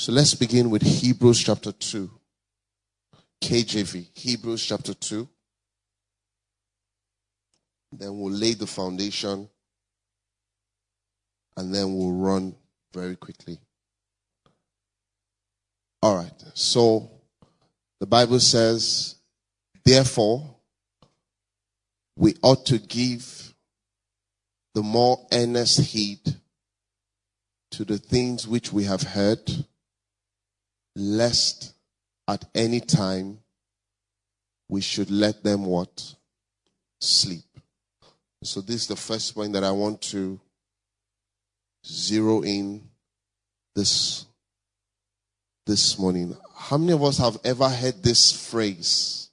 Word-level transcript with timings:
So 0.00 0.12
let's 0.12 0.32
begin 0.32 0.70
with 0.70 0.80
Hebrews 0.80 1.44
chapter 1.44 1.72
2. 1.72 2.10
KJV, 3.44 4.08
Hebrews 4.14 4.64
chapter 4.64 4.94
2. 4.94 5.28
Then 7.92 8.18
we'll 8.18 8.32
lay 8.32 8.54
the 8.54 8.66
foundation 8.66 9.46
and 11.54 11.74
then 11.74 11.94
we'll 11.94 12.12
run 12.12 12.54
very 12.94 13.14
quickly. 13.14 13.58
All 16.02 16.16
right. 16.16 16.44
So 16.54 17.10
the 18.00 18.06
Bible 18.06 18.40
says, 18.40 19.16
therefore, 19.84 20.56
we 22.16 22.36
ought 22.42 22.64
to 22.64 22.78
give 22.78 23.52
the 24.74 24.82
more 24.82 25.26
earnest 25.30 25.78
heed 25.78 26.20
to 27.72 27.84
the 27.84 27.98
things 27.98 28.48
which 28.48 28.72
we 28.72 28.84
have 28.84 29.02
heard, 29.02 29.66
lest 30.96 31.74
at 32.28 32.44
any 32.54 32.80
time 32.80 33.38
we 34.68 34.80
should 34.80 35.10
let 35.10 35.42
them 35.42 35.64
what? 35.64 36.14
Sleep. 37.00 37.44
So 38.42 38.60
this 38.60 38.82
is 38.82 38.86
the 38.86 38.96
first 38.96 39.34
point 39.34 39.52
that 39.52 39.64
I 39.64 39.70
want 39.70 40.00
to 40.02 40.40
zero 41.86 42.42
in 42.42 42.82
this 43.74 44.26
this 45.66 45.98
morning. 45.98 46.36
How 46.56 46.78
many 46.78 46.92
of 46.92 47.02
us 47.02 47.18
have 47.18 47.38
ever 47.44 47.68
heard 47.68 48.02
this 48.02 48.50
phrase? 48.50 49.30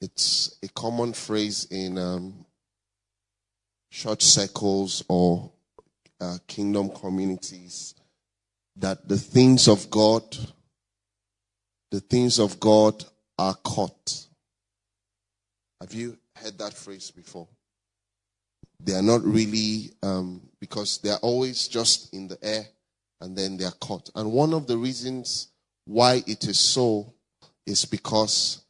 It's 0.00 0.58
a 0.62 0.68
common 0.68 1.12
phrase 1.12 1.66
in 1.70 1.96
um, 1.96 2.44
church 3.90 4.22
circles 4.22 5.04
or 5.08 5.50
uh, 6.20 6.38
kingdom 6.46 6.90
communities 6.90 7.94
that 8.76 9.08
the 9.08 9.18
things 9.18 9.68
of 9.68 9.90
God, 9.90 10.22
the 11.90 12.00
things 12.00 12.38
of 12.38 12.58
God 12.60 13.04
are 13.38 13.54
caught. 13.54 14.26
Have 15.80 15.92
you 15.92 16.18
heard 16.36 16.58
that 16.58 16.74
phrase 16.74 17.10
before? 17.10 17.48
They 18.80 18.94
are 18.94 19.02
not 19.02 19.22
really, 19.22 19.92
um, 20.02 20.48
because 20.60 20.98
they 20.98 21.10
are 21.10 21.20
always 21.22 21.68
just 21.68 22.12
in 22.12 22.28
the 22.28 22.38
air 22.42 22.66
and 23.20 23.36
then 23.36 23.56
they 23.56 23.64
are 23.64 23.72
caught. 23.80 24.10
And 24.14 24.32
one 24.32 24.52
of 24.52 24.66
the 24.66 24.76
reasons 24.76 25.48
why 25.84 26.22
it 26.26 26.44
is 26.44 26.58
so 26.58 27.14
is 27.66 27.84
because 27.84 28.64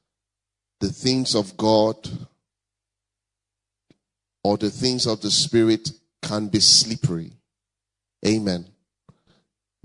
the 0.80 0.88
things 0.88 1.34
of 1.34 1.56
God 1.56 1.96
or 4.42 4.58
the 4.58 4.70
things 4.70 5.06
of 5.06 5.22
the 5.22 5.30
Spirit 5.30 5.90
can 6.22 6.48
be 6.48 6.60
slippery. 6.60 7.32
Amen. 8.26 8.66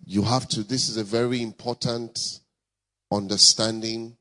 You 0.09 0.23
have 0.23 0.47
to, 0.49 0.63
this 0.63 0.89
is 0.89 0.97
a 0.97 1.03
very 1.03 1.39
important 1.43 2.39
understanding 3.11 4.17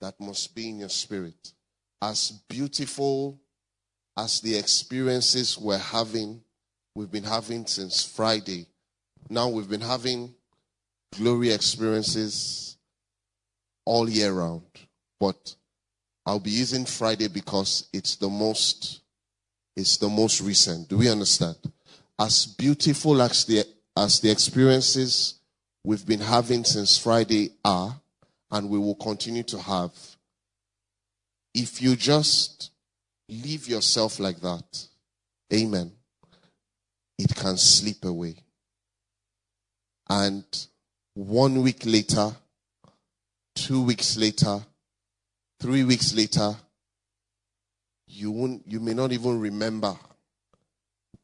that 0.00 0.14
must 0.20 0.54
be 0.54 0.68
in 0.68 0.78
your 0.78 0.88
spirit. 0.88 1.52
As 2.00 2.30
beautiful 2.48 3.40
as 4.16 4.40
the 4.40 4.56
experiences 4.56 5.58
we're 5.58 5.78
having, 5.78 6.44
we've 6.94 7.10
been 7.10 7.24
having 7.24 7.66
since 7.66 8.04
Friday, 8.04 8.68
now 9.28 9.48
we've 9.48 9.68
been 9.68 9.80
having 9.80 10.32
glory 11.18 11.50
experiences 11.50 12.76
all 13.84 14.08
year 14.08 14.32
round. 14.32 14.62
But 15.18 15.56
I'll 16.24 16.38
be 16.38 16.52
using 16.52 16.84
Friday 16.84 17.26
because 17.26 17.88
it's 17.92 18.14
the 18.14 18.28
most 18.28 19.00
it's 19.76 19.96
the 19.96 20.08
most 20.08 20.40
recent. 20.40 20.88
Do 20.88 20.98
we 20.98 21.10
understand? 21.10 21.56
As 22.16 22.46
beautiful 22.46 23.20
as 23.20 23.44
the 23.44 23.66
as 23.96 24.20
the 24.20 24.30
experiences 24.30 25.34
we've 25.84 26.06
been 26.06 26.20
having 26.20 26.64
since 26.64 26.96
Friday 26.96 27.52
are, 27.64 28.00
and 28.50 28.68
we 28.68 28.78
will 28.78 28.94
continue 28.94 29.42
to 29.42 29.58
have, 29.58 29.92
if 31.54 31.82
you 31.82 31.96
just 31.96 32.70
leave 33.28 33.68
yourself 33.68 34.18
like 34.18 34.40
that, 34.40 34.86
amen, 35.52 35.92
it 37.18 37.34
can 37.34 37.56
slip 37.56 38.04
away. 38.04 38.36
And 40.08 40.44
one 41.14 41.62
week 41.62 41.82
later, 41.84 42.34
two 43.54 43.82
weeks 43.82 44.16
later, 44.16 44.60
three 45.60 45.84
weeks 45.84 46.14
later, 46.14 46.54
you 48.06 48.30
won't, 48.30 48.62
you 48.66 48.80
may 48.80 48.94
not 48.94 49.12
even 49.12 49.40
remember 49.40 49.96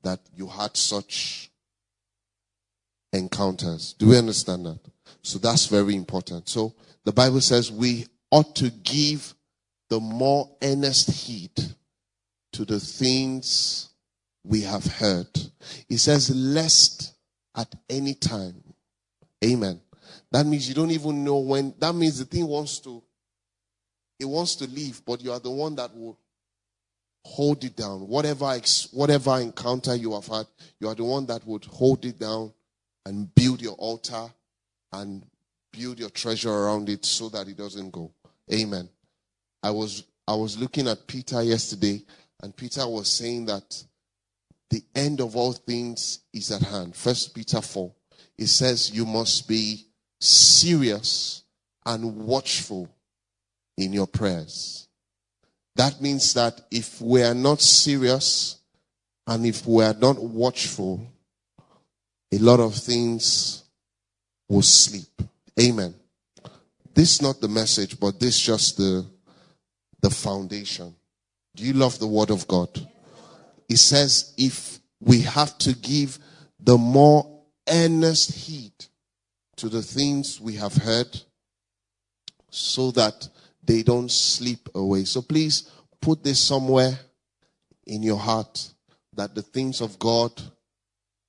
that 0.02 0.20
you 0.34 0.46
had 0.46 0.76
such 0.76 1.47
encounters. 3.12 3.94
Do 3.94 4.08
we 4.08 4.18
understand 4.18 4.66
that? 4.66 4.80
So 5.22 5.38
that's 5.38 5.66
very 5.66 5.94
important. 5.94 6.48
So 6.48 6.74
the 7.04 7.12
Bible 7.12 7.40
says 7.40 7.72
we 7.72 8.06
ought 8.30 8.54
to 8.56 8.70
give 8.70 9.34
the 9.88 10.00
more 10.00 10.50
earnest 10.62 11.10
heed 11.10 11.52
to 12.52 12.64
the 12.64 12.80
things 12.80 13.88
we 14.44 14.62
have 14.62 14.84
heard. 14.84 15.28
It 15.88 15.98
says, 15.98 16.34
lest 16.34 17.14
at 17.56 17.74
any 17.88 18.14
time 18.14 18.62
Amen. 19.44 19.80
That 20.30 20.46
means 20.46 20.68
you 20.68 20.74
don't 20.74 20.90
even 20.90 21.24
know 21.24 21.38
when. 21.38 21.74
That 21.78 21.94
means 21.94 22.18
the 22.18 22.24
thing 22.24 22.46
wants 22.46 22.80
to, 22.80 23.02
it 24.18 24.24
wants 24.24 24.56
to 24.56 24.66
leave, 24.66 25.02
but 25.04 25.22
you 25.22 25.32
are 25.32 25.38
the 25.38 25.50
one 25.50 25.76
that 25.76 25.96
will 25.96 26.18
hold 27.24 27.62
it 27.64 27.76
down. 27.76 28.08
Whatever, 28.08 28.58
whatever 28.92 29.38
encounter 29.38 29.94
you 29.94 30.14
have 30.14 30.26
had, 30.26 30.46
you 30.80 30.88
are 30.88 30.94
the 30.94 31.04
one 31.04 31.26
that 31.26 31.46
would 31.46 31.64
hold 31.66 32.04
it 32.04 32.18
down 32.18 32.52
and 33.08 33.34
build 33.34 33.62
your 33.62 33.72
altar 33.72 34.26
and 34.92 35.24
build 35.72 35.98
your 35.98 36.10
treasure 36.10 36.52
around 36.52 36.90
it 36.90 37.06
so 37.06 37.30
that 37.30 37.48
it 37.48 37.56
doesn't 37.56 37.90
go. 37.90 38.12
Amen. 38.52 38.86
I 39.62 39.70
was, 39.70 40.04
I 40.26 40.34
was 40.34 40.58
looking 40.58 40.86
at 40.86 41.06
Peter 41.06 41.42
yesterday 41.42 42.04
and 42.42 42.54
Peter 42.54 42.86
was 42.86 43.10
saying 43.10 43.46
that 43.46 43.82
the 44.68 44.82
end 44.94 45.22
of 45.22 45.36
all 45.36 45.54
things 45.54 46.18
is 46.34 46.52
at 46.52 46.60
hand. 46.60 46.94
First 46.94 47.34
Peter 47.34 47.62
4 47.62 47.90
it 48.36 48.48
says 48.48 48.90
you 48.90 49.06
must 49.06 49.48
be 49.48 49.86
serious 50.20 51.44
and 51.86 52.26
watchful 52.26 52.90
in 53.78 53.94
your 53.94 54.06
prayers. 54.06 54.86
That 55.76 56.02
means 56.02 56.34
that 56.34 56.60
if 56.70 57.00
we 57.00 57.22
are 57.22 57.34
not 57.34 57.62
serious 57.62 58.58
and 59.26 59.46
if 59.46 59.66
we 59.66 59.82
are 59.82 59.94
not 59.94 60.22
watchful, 60.22 61.06
a 62.32 62.38
lot 62.38 62.60
of 62.60 62.74
things 62.74 63.64
will 64.48 64.62
sleep. 64.62 65.22
Amen. 65.60 65.94
This 66.94 67.14
is 67.14 67.22
not 67.22 67.40
the 67.40 67.48
message, 67.48 67.98
but 67.98 68.18
this 68.18 68.36
is 68.36 68.42
just 68.42 68.76
the, 68.76 69.06
the 70.00 70.10
foundation. 70.10 70.94
Do 71.54 71.64
you 71.64 71.72
love 71.72 71.98
the 71.98 72.06
word 72.06 72.30
of 72.30 72.46
God? 72.46 72.68
It 73.68 73.76
says 73.76 74.34
if 74.36 74.78
we 75.00 75.20
have 75.20 75.56
to 75.58 75.74
give 75.74 76.18
the 76.58 76.76
more 76.76 77.42
earnest 77.68 78.32
heed 78.32 78.72
to 79.56 79.68
the 79.68 79.82
things 79.82 80.40
we 80.40 80.54
have 80.54 80.74
heard 80.74 81.20
so 82.50 82.90
that 82.92 83.28
they 83.62 83.82
don't 83.82 84.10
sleep 84.10 84.68
away. 84.74 85.04
So 85.04 85.20
please 85.20 85.70
put 86.00 86.24
this 86.24 86.42
somewhere 86.42 86.98
in 87.86 88.02
your 88.02 88.18
heart 88.18 88.72
that 89.14 89.34
the 89.34 89.42
things 89.42 89.80
of 89.80 89.98
God 89.98 90.32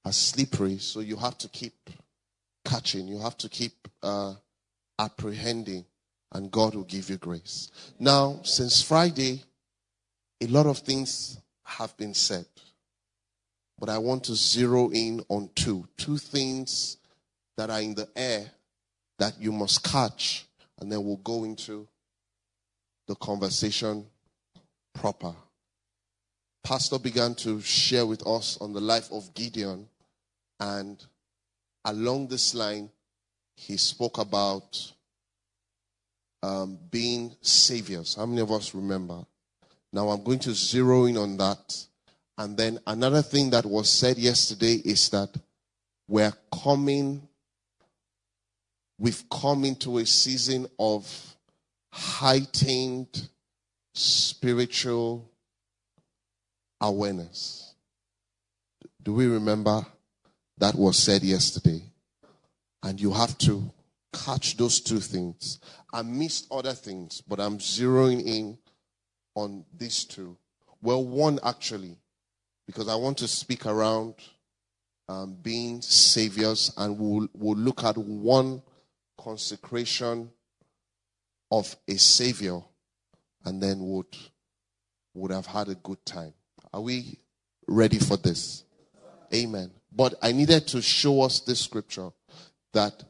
are 0.05 0.11
slippery. 0.11 0.77
So 0.77 0.99
you 0.99 1.15
have 1.17 1.37
to 1.39 1.47
keep 1.49 1.89
catching, 2.65 3.07
you 3.07 3.19
have 3.19 3.37
to 3.39 3.49
keep 3.49 3.87
uh, 4.03 4.33
apprehending, 4.97 5.85
and 6.31 6.51
God 6.51 6.75
will 6.75 6.83
give 6.83 7.09
you 7.09 7.17
grace. 7.17 7.71
Now, 7.99 8.41
since 8.43 8.81
Friday, 8.81 9.43
a 10.41 10.47
lot 10.47 10.65
of 10.67 10.79
things 10.79 11.39
have 11.63 11.95
been 11.97 12.13
said. 12.13 12.45
But 13.79 13.89
I 13.89 13.97
want 13.97 14.25
to 14.25 14.35
zero 14.35 14.89
in 14.89 15.23
on 15.29 15.49
two. 15.55 15.87
Two 15.97 16.17
things 16.17 16.97
that 17.55 17.69
are 17.69 17.81
in 17.81 17.95
the 17.95 18.09
air 18.15 18.51
that 19.19 19.39
you 19.39 19.51
must 19.51 19.83
catch, 19.83 20.45
and 20.79 20.91
then 20.91 21.03
we'll 21.03 21.17
go 21.17 21.43
into 21.43 21.87
the 23.07 23.15
conversation 23.15 24.05
proper. 24.93 25.33
Pastor 26.63 26.99
began 26.99 27.35
to 27.35 27.61
share 27.61 28.05
with 28.05 28.25
us 28.27 28.57
on 28.61 28.73
the 28.73 28.81
life 28.81 29.11
of 29.11 29.33
Gideon, 29.33 29.87
and 30.59 31.03
along 31.85 32.27
this 32.27 32.53
line, 32.53 32.89
he 33.55 33.77
spoke 33.77 34.17
about 34.17 34.93
um, 36.43 36.77
being 36.91 37.35
saviors. 37.41 38.15
How 38.15 38.25
many 38.25 38.41
of 38.41 38.51
us 38.51 38.73
remember? 38.73 39.25
Now 39.91 40.09
I'm 40.09 40.23
going 40.23 40.39
to 40.39 40.53
zero 40.53 41.05
in 41.05 41.17
on 41.17 41.37
that 41.37 41.87
and 42.39 42.55
then 42.55 42.79
another 42.87 43.21
thing 43.21 43.49
that 43.49 43.65
was 43.65 43.89
said 43.89 44.17
yesterday 44.17 44.75
is 44.75 45.09
that 45.09 45.29
we're 46.07 46.31
coming, 46.63 47.27
we've 48.97 49.25
come 49.29 49.65
into 49.65 49.97
a 49.97 50.05
season 50.05 50.65
of 50.79 51.35
heightened 51.91 53.27
spiritual 53.93 55.28
awareness. 56.81 57.73
Do 59.01 59.13
we 59.13 59.27
remember 59.27 59.85
that 60.57 60.75
was 60.75 60.97
said 60.97 61.23
yesterday? 61.23 61.83
And 62.83 62.99
you 62.99 63.11
have 63.11 63.37
to 63.39 63.71
catch 64.13 64.57
those 64.57 64.79
two 64.79 64.99
things. 64.99 65.59
I 65.93 66.01
missed 66.01 66.47
other 66.51 66.73
things, 66.73 67.21
but 67.21 67.39
I'm 67.39 67.57
zeroing 67.57 68.25
in 68.25 68.57
on 69.35 69.65
these 69.77 70.05
two. 70.05 70.37
Well, 70.81 71.03
one 71.03 71.39
actually, 71.43 71.97
because 72.65 72.87
I 72.87 72.95
want 72.95 73.17
to 73.19 73.27
speak 73.27 73.65
around 73.65 74.15
um, 75.09 75.35
being 75.41 75.81
saviors, 75.81 76.71
and 76.77 76.97
we'll, 76.97 77.27
we'll 77.33 77.57
look 77.57 77.83
at 77.83 77.97
one 77.97 78.61
consecration 79.17 80.29
of 81.51 81.75
a 81.87 81.97
savior, 81.97 82.61
and 83.43 83.61
then 83.61 83.79
would 83.79 84.05
would 85.15 85.31
have 85.31 85.47
had 85.47 85.67
a 85.67 85.75
good 85.75 86.05
time. 86.05 86.33
Are 86.73 86.81
we 86.81 87.17
ready 87.67 87.99
for 87.99 88.17
this? 88.17 88.63
Amen. 89.33 89.71
But 89.95 90.15
I 90.21 90.31
needed 90.31 90.67
to 90.69 90.81
show 90.81 91.21
us 91.21 91.39
this 91.39 91.61
scripture 91.61 92.09
that 92.73 93.03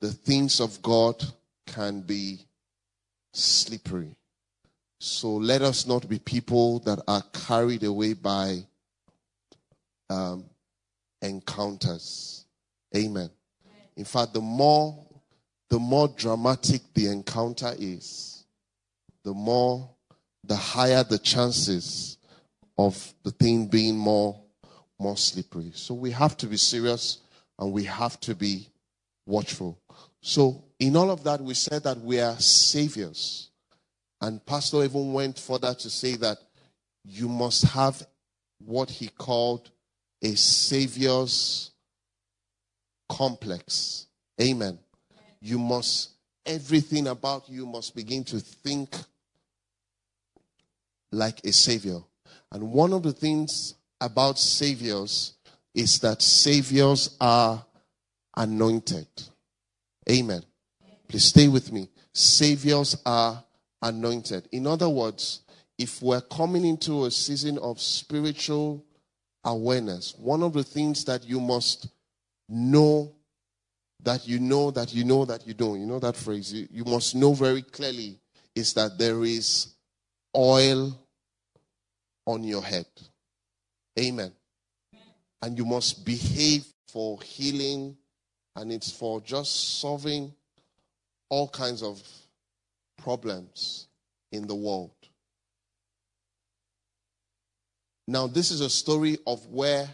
the 0.00 0.12
things 0.12 0.60
of 0.60 0.80
God 0.82 1.22
can 1.66 2.00
be 2.00 2.40
slippery. 3.32 4.16
So 4.98 5.34
let 5.34 5.62
us 5.62 5.86
not 5.86 6.08
be 6.08 6.18
people 6.18 6.80
that 6.80 7.02
are 7.08 7.22
carried 7.32 7.84
away 7.84 8.14
by 8.14 8.64
um, 10.08 10.44
encounters. 11.22 12.44
Amen. 12.94 13.30
In 13.96 14.04
fact, 14.04 14.34
the 14.34 14.40
more 14.40 15.02
the 15.68 15.78
more 15.78 16.08
dramatic 16.08 16.82
the 16.94 17.08
encounter 17.08 17.74
is, 17.76 18.44
the 19.24 19.34
more 19.34 19.90
the 20.44 20.54
higher 20.54 21.02
the 21.02 21.18
chances 21.18 22.18
of 22.78 23.14
the 23.22 23.30
thing 23.30 23.66
being 23.66 23.96
more 23.96 24.40
more 24.98 25.16
slippery. 25.16 25.72
So 25.74 25.94
we 25.94 26.10
have 26.12 26.36
to 26.38 26.46
be 26.46 26.56
serious 26.56 27.18
and 27.58 27.72
we 27.72 27.84
have 27.84 28.18
to 28.20 28.34
be 28.34 28.68
watchful. 29.26 29.78
So 30.20 30.64
in 30.78 30.96
all 30.96 31.10
of 31.10 31.24
that, 31.24 31.40
we 31.40 31.54
said 31.54 31.84
that 31.84 32.00
we 32.00 32.20
are 32.20 32.38
saviors. 32.38 33.50
And 34.20 34.44
Pastor 34.44 34.84
even 34.84 35.12
went 35.12 35.38
further 35.38 35.74
to 35.74 35.90
say 35.90 36.16
that 36.16 36.38
you 37.04 37.28
must 37.28 37.64
have 37.64 38.06
what 38.58 38.90
he 38.90 39.08
called 39.08 39.70
a 40.22 40.34
savior's 40.34 41.70
complex. 43.08 44.06
Amen. 44.40 44.78
You 45.40 45.58
must, 45.58 46.10
everything 46.44 47.06
about 47.06 47.48
you 47.48 47.66
must 47.66 47.94
begin 47.94 48.24
to 48.24 48.40
think 48.40 48.96
like 51.12 51.44
a 51.44 51.52
savior. 51.52 52.00
And 52.56 52.72
one 52.72 52.94
of 52.94 53.02
the 53.02 53.12
things 53.12 53.74
about 54.00 54.38
saviors 54.38 55.34
is 55.74 55.98
that 55.98 56.22
saviors 56.22 57.14
are 57.20 57.62
anointed. 58.34 59.06
Amen. 60.10 60.42
Please 61.06 61.24
stay 61.24 61.48
with 61.48 61.70
me. 61.70 61.90
Saviors 62.14 62.96
are 63.04 63.44
anointed. 63.82 64.48
In 64.52 64.66
other 64.66 64.88
words, 64.88 65.42
if 65.76 66.00
we're 66.00 66.22
coming 66.22 66.64
into 66.64 67.04
a 67.04 67.10
season 67.10 67.58
of 67.58 67.78
spiritual 67.78 68.82
awareness, 69.44 70.14
one 70.16 70.42
of 70.42 70.54
the 70.54 70.64
things 70.64 71.04
that 71.04 71.28
you 71.28 71.40
must 71.40 71.88
know 72.48 73.12
that 74.02 74.26
you 74.26 74.40
know 74.40 74.70
that 74.70 74.94
you 74.94 75.04
know 75.04 75.26
that 75.26 75.46
you 75.46 75.52
don't, 75.52 75.78
you 75.78 75.84
know 75.84 75.98
that 75.98 76.16
phrase, 76.16 76.54
you, 76.54 76.66
you 76.70 76.84
must 76.86 77.14
know 77.14 77.34
very 77.34 77.60
clearly 77.60 78.18
is 78.54 78.72
that 78.72 78.96
there 78.96 79.24
is 79.24 79.74
oil 80.34 80.98
on 82.26 82.44
your 82.44 82.62
head. 82.62 82.86
Amen. 83.98 84.32
And 85.42 85.56
you 85.56 85.64
must 85.64 86.04
behave 86.04 86.66
for 86.88 87.20
healing 87.22 87.96
and 88.56 88.72
it's 88.72 88.90
for 88.90 89.20
just 89.20 89.80
solving 89.80 90.32
all 91.28 91.48
kinds 91.48 91.82
of 91.82 92.02
problems 92.96 93.88
in 94.32 94.46
the 94.46 94.54
world. 94.54 94.90
Now, 98.08 98.26
this 98.26 98.50
is 98.50 98.60
a 98.60 98.70
story 98.70 99.18
of 99.26 99.44
where 99.46 99.88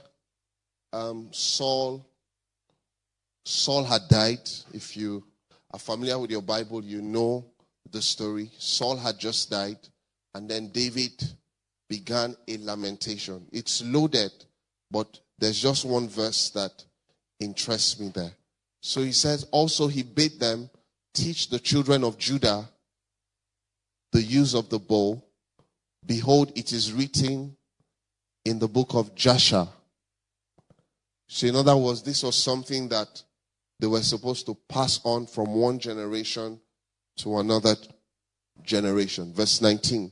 um, 0.93 1.29
Saul 1.33 2.07
Saul 3.45 3.85
had 3.85 4.03
died. 4.09 4.49
If 4.73 4.97
you 4.97 5.25
are 5.73 5.79
familiar 5.79 6.19
with 6.19 6.31
your 6.31 6.43
Bible, 6.43 6.85
you 6.85 7.03
know 7.03 7.45
the 7.91 8.01
story. 8.01 8.51
Saul 8.59 8.97
had 8.97 9.19
just 9.19 9.51
died, 9.51 9.79
and 10.35 10.49
then 10.49 10.69
David 10.69 11.13
began 11.93 12.35
a 12.49 12.57
lamentation. 12.57 13.47
It's 13.53 13.83
loaded, 13.85 14.33
but 14.91 15.21
there's 15.39 15.61
just 15.61 15.85
one 15.85 16.09
verse 16.09 16.49
that 16.55 16.73
interests 17.39 18.01
me 18.01 18.11
there. 18.15 18.33
So 18.81 19.03
he 19.03 19.13
says, 19.13 19.47
also 19.51 19.89
he 19.89 20.03
bade 20.03 20.41
them 20.41 20.71
teach 21.13 21.51
the 21.51 21.59
children 21.59 22.03
of 22.03 22.17
Judah 22.17 22.67
the 24.11 24.23
use 24.23 24.55
of 24.55 24.71
the 24.71 24.79
bow. 24.79 25.23
Behold, 26.07 26.53
it 26.57 26.73
is 26.73 26.95
written 26.95 27.55
in 28.47 28.59
the 28.59 28.69
book 28.69 28.95
of 28.95 29.15
Jasher. 29.15 29.69
So, 31.29 31.47
in 31.47 31.57
other 31.57 31.77
words, 31.77 32.03
this 32.03 32.23
was 32.23 32.37
something 32.37 32.89
that 32.89 33.23
they 33.81 33.87
were 33.87 34.03
supposed 34.03 34.47
to 34.47 34.57
pass 34.67 34.99
on 35.05 35.27
from 35.27 35.55
one 35.55 35.79
generation 35.79 36.59
to 37.19 37.39
another 37.39 37.77
generation. 38.65 39.35
Verse 39.35 39.61
19. 39.61 40.11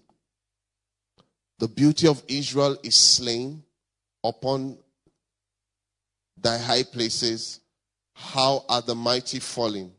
The 1.60 1.68
beauty 1.68 2.06
of 2.06 2.22
Israel 2.26 2.78
is 2.82 2.96
slain 2.96 3.62
upon 4.24 4.78
thy 6.40 6.56
high 6.56 6.84
places. 6.84 7.60
How 8.14 8.64
are 8.66 8.80
the 8.80 8.94
mighty 8.94 9.40
fallen? 9.40 9.92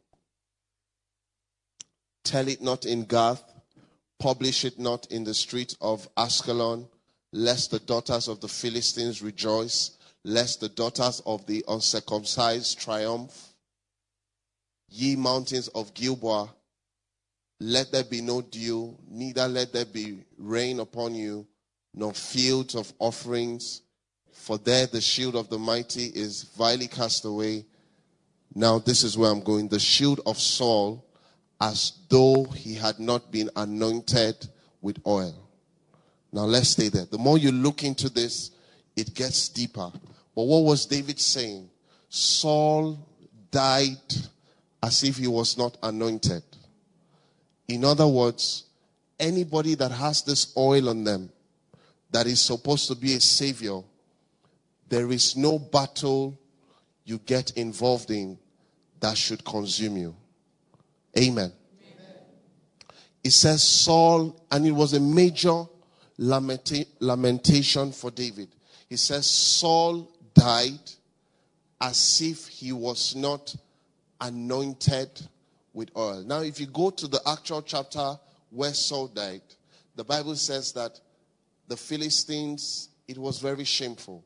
Tell 2.23 2.47
it 2.47 2.63
not 2.63 2.87
in 2.87 3.03
Gath, 3.03 3.43
publish 4.17 4.65
it 4.65 4.79
not 4.79 5.05
in 5.11 5.23
the 5.23 5.35
streets 5.35 5.77
of 5.79 6.09
Askelon, 6.15 6.87
lest 7.31 7.69
the 7.69 7.79
daughters 7.79 8.27
of 8.27 8.41
the 8.41 8.47
Philistines 8.47 9.21
rejoice, 9.21 9.91
lest 10.23 10.61
the 10.61 10.69
daughters 10.69 11.21
of 11.27 11.45
the 11.45 11.63
uncircumcised 11.67 12.79
triumph. 12.79 13.53
Ye 14.89 15.15
mountains 15.15 15.67
of 15.67 15.93
Gilboa, 15.93 16.49
let 17.59 17.91
there 17.91 18.03
be 18.03 18.21
no 18.21 18.41
dew, 18.41 18.97
neither 19.07 19.47
let 19.47 19.71
there 19.71 19.85
be 19.85 20.23
rain 20.39 20.79
upon 20.79 21.13
you, 21.13 21.45
nor 21.93 22.13
fields 22.13 22.75
of 22.75 22.91
offerings, 22.99 23.81
for 24.31 24.57
there 24.57 24.87
the 24.87 25.01
shield 25.01 25.35
of 25.35 25.49
the 25.49 25.59
mighty 25.59 26.05
is 26.05 26.43
vilely 26.57 26.87
cast 26.87 27.25
away. 27.25 27.65
Now, 28.53 28.79
this 28.79 29.03
is 29.03 29.17
where 29.17 29.31
I'm 29.31 29.41
going. 29.41 29.67
The 29.67 29.79
shield 29.79 30.21
of 30.25 30.37
Saul 30.37 31.05
as 31.59 31.93
though 32.09 32.45
he 32.45 32.73
had 32.73 32.99
not 32.99 33.31
been 33.31 33.49
anointed 33.55 34.47
with 34.81 34.99
oil. 35.05 35.35
Now 36.33 36.45
let's 36.45 36.69
stay 36.69 36.89
there. 36.89 37.05
The 37.05 37.19
more 37.19 37.37
you 37.37 37.51
look 37.51 37.83
into 37.83 38.09
this, 38.09 38.51
it 38.95 39.13
gets 39.13 39.47
deeper. 39.49 39.91
But 40.35 40.43
what 40.43 40.63
was 40.63 40.85
David 40.85 41.19
saying? 41.19 41.69
Saul 42.09 42.97
died 43.51 43.97
as 44.81 45.03
if 45.03 45.17
he 45.17 45.27
was 45.27 45.57
not 45.57 45.77
anointed. 45.83 46.43
In 47.67 47.85
other 47.85 48.07
words, 48.07 48.63
anybody 49.19 49.75
that 49.75 49.91
has 49.91 50.23
this 50.23 50.53
oil 50.57 50.89
on 50.89 51.03
them 51.03 51.29
that 52.11 52.27
is 52.27 52.41
supposed 52.41 52.87
to 52.87 52.95
be 52.95 53.13
a 53.15 53.21
savior, 53.21 53.81
there 54.89 55.11
is 55.11 55.35
no 55.37 55.57
battle 55.57 56.37
you 57.05 57.17
get 57.19 57.51
involved 57.51 58.11
in 58.11 58.37
that 58.99 59.17
should 59.17 59.43
consume 59.43 59.97
you. 59.97 60.15
Amen. 61.17 61.51
It 63.23 63.31
says 63.31 63.61
Saul, 63.63 64.45
and 64.51 64.65
it 64.65 64.71
was 64.71 64.93
a 64.93 64.99
major 64.99 65.63
lamenta- 66.19 66.87
lamentation 66.99 67.91
for 67.91 68.11
David. 68.11 68.49
He 68.89 68.97
says 68.97 69.29
Saul 69.29 70.11
died 70.33 70.91
as 71.79 72.21
if 72.21 72.47
he 72.47 72.71
was 72.71 73.15
not 73.15 73.55
anointed 74.19 75.09
with 75.73 75.89
oil. 75.95 76.23
Now, 76.23 76.41
if 76.41 76.59
you 76.59 76.67
go 76.67 76.89
to 76.89 77.07
the 77.07 77.21
actual 77.27 77.61
chapter 77.61 78.17
where 78.49 78.73
Saul 78.73 79.07
died, 79.07 79.41
the 79.95 80.03
Bible 80.03 80.35
says 80.35 80.71
that 80.73 80.99
the 81.71 81.77
Philistines, 81.77 82.89
it 83.07 83.17
was 83.17 83.39
very 83.39 83.63
shameful. 83.63 84.25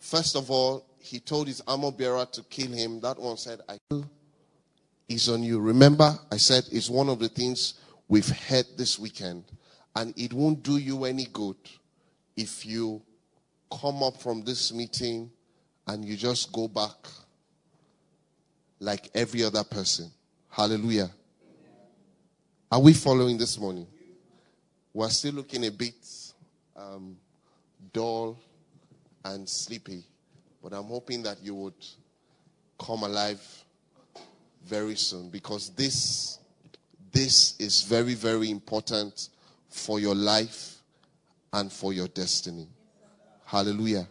First 0.00 0.36
of 0.36 0.50
all, 0.50 0.84
he 0.98 1.18
told 1.18 1.46
his 1.46 1.62
armor 1.66 1.90
bearer 1.90 2.26
to 2.32 2.42
kill 2.42 2.70
him. 2.70 3.00
That 3.00 3.18
one 3.18 3.38
said, 3.38 3.60
I 3.66 3.78
is 5.08 5.30
on 5.30 5.42
you. 5.42 5.60
Remember, 5.60 6.18
I 6.30 6.36
said 6.36 6.64
it's 6.70 6.90
one 6.90 7.08
of 7.08 7.20
the 7.20 7.30
things 7.30 7.80
we've 8.06 8.28
had 8.28 8.66
this 8.76 8.98
weekend, 8.98 9.44
and 9.96 10.12
it 10.18 10.34
won't 10.34 10.62
do 10.62 10.76
you 10.76 11.06
any 11.06 11.24
good 11.32 11.56
if 12.36 12.66
you 12.66 13.00
come 13.72 14.02
up 14.02 14.20
from 14.20 14.44
this 14.44 14.70
meeting 14.70 15.30
and 15.86 16.04
you 16.04 16.18
just 16.18 16.52
go 16.52 16.68
back 16.68 17.08
like 18.78 19.08
every 19.14 19.42
other 19.42 19.64
person. 19.64 20.10
Hallelujah. 20.50 21.08
Are 22.70 22.80
we 22.80 22.92
following 22.92 23.38
this 23.38 23.58
morning? 23.58 23.86
We're 24.92 25.08
still 25.08 25.32
looking 25.32 25.64
a 25.64 25.70
bit 25.70 25.94
um, 26.78 27.16
dull 27.92 28.38
and 29.24 29.48
sleepy, 29.48 30.04
but 30.62 30.72
I'm 30.72 30.84
hoping 30.84 31.22
that 31.24 31.42
you 31.42 31.54
would 31.54 31.86
come 32.78 33.02
alive 33.02 33.40
very 34.64 34.96
soon 34.96 35.30
because 35.30 35.70
this 35.70 36.38
this 37.12 37.58
is 37.58 37.82
very 37.82 38.14
very 38.14 38.50
important 38.50 39.30
for 39.68 39.98
your 39.98 40.14
life 40.14 40.76
and 41.52 41.72
for 41.72 41.92
your 41.92 42.08
destiny. 42.08 42.68
Hallelujah. 43.44 44.06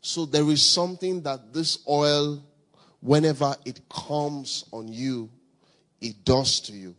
So 0.00 0.24
there 0.24 0.48
is 0.48 0.62
something 0.62 1.20
that 1.22 1.52
this 1.52 1.78
oil 1.88 2.42
whenever 3.00 3.54
it 3.64 3.80
comes 3.88 4.64
on 4.72 4.88
you 4.88 5.28
it 6.00 6.24
does 6.24 6.60
to 6.60 6.72
you. 6.72 6.94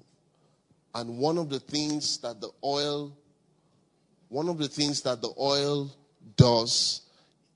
And 0.93 1.17
one 1.17 1.37
of 1.37 1.49
the 1.49 1.59
things 1.59 2.17
that 2.19 2.41
the 2.41 2.49
oil 2.63 3.15
one 4.29 4.47
of 4.47 4.57
the 4.57 4.67
things 4.67 5.01
that 5.01 5.21
the 5.21 5.33
oil 5.39 5.91
does 6.37 7.01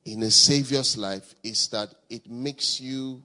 in 0.06 0.24
a 0.24 0.32
savior's 0.32 0.98
life 0.98 1.36
is 1.44 1.68
that 1.70 1.94
it 2.10 2.30
makes 2.30 2.82
you 2.82 3.24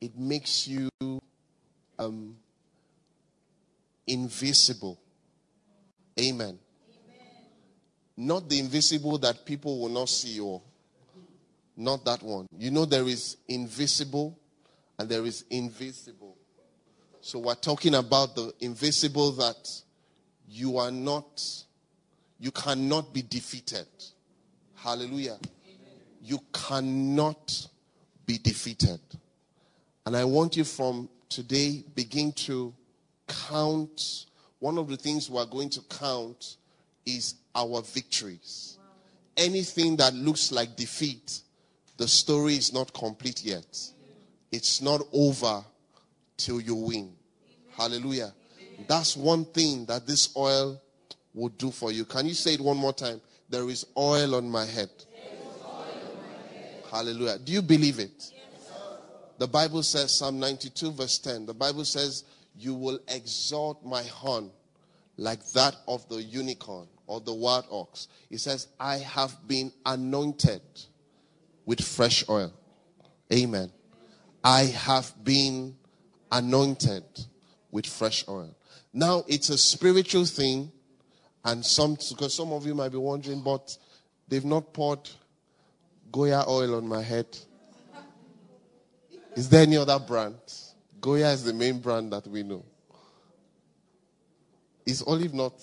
it 0.00 0.18
makes 0.18 0.66
you 0.68 0.90
um, 1.98 2.36
invisible. 4.06 5.00
Amen. 6.18 6.46
amen. 6.48 6.58
Not 8.16 8.48
the 8.50 8.58
invisible 8.58 9.16
that 9.18 9.46
people 9.46 9.80
will 9.80 9.88
not 9.88 10.08
see 10.08 10.40
or 10.40 10.60
not 11.76 12.04
that 12.04 12.22
one. 12.22 12.46
You 12.58 12.70
know 12.70 12.84
there 12.84 13.08
is 13.08 13.38
invisible 13.48 14.38
and 14.98 15.08
there 15.08 15.24
is 15.24 15.44
invisible. 15.50 16.36
So 17.20 17.38
we're 17.38 17.54
talking 17.54 17.94
about 17.94 18.34
the 18.34 18.52
invisible 18.60 19.32
that 19.32 19.70
you 20.46 20.76
are 20.76 20.90
not 20.90 21.42
you 22.44 22.50
cannot 22.50 23.12
be 23.12 23.22
defeated 23.22 23.86
Hallelujah. 24.84 25.38
You 26.22 26.40
cannot 26.52 27.68
be 28.26 28.36
defeated. 28.36 29.00
And 30.04 30.14
I 30.14 30.24
want 30.26 30.58
you 30.58 30.64
from 30.64 31.08
today 31.30 31.82
begin 31.94 32.32
to 32.32 32.74
count. 33.26 34.26
One 34.58 34.76
of 34.76 34.88
the 34.88 34.98
things 34.98 35.30
we 35.30 35.38
are 35.38 35.46
going 35.46 35.70
to 35.70 35.80
count 35.88 36.58
is 37.06 37.36
our 37.54 37.80
victories. 37.80 38.76
Wow. 38.78 38.84
Anything 39.38 39.96
that 39.96 40.12
looks 40.12 40.52
like 40.52 40.76
defeat, 40.76 41.40
the 41.96 42.06
story 42.06 42.56
is 42.56 42.74
not 42.74 42.92
complete 42.92 43.42
yet. 43.42 43.88
It's 44.52 44.82
not 44.82 45.00
over 45.14 45.64
till 46.36 46.60
you 46.60 46.74
win. 46.74 47.14
Hallelujah. 47.74 48.34
That's 48.86 49.16
one 49.16 49.46
thing 49.46 49.86
that 49.86 50.06
this 50.06 50.36
oil 50.36 50.78
will 51.34 51.50
do 51.50 51.70
for 51.70 51.92
you. 51.92 52.04
Can 52.04 52.26
you 52.26 52.34
say 52.34 52.54
it 52.54 52.60
one 52.60 52.76
more 52.76 52.92
time? 52.92 53.20
There 53.50 53.68
is 53.68 53.86
oil 53.96 54.36
on 54.36 54.48
my 54.48 54.64
head. 54.64 54.90
Hallelujah. 56.90 57.38
Do 57.38 57.52
you 57.52 57.60
believe 57.60 57.98
it? 57.98 58.12
Yes. 58.32 58.70
The 59.38 59.48
Bible 59.48 59.82
says, 59.82 60.12
Psalm 60.12 60.38
92, 60.38 60.92
verse 60.92 61.18
10, 61.18 61.46
the 61.46 61.54
Bible 61.54 61.84
says, 61.84 62.24
You 62.56 62.74
will 62.74 63.00
exalt 63.08 63.84
my 63.84 64.04
horn 64.04 64.50
like 65.16 65.44
that 65.52 65.76
of 65.88 66.08
the 66.08 66.22
unicorn 66.22 66.86
or 67.06 67.20
the 67.20 67.34
wild 67.34 67.66
ox. 67.70 68.08
It 68.30 68.38
says, 68.38 68.68
I 68.78 68.98
have 68.98 69.36
been 69.48 69.72
anointed 69.84 70.62
with 71.66 71.80
fresh 71.80 72.24
oil. 72.28 72.52
Amen. 73.32 73.72
I 74.42 74.64
have 74.64 75.12
been 75.24 75.76
anointed 76.30 77.04
with 77.70 77.86
fresh 77.86 78.24
oil. 78.28 78.54
Now, 78.92 79.24
it's 79.26 79.48
a 79.48 79.58
spiritual 79.58 80.26
thing 80.26 80.70
and 81.44 81.64
some, 81.64 81.94
because 81.94 82.34
some 82.34 82.52
of 82.52 82.66
you 82.66 82.74
might 82.74 82.90
be 82.90 82.98
wondering, 82.98 83.42
but 83.42 83.76
they've 84.28 84.44
not 84.44 84.72
poured 84.72 85.08
Goya 86.10 86.44
oil 86.48 86.76
on 86.76 86.86
my 86.86 87.02
head. 87.02 87.26
Is 89.36 89.48
there 89.48 89.62
any 89.62 89.76
other 89.76 89.98
brand? 89.98 90.36
Goya 91.00 91.30
is 91.30 91.44
the 91.44 91.52
main 91.52 91.80
brand 91.80 92.12
that 92.12 92.26
we 92.26 92.42
know. 92.42 92.64
Is 94.86 95.02
olive 95.02 95.34
not 95.34 95.54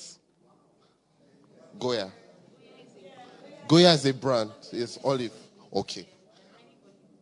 Goya? 1.79 2.11
Goya 3.67 3.93
is 3.93 4.05
a 4.05 4.13
brand. 4.13 4.51
It's 4.71 4.99
olive. 5.03 5.31
Okay. 5.73 6.05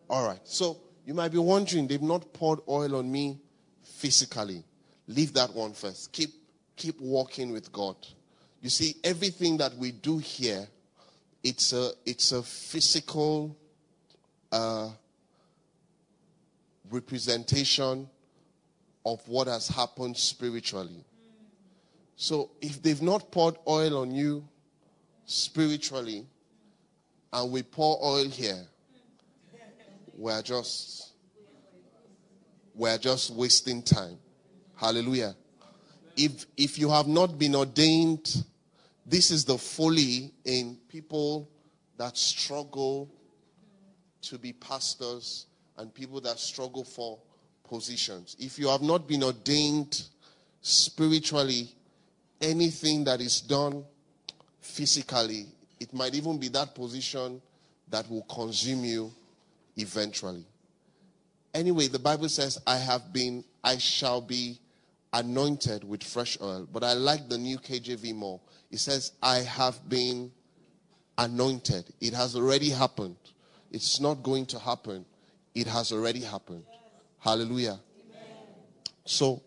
All 0.10 0.28
right. 0.28 0.40
So 0.44 0.78
you 1.06 1.14
might 1.14 1.32
be 1.32 1.38
wondering, 1.38 1.88
they've 1.88 2.02
not 2.02 2.34
poured 2.34 2.60
oil 2.68 2.96
on 2.96 3.12
me 3.12 3.40
physically. 3.84 4.64
Leave 5.08 5.34
that 5.34 5.54
one 5.54 5.74
first. 5.74 6.12
Keep 6.12 6.32
keep 6.76 7.00
walking 7.00 7.52
with 7.52 7.72
God. 7.72 7.96
You 8.62 8.70
see, 8.70 8.96
everything 9.04 9.58
that 9.58 9.76
we 9.78 9.92
do 9.92 10.18
here, 10.18 10.68
it's 11.44 11.72
a, 11.72 11.92
it's 12.06 12.34
a 12.34 12.44
physical 12.44 13.56
uh, 14.52 14.90
representation 16.92 18.10
of 19.06 19.26
what 19.28 19.48
has 19.48 19.70
happened 19.70 20.18
spiritually. 20.18 21.06
So 22.18 22.52
if 22.62 22.84
they've 22.84 23.02
not 23.02 23.32
poured 23.32 23.56
oil 23.66 24.00
on 24.00 24.12
you 24.12 24.46
spiritually, 25.26 26.26
and 27.32 27.52
we 27.52 27.64
pour 27.64 27.98
oil 28.04 28.28
here, 28.28 28.66
we're 30.18 30.42
just 30.42 31.14
we're 32.76 32.98
just 32.98 33.32
wasting 33.32 33.82
time. 33.82 34.18
Hallelujah 34.76 35.36
if 36.20 36.46
if 36.58 36.78
you 36.78 36.90
have 36.90 37.08
not 37.08 37.40
been 37.40 37.56
ordained, 37.56 38.44
this 39.06 39.32
is 39.32 39.46
the 39.46 39.58
folly 39.58 40.34
in 40.44 40.78
people 40.90 41.50
that 41.98 42.18
struggle 42.18 43.10
to 44.22 44.38
be 44.38 44.52
pastors 44.52 45.46
and 45.78 45.94
people 45.94 46.20
that 46.22 46.38
struggle 46.38 46.84
for 46.84 47.18
positions. 47.64 48.36
If 48.38 48.60
you 48.60 48.68
have 48.68 48.82
not 48.82 49.08
been 49.08 49.24
ordained 49.24 50.04
spiritually, 50.62 51.74
anything 52.42 53.06
that 53.06 53.22
is 53.22 53.40
done 53.40 53.86
physically, 54.60 55.46
it 55.80 55.94
might 55.94 56.16
even 56.16 56.38
be 56.38 56.50
that 56.50 56.76
position 56.76 57.42
that 57.90 58.10
will 58.10 58.24
consume 58.24 58.84
you 58.84 59.12
eventually. 59.78 60.46
Anyway, 61.54 61.88
the 61.88 61.98
Bible 61.98 62.28
says, 62.28 62.60
I 62.68 62.76
have 62.76 63.14
been, 63.14 63.44
I 63.64 63.78
shall 63.78 64.20
be 64.22 64.60
anointed 65.14 65.84
with 65.84 66.04
fresh 66.04 66.38
oil. 66.42 66.68
But 66.72 66.84
I 66.84 66.94
like 66.94 67.30
the 67.30 67.38
new 67.38 67.58
KJV 67.58 68.16
more. 68.16 68.40
It 68.72 68.80
says, 68.80 69.14
I 69.22 69.40
have 69.40 69.88
been 69.90 70.32
anointed. 71.18 71.86
It 72.00 72.14
has 72.14 72.36
already 72.36 72.70
happened. 72.70 73.18
It's 73.72 74.00
not 74.00 74.24
going 74.24 74.46
to 74.48 74.60
happen. 74.60 75.06
It 75.56 75.68
has 75.68 75.92
already 75.92 76.22
happened. 76.22 76.64
Hallelujah. 77.20 77.80
Amen. 77.80 78.38
So, 79.06 79.42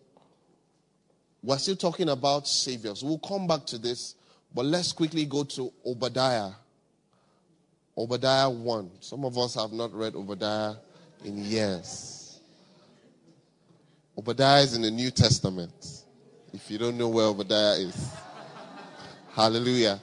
we're 1.41 1.57
still 1.57 1.75
talking 1.75 2.09
about 2.09 2.47
saviors. 2.47 3.03
We'll 3.03 3.19
come 3.19 3.47
back 3.47 3.65
to 3.67 3.77
this, 3.77 4.15
but 4.53 4.65
let's 4.65 4.91
quickly 4.93 5.25
go 5.25 5.43
to 5.43 5.73
Obadiah. 5.85 6.51
Obadiah 7.97 8.49
1. 8.49 8.91
Some 9.01 9.25
of 9.25 9.37
us 9.37 9.55
have 9.55 9.71
not 9.71 9.93
read 9.93 10.15
Obadiah 10.15 10.75
in 11.25 11.43
years. 11.43 12.22
Obadiah 14.17 14.61
is 14.61 14.75
in 14.75 14.83
the 14.83 14.91
New 14.91 15.09
Testament. 15.09 16.03
If 16.53 16.69
you 16.69 16.77
don't 16.77 16.97
know 16.97 17.09
where 17.09 17.25
Obadiah 17.25 17.79
is. 17.79 18.09
Hallelujah. 19.31 19.99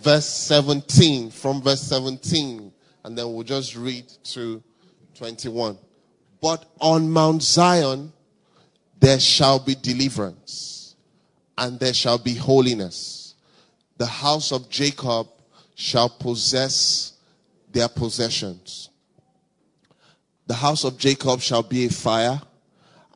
Verse 0.00 0.26
17, 0.26 1.30
from 1.30 1.60
verse 1.60 1.82
17, 1.82 2.72
and 3.04 3.18
then 3.18 3.32
we'll 3.32 3.42
just 3.42 3.76
read 3.76 4.06
to 4.24 4.62
21. 5.14 5.78
But 6.40 6.64
on 6.80 7.10
Mount 7.10 7.42
Zion 7.42 8.12
there 8.98 9.20
shall 9.20 9.58
be 9.58 9.74
deliverance, 9.74 10.96
and 11.58 11.78
there 11.78 11.92
shall 11.92 12.16
be 12.16 12.34
holiness. 12.34 13.34
The 13.98 14.06
house 14.06 14.50
of 14.50 14.70
Jacob 14.70 15.28
shall 15.74 16.08
possess 16.08 17.12
their 17.70 17.88
possessions. 17.88 18.88
The 20.46 20.54
house 20.54 20.84
of 20.84 20.96
Jacob 20.96 21.40
shall 21.40 21.62
be 21.62 21.86
a 21.86 21.90
fire 21.90 22.40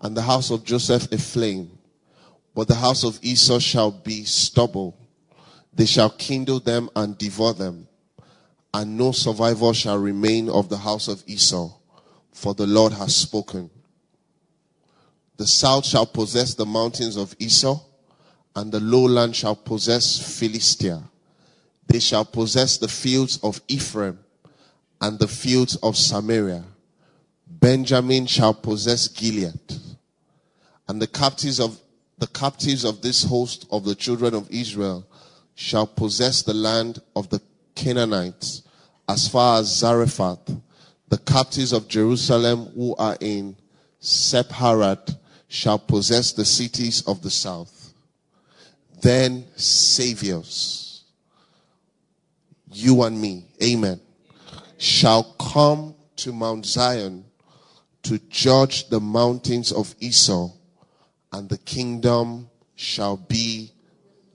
and 0.03 0.17
the 0.17 0.23
house 0.23 0.51
of 0.51 0.65
Joseph 0.65 1.11
a 1.13 1.19
flame. 1.19 1.71
But 2.55 2.69
the 2.69 2.75
house 2.75 3.05
of 3.05 3.19
Esau 3.23 3.59
shall 3.59 3.91
be 3.91 4.25
stubble. 4.25 4.99
They 5.73 5.87
shall 5.87 6.11
kindle 6.11 6.61
them 6.61 6.91
and 6.97 7.17
devour 7.17 7.53
them. 7.53 7.89
And 8.75 8.97
no 8.97 9.13
survivor 9.13 9.73
shall 9.75 9.99
remain 9.99 10.49
of 10.49 10.69
the 10.69 10.77
house 10.77 11.09
of 11.09 11.23
Esau, 11.27 11.71
for 12.33 12.55
the 12.55 12.67
Lord 12.67 12.93
has 12.93 13.15
spoken. 13.15 13.71
The 15.37 15.47
south 15.47 15.87
shall 15.87 16.07
possess 16.07 16.55
the 16.55 16.67
mountains 16.67 17.17
of 17.17 17.35
Esau, 17.39 17.81
and 18.57 18.73
the 18.73 18.81
lowland 18.81 19.37
shall 19.37 19.55
possess 19.55 20.39
Philistia. 20.39 21.03
They 21.87 22.01
shall 22.01 22.25
possess 22.25 22.77
the 22.77 22.89
fields 22.89 23.39
of 23.43 23.61
Ephraim 23.69 24.19
and 25.01 25.19
the 25.19 25.29
fields 25.29 25.77
of 25.77 25.97
Samaria. 25.97 26.65
Benjamin 27.47 28.27
shall 28.27 28.53
possess 28.53 29.09
Gilead 29.09 29.61
and 30.89 31.01
the 31.01 31.07
captives 31.07 31.61
of 31.61 31.81
the 32.19 32.27
captives 32.27 32.85
of 32.85 33.01
this 33.01 33.23
host 33.23 33.67
of 33.71 33.85
the 33.85 33.95
children 33.95 34.35
of 34.35 34.51
Israel 34.51 35.07
shall 35.55 35.87
possess 35.87 36.43
the 36.43 36.55
land 36.55 37.01
of 37.15 37.29
the 37.29 37.41
Canaanites 37.75 38.63
as 39.09 39.29
far 39.29 39.61
as 39.61 39.79
Zarephath. 39.79 40.51
The 41.09 41.19
captives 41.19 41.73
of 41.73 41.89
Jerusalem 41.89 42.67
who 42.75 42.97
are 42.97 43.17
in 43.21 43.57
Sepharad 44.01 45.17
shall 45.47 45.79
possess 45.79 46.33
the 46.33 46.45
cities 46.45 47.03
of 47.07 47.23
the 47.23 47.31
south. 47.31 47.95
Then 49.01 49.47
saviors, 49.57 51.05
you 52.73 53.03
and 53.03 53.21
me, 53.21 53.45
amen, 53.63 54.01
shall 54.77 55.23
come 55.39 55.95
to 56.17 56.33
Mount 56.33 56.67
Zion 56.67 57.25
to 58.03 58.19
judge 58.29 58.89
the 58.89 59.01
mountains 59.01 59.73
of 59.73 59.95
Esau, 60.01 60.51
and 61.33 61.49
the 61.49 61.59
kingdom 61.59 62.49
shall 62.75 63.17
be 63.17 63.73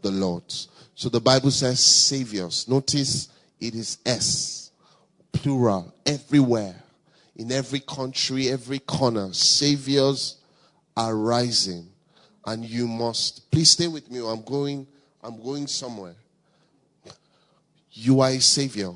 the 0.02 0.12
Lord's. 0.12 0.68
So 0.96 1.10
the 1.10 1.20
Bible 1.20 1.52
says 1.52 1.80
saviors. 1.80 2.68
Notice 2.68 3.30
it 3.60 3.74
is 3.74 3.98
S, 4.06 4.72
plural, 5.32 5.94
everywhere, 6.06 6.76
in 7.36 7.52
every 7.52 7.80
country, 7.80 8.50
every 8.50 8.80
corner. 8.80 9.34
Saviors 9.34 10.38
are 10.96 11.16
rising, 11.16 11.88
and 12.46 12.64
you 12.64 12.88
must 12.88 13.50
please 13.50 13.72
stay 13.72 13.88
with 13.88 14.12
me. 14.12 14.20
I'm 14.20 14.44
going. 14.44 14.88
I'm 15.24 15.42
going 15.42 15.68
somewhere. 15.68 16.16
You 17.92 18.20
are 18.22 18.30
a 18.30 18.40
savior. 18.42 18.92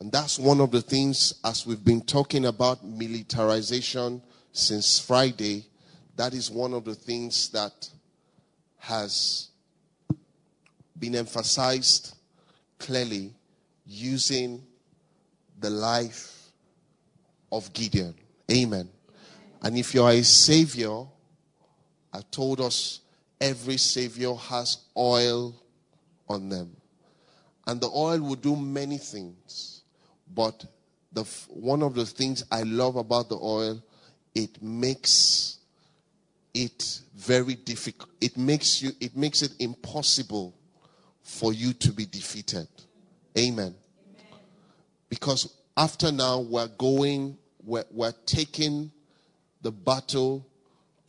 And 0.00 0.10
that's 0.10 0.38
one 0.38 0.60
of 0.60 0.70
the 0.70 0.80
things, 0.80 1.34
as 1.44 1.66
we've 1.66 1.84
been 1.84 2.00
talking 2.00 2.46
about 2.46 2.84
militarization 2.84 4.22
since 4.52 4.98
Friday, 4.98 5.66
that 6.16 6.34
is 6.34 6.50
one 6.50 6.72
of 6.74 6.84
the 6.84 6.94
things 6.94 7.48
that 7.50 7.88
has 8.78 9.48
been 10.98 11.14
emphasized 11.14 12.14
clearly 12.78 13.32
using 13.86 14.62
the 15.60 15.70
life 15.70 16.50
of 17.50 17.72
Gideon. 17.72 18.14
Amen. 18.50 18.88
And 19.62 19.78
if 19.78 19.94
you 19.94 20.02
are 20.02 20.12
a 20.12 20.22
savior, 20.22 21.04
I 22.12 22.20
told 22.30 22.60
us 22.60 23.00
every 23.40 23.78
savior 23.78 24.34
has 24.34 24.78
oil 24.96 25.54
on 26.28 26.48
them. 26.48 26.76
And 27.66 27.80
the 27.80 27.88
oil 27.88 28.20
will 28.20 28.34
do 28.36 28.56
many 28.56 28.98
things. 28.98 29.82
But 30.32 30.64
the, 31.12 31.24
one 31.48 31.82
of 31.82 31.94
the 31.94 32.04
things 32.04 32.44
I 32.50 32.62
love 32.62 32.96
about 32.96 33.28
the 33.28 33.38
oil, 33.40 33.82
it 34.34 34.62
makes 34.62 35.58
it 36.54 37.00
very 37.16 37.56
difficult. 37.56 38.10
It 38.20 38.36
makes 38.36 38.80
you, 38.80 38.92
it 39.00 39.16
makes 39.16 39.42
it 39.42 39.52
impossible 39.58 40.54
for 41.22 41.52
you 41.52 41.72
to 41.74 41.92
be 41.92 42.06
defeated. 42.06 42.68
Amen. 43.36 43.74
Amen. 44.18 44.40
Because 45.08 45.52
after 45.76 46.12
now, 46.12 46.40
we're 46.40 46.68
going, 46.68 47.36
we're, 47.64 47.84
we're 47.90 48.14
taking 48.24 48.92
the 49.62 49.72
battle 49.72 50.46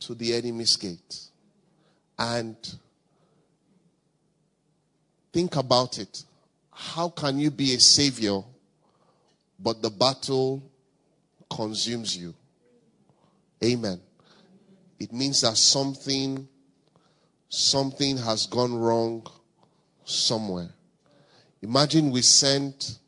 to 0.00 0.14
the 0.14 0.34
enemy's 0.34 0.76
gate. 0.76 1.20
And 2.18 2.56
think 5.32 5.56
about 5.56 5.98
it. 5.98 6.24
How 6.72 7.08
can 7.10 7.38
you 7.38 7.50
be 7.50 7.74
a 7.74 7.80
savior, 7.80 8.40
but 9.58 9.82
the 9.82 9.90
battle 9.90 10.62
consumes 11.48 12.16
you? 12.16 12.34
Amen. 13.62 14.00
It 14.98 15.12
means 15.12 15.42
that 15.42 15.56
something, 15.56 16.48
something 17.48 18.16
has 18.18 18.46
gone 18.46 18.74
wrong 18.74 19.26
somewhere. 20.04 20.70
Imagine 21.62 22.10
we 22.10 22.22
sent 22.22 22.98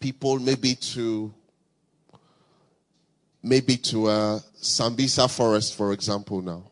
people 0.00 0.38
maybe 0.38 0.74
to 0.74 1.32
maybe 3.42 3.76
to 3.76 4.08
a 4.08 4.36
uh, 4.36 4.40
Sambisa 4.60 5.30
forest, 5.30 5.76
for 5.76 5.92
example, 5.92 6.40
now, 6.40 6.64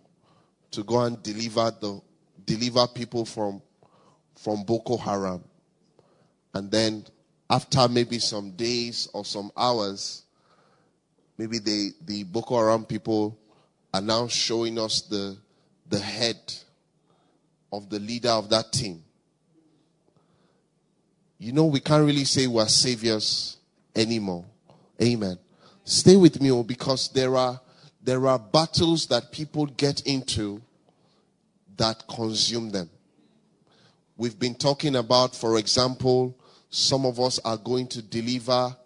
to 0.71 0.83
go 0.83 1.01
and 1.03 1.23
deliver 1.23 1.71
the 1.81 2.01
deliver 2.45 2.87
people 2.89 3.25
from 3.25 3.63
from 4.37 4.65
Boko 4.65 4.97
Haram. 4.97 5.45
And 6.55 6.71
then 6.71 7.05
after 7.49 7.87
maybe 7.89 8.19
some 8.19 8.53
days 8.53 9.09
or 9.13 9.25
some 9.25 9.53
hours, 9.57 10.23
maybe 11.39 11.59
they, 11.59 11.91
the 12.05 12.25
Boko 12.25 12.57
Haram 12.57 12.85
people 12.85 13.39
are 13.93 14.01
now 14.01 14.27
showing 14.29 14.79
us 14.79 15.03
the, 15.03 15.37
the 15.89 15.99
head 15.99 16.41
of 17.73 17.89
the 17.91 17.99
leader 17.99 18.31
of 18.31 18.49
that 18.51 18.73
team 18.73 19.03
you 21.43 21.51
know, 21.51 21.65
we 21.65 21.81
can't 21.81 22.07
really 22.07 22.23
say 22.25 22.47
we're 22.47 22.69
saviors 22.69 23.57
anymore. 23.97 24.45
Amen. 25.03 25.37
Stay 25.83 26.15
with 26.15 26.41
me 26.41 26.53
oh, 26.53 26.63
because 26.63 27.09
there 27.09 27.37
are 27.37 27.61
there 28.01 28.29
are 28.29 28.39
battles 28.39 29.09
that 29.09 29.33
people 29.33 29.67
get 29.67 30.03
into 30.03 30.63
that 31.77 32.05
consume 32.07 32.71
them. 32.71 32.89
We've 34.17 34.39
been 34.39 34.55
talking 34.55 34.95
about, 34.95 35.35
for 35.35 35.59
example, 35.59 36.39
some 36.71 37.05
of 37.05 37.19
us 37.19 37.41
are 37.45 37.57
going 37.57 37.89
to 37.89 38.03
deliver 38.03 38.77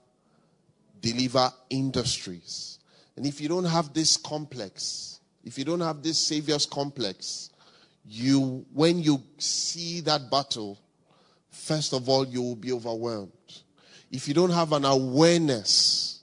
deliver 1.03 1.53
industries. 1.69 2.76
And 3.17 3.27
if 3.27 3.41
you 3.41 3.49
don't 3.49 3.65
have 3.65 3.95
this 3.95 4.17
complex, 4.17 5.21
if 5.45 5.59
you 5.59 5.65
don't 5.65 5.81
have 5.81 6.03
this 6.03 6.19
savior's 6.19 6.67
complex, 6.67 7.51
you 8.05 8.65
when 8.73 9.01
you 9.01 9.23
see 9.39 10.01
that 10.03 10.31
battle, 10.31 10.79
first 11.51 11.93
of 11.93 12.09
all, 12.09 12.27
you 12.27 12.43
will 12.43 12.57
be 12.57 12.73
overwhelmed. 12.73 13.33
If 14.11 14.29
you 14.29 14.35
don't 14.35 14.51
have 14.51 14.73
an 14.73 14.85
awareness 14.85 16.21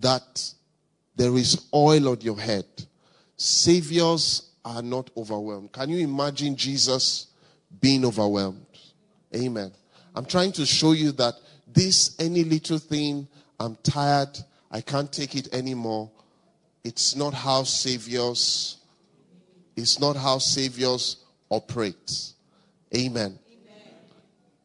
that 0.00 0.52
there 1.16 1.36
is 1.36 1.68
oil 1.72 2.08
on 2.08 2.20
your 2.20 2.38
head, 2.38 2.66
saviors 3.36 4.50
are 4.64 4.82
not 4.82 5.10
overwhelmed. 5.16 5.72
Can 5.72 5.90
you 5.90 5.98
imagine 5.98 6.56
Jesus 6.56 7.28
being 7.80 8.04
overwhelmed? 8.04 8.66
Amen. 9.34 9.72
I'm 10.14 10.26
trying 10.26 10.52
to 10.52 10.66
show 10.66 10.92
you 10.92 11.12
that 11.12 11.34
this, 11.66 12.16
any 12.18 12.44
little 12.44 12.78
thing, 12.78 13.26
I'm 13.58 13.76
tired, 13.82 14.38
I 14.72 14.80
can't 14.80 15.12
take 15.12 15.36
it 15.36 15.52
anymore. 15.54 16.10
It's 16.82 17.14
not 17.14 17.34
how 17.34 17.62
saviors, 17.62 18.78
it's 19.76 20.00
not 20.00 20.16
how 20.16 20.38
saviors 20.38 21.24
operate. 21.50 22.32
Amen 22.96 23.38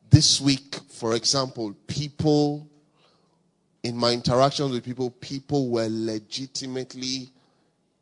this 0.09 0.41
week, 0.41 0.79
for 0.89 1.15
example, 1.15 1.75
people, 1.85 2.67
in 3.83 3.95
my 3.95 4.11
interactions 4.11 4.71
with 4.71 4.83
people, 4.83 5.11
people 5.11 5.69
were 5.69 5.87
legitimately 5.89 7.29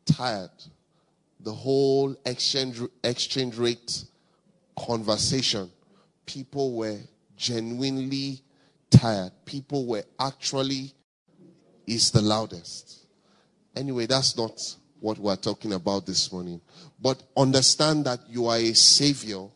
tired. 0.04 0.50
The 1.40 1.52
whole 1.52 2.16
exchange, 2.24 2.80
exchange 3.04 3.56
rate 3.56 4.04
conversation, 4.78 5.70
people 6.24 6.74
were 6.74 6.98
genuinely 7.36 8.40
tired. 8.90 9.32
People 9.44 9.86
were 9.86 10.04
actually, 10.18 10.94
is 11.86 12.10
the 12.10 12.22
loudest. 12.22 13.06
Anyway, 13.74 14.06
that's 14.06 14.36
not 14.36 14.60
what 15.00 15.18
we're 15.18 15.36
talking 15.36 15.74
about 15.74 16.06
this 16.06 16.32
morning. 16.32 16.60
But 17.00 17.22
understand 17.36 18.06
that 18.06 18.20
you 18.28 18.46
are 18.46 18.56
a 18.56 18.74
savior 18.74 19.46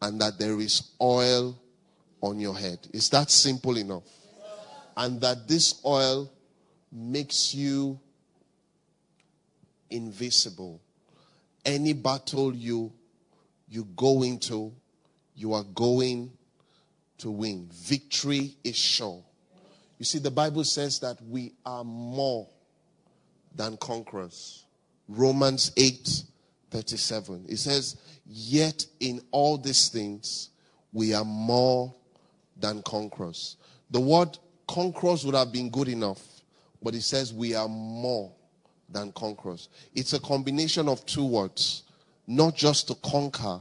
and 0.00 0.20
that 0.20 0.38
there 0.38 0.58
is 0.60 0.92
oil 1.00 1.58
on 2.20 2.38
your 2.38 2.56
head. 2.56 2.78
Is 2.92 3.10
that 3.10 3.30
simple 3.30 3.76
enough? 3.76 4.04
And 4.96 5.20
that 5.20 5.46
this 5.46 5.80
oil 5.84 6.30
makes 6.90 7.54
you 7.54 7.98
invisible. 9.90 10.80
Any 11.64 11.92
battle 11.92 12.54
you 12.54 12.92
you 13.68 13.84
go 13.96 14.22
into, 14.22 14.72
you 15.34 15.52
are 15.52 15.64
going 15.64 16.32
to 17.18 17.30
win. 17.30 17.68
Victory 17.72 18.54
is 18.62 18.76
sure. 18.76 19.22
You 19.98 20.04
see, 20.04 20.18
the 20.18 20.30
Bible 20.30 20.64
says 20.64 20.98
that 21.00 21.20
we 21.22 21.52
are 21.64 21.84
more 21.84 22.48
than 23.54 23.76
conquerors. 23.78 24.64
Romans 25.08 25.72
8 25.76 26.24
37. 26.70 27.46
It 27.48 27.56
says, 27.56 27.96
Yet 28.26 28.86
in 29.00 29.20
all 29.30 29.56
these 29.56 29.88
things, 29.88 30.50
we 30.92 31.14
are 31.14 31.24
more 31.24 31.94
than 32.58 32.82
conquerors. 32.82 33.56
The 33.90 34.00
word 34.00 34.36
conquerors 34.66 35.24
would 35.24 35.34
have 35.34 35.52
been 35.52 35.70
good 35.70 35.88
enough, 35.88 36.22
but 36.82 36.94
it 36.94 37.02
says 37.02 37.32
we 37.32 37.54
are 37.54 37.68
more 37.68 38.32
than 38.88 39.12
conquerors. 39.12 39.68
It's 39.94 40.12
a 40.12 40.20
combination 40.20 40.88
of 40.88 41.04
two 41.06 41.24
words, 41.24 41.84
not 42.26 42.56
just 42.56 42.88
to 42.88 42.94
conquer, 42.96 43.60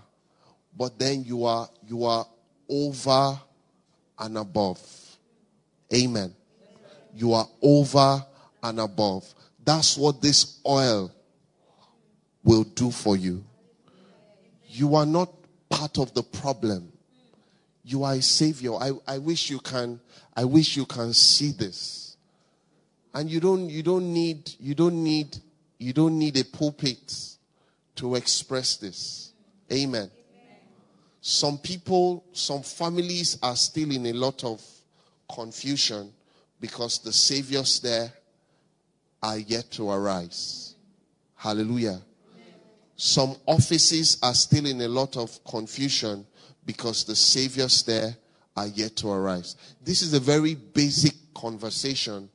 but 0.77 0.97
then 0.97 1.23
you 1.23 1.45
are 1.45 1.69
you 1.87 2.05
are 2.05 2.25
over 2.69 3.39
and 4.19 4.37
above. 4.37 5.04
Amen. 5.95 6.36
You 7.13 7.34
are 7.34 7.47
over 7.62 8.25
and 8.62 8.79
above. 8.79 9.34
That's 9.63 9.97
what 9.97 10.21
this 10.21 10.60
oil 10.67 11.12
will 12.43 12.63
do 12.63 12.91
for 12.91 13.15
you. 13.15 13.43
You 14.67 14.95
are 14.95 15.05
not 15.05 15.31
part 15.69 15.97
of 15.97 16.13
the 16.13 16.23
problem. 16.23 16.91
You 17.84 18.03
are 18.03 18.13
a 18.13 18.21
savior. 18.21 18.73
I, 18.73 18.91
I 19.08 19.17
wish 19.19 19.49
you 19.49 19.60
can, 19.60 19.99
I 20.36 20.43
wish 20.43 20.75
you 20.75 20.86
can 20.86 21.13
see 21.13 21.51
this. 21.51 22.17
And 23.13 23.29
you 23.29 23.39
don't, 23.39 23.69
you 23.69 23.81
don't 23.81 24.12
need, 24.12 24.51
you 24.60 24.75
don't 24.75 25.03
need 25.03 25.38
You 25.77 25.93
don't 25.93 26.17
need 26.17 26.38
a 26.38 26.43
pulpit 26.43 27.38
to 27.95 28.15
express 28.15 28.77
this. 28.77 29.34
Amen. 29.71 30.10
Some 31.21 31.58
people, 31.58 32.23
some 32.31 32.63
families 32.63 33.38
are 33.41 33.55
still 33.55 33.91
in 33.91 34.05
a 34.05 34.13
lot 34.13 34.43
of 34.43 34.62
confusion 35.33 36.11
because 36.59 36.99
the 36.99 37.13
saviors 37.13 37.79
there 37.79 38.11
are 39.21 39.38
yet 39.38 39.69
to 39.71 39.89
arise. 39.89 40.75
Hallelujah. 41.35 42.01
Some 42.95 43.35
offices 43.45 44.17
are 44.23 44.33
still 44.33 44.65
in 44.65 44.81
a 44.81 44.88
lot 44.88 45.17
of 45.17 45.43
confusion 45.43 46.25
because 46.65 47.03
the 47.03 47.15
saviors 47.15 47.83
there 47.83 48.15
are 48.55 48.67
yet 48.67 48.95
to 48.97 49.09
arise. 49.09 49.55
This 49.83 50.01
is 50.01 50.13
a 50.13 50.19
very 50.19 50.55
basic 50.55 51.13
conversation, 51.33 52.29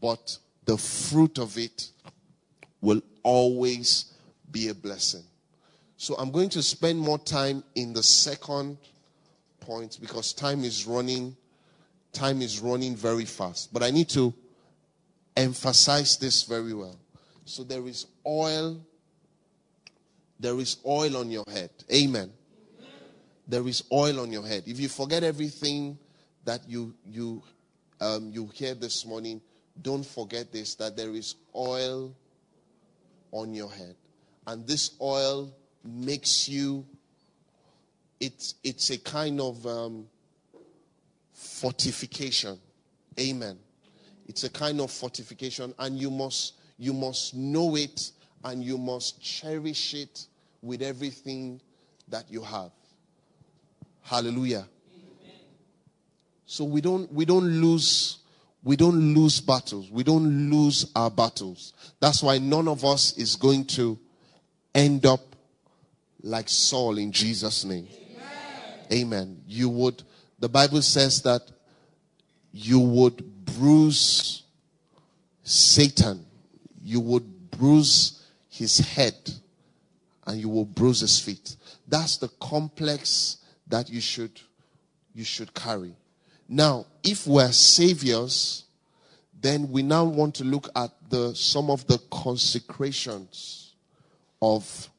but 0.00 0.36
the 0.64 0.76
fruit 0.76 1.38
of 1.38 1.56
it 1.56 1.88
will 2.80 3.00
always 3.22 4.12
be 4.50 4.68
a 4.68 4.74
blessing. 4.74 5.22
So 5.96 6.14
I'm 6.16 6.30
going 6.30 6.50
to 6.50 6.62
spend 6.62 6.98
more 6.98 7.18
time 7.18 7.64
in 7.74 7.92
the 7.92 8.02
second 8.02 8.76
point 9.60 9.98
because 10.00 10.32
time 10.32 10.64
is 10.64 10.86
running 10.86 11.36
time 12.12 12.42
is 12.42 12.60
running 12.60 12.96
very 12.96 13.24
fast. 13.24 13.72
But 13.72 13.82
I 13.82 13.90
need 13.90 14.08
to 14.10 14.34
emphasize 15.36 16.16
this 16.18 16.42
very 16.44 16.74
well. 16.74 16.98
So 17.44 17.64
there 17.64 17.86
is 17.86 18.06
oil 18.26 18.80
there 20.42 20.58
is 20.58 20.78
oil 20.84 21.18
on 21.18 21.30
your 21.30 21.44
head. 21.48 21.70
Amen. 21.94 22.32
There 23.46 23.66
is 23.68 23.84
oil 23.92 24.18
on 24.18 24.32
your 24.32 24.44
head. 24.44 24.64
If 24.66 24.80
you 24.80 24.88
forget 24.88 25.22
everything 25.22 25.96
that 26.44 26.68
you 26.68 26.94
you 27.06 27.44
um, 28.00 28.30
you 28.32 28.50
hear 28.52 28.74
this 28.74 29.06
morning, 29.06 29.40
don't 29.80 30.04
forget 30.04 30.50
this: 30.50 30.74
that 30.76 30.96
there 30.96 31.10
is 31.10 31.36
oil 31.54 32.12
on 33.30 33.54
your 33.54 33.70
head, 33.70 33.94
and 34.48 34.66
this 34.66 34.96
oil 35.00 35.54
makes 35.84 36.48
you. 36.48 36.84
It's 38.18 38.56
it's 38.64 38.90
a 38.90 38.98
kind 38.98 39.40
of 39.40 39.64
um, 39.64 40.08
fortification. 41.42 42.58
Amen. 43.18 43.58
It's 44.26 44.44
a 44.44 44.50
kind 44.50 44.80
of 44.80 44.90
fortification, 44.90 45.74
and 45.78 45.98
you 45.98 46.10
must 46.10 46.54
you 46.78 46.92
must 46.92 47.34
know 47.34 47.76
it 47.76 48.10
and 48.44 48.64
you 48.64 48.78
must 48.78 49.20
cherish 49.20 49.94
it 49.94 50.26
with 50.62 50.82
everything 50.82 51.60
that 52.08 52.30
you 52.30 52.42
have. 52.42 52.70
Hallelujah. 54.00 54.66
Amen. 54.94 55.36
So 56.46 56.64
we 56.64 56.80
don't 56.80 57.12
we 57.12 57.24
don't 57.24 57.44
lose 57.44 58.18
we 58.64 58.76
don't 58.76 59.14
lose 59.14 59.40
battles. 59.40 59.90
We 59.90 60.04
don't 60.04 60.50
lose 60.50 60.90
our 60.94 61.10
battles. 61.10 61.72
That's 62.00 62.22
why 62.22 62.38
none 62.38 62.68
of 62.68 62.84
us 62.84 63.16
is 63.16 63.36
going 63.36 63.64
to 63.66 63.98
end 64.74 65.04
up 65.04 65.20
like 66.22 66.48
Saul 66.48 66.98
in 66.98 67.10
Jesus' 67.10 67.64
name. 67.64 67.88
Amen. 68.92 68.92
Amen. 68.92 69.42
You 69.46 69.68
would 69.68 70.02
the 70.42 70.48
Bible 70.48 70.82
says 70.82 71.22
that 71.22 71.52
you 72.50 72.80
would 72.80 73.44
bruise 73.44 74.42
Satan. 75.44 76.26
You 76.82 76.98
would 76.98 77.52
bruise 77.52 78.26
his 78.48 78.78
head 78.78 79.14
and 80.26 80.40
you 80.40 80.48
will 80.48 80.64
bruise 80.64 80.98
his 80.98 81.20
feet. 81.20 81.54
That's 81.86 82.16
the 82.16 82.26
complex 82.40 83.36
that 83.68 83.88
you 83.88 84.00
should 84.00 84.40
you 85.14 85.22
should 85.22 85.54
carry. 85.54 85.94
Now, 86.48 86.86
if 87.04 87.24
we're 87.24 87.52
saviors, 87.52 88.64
then 89.40 89.70
we 89.70 89.82
now 89.84 90.02
want 90.02 90.34
to 90.36 90.44
look 90.44 90.68
at 90.74 90.90
the 91.08 91.36
some 91.36 91.70
of 91.70 91.86
the 91.86 91.98
consecrations 92.10 93.74
of 94.42 94.90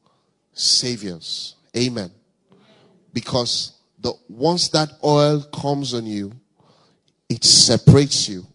saviors. 0.54 1.56
Amen. 1.76 2.10
Because 3.12 3.73
the 4.04 4.12
once 4.28 4.68
that 4.68 4.90
oil 5.02 5.40
comes 5.44 5.94
on 5.94 6.04
you, 6.04 6.30
it 7.30 7.42
separates 7.42 8.28
you. 8.28 8.46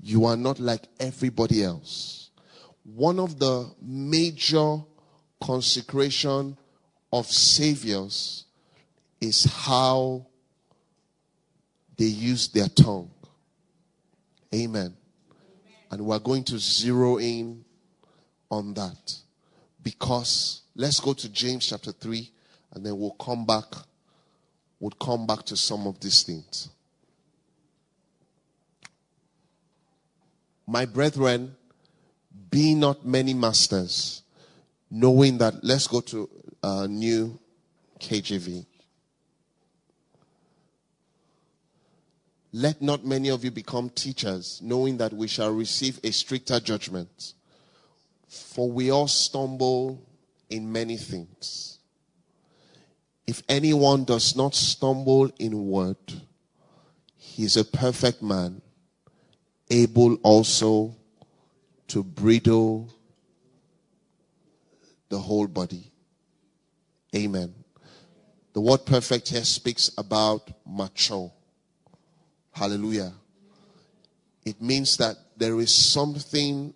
You 0.00 0.26
are 0.26 0.36
not 0.36 0.60
like 0.60 0.86
everybody 1.00 1.64
else. 1.64 2.30
One 2.84 3.18
of 3.18 3.40
the 3.40 3.68
major 3.82 4.78
consecration 5.42 6.56
of 7.12 7.26
saviors 7.26 8.44
is 9.20 9.44
how 9.44 10.24
they 11.96 12.04
use 12.04 12.46
their 12.48 12.68
tongue. 12.68 13.10
Amen. 14.54 14.96
And 15.90 16.06
we're 16.06 16.20
going 16.20 16.44
to 16.44 16.60
zero 16.60 17.18
in 17.18 17.64
on 18.52 18.72
that 18.74 19.16
because 19.82 20.62
let's 20.76 21.00
go 21.00 21.12
to 21.12 21.28
James 21.28 21.66
chapter 21.66 21.90
3 21.90 22.30
and 22.74 22.86
then 22.86 22.96
we'll 22.96 23.10
come 23.12 23.44
back 23.44 23.64
we'll 24.80 24.90
come 24.92 25.26
back 25.26 25.44
to 25.44 25.56
some 25.56 25.86
of 25.86 26.00
these 26.00 26.22
things. 26.22 26.68
My 30.66 30.84
brethren, 30.84 31.54
be 32.50 32.74
not 32.74 33.06
many 33.06 33.34
masters, 33.34 34.22
knowing 34.90 35.38
that, 35.38 35.62
let's 35.62 35.86
go 35.86 36.00
to 36.00 36.28
uh, 36.62 36.86
New 36.86 37.38
KJV. 38.00 38.66
Let 42.52 42.80
not 42.80 43.04
many 43.04 43.28
of 43.28 43.44
you 43.44 43.50
become 43.50 43.90
teachers, 43.90 44.60
knowing 44.62 44.96
that 44.96 45.12
we 45.12 45.28
shall 45.28 45.52
receive 45.52 46.00
a 46.02 46.10
stricter 46.10 46.58
judgment. 46.58 47.34
For 48.28 48.70
we 48.70 48.90
all 48.90 49.08
stumble 49.08 50.02
in 50.48 50.72
many 50.72 50.96
things. 50.96 51.75
If 53.26 53.42
anyone 53.48 54.04
does 54.04 54.36
not 54.36 54.54
stumble 54.54 55.30
in 55.38 55.66
word, 55.68 55.96
he 57.16 57.42
is 57.44 57.56
a 57.56 57.64
perfect 57.64 58.22
man, 58.22 58.62
able 59.68 60.14
also 60.16 60.94
to 61.88 62.04
bridle 62.04 62.88
the 65.08 65.18
whole 65.18 65.46
body. 65.46 65.90
Amen. 67.14 67.54
The 68.52 68.60
word 68.60 68.86
perfect 68.86 69.28
here 69.28 69.44
speaks 69.44 69.90
about 69.98 70.50
mature. 70.64 71.32
Hallelujah. 72.52 73.12
It 74.44 74.62
means 74.62 74.96
that 74.98 75.16
there 75.36 75.60
is 75.60 75.74
something 75.74 76.72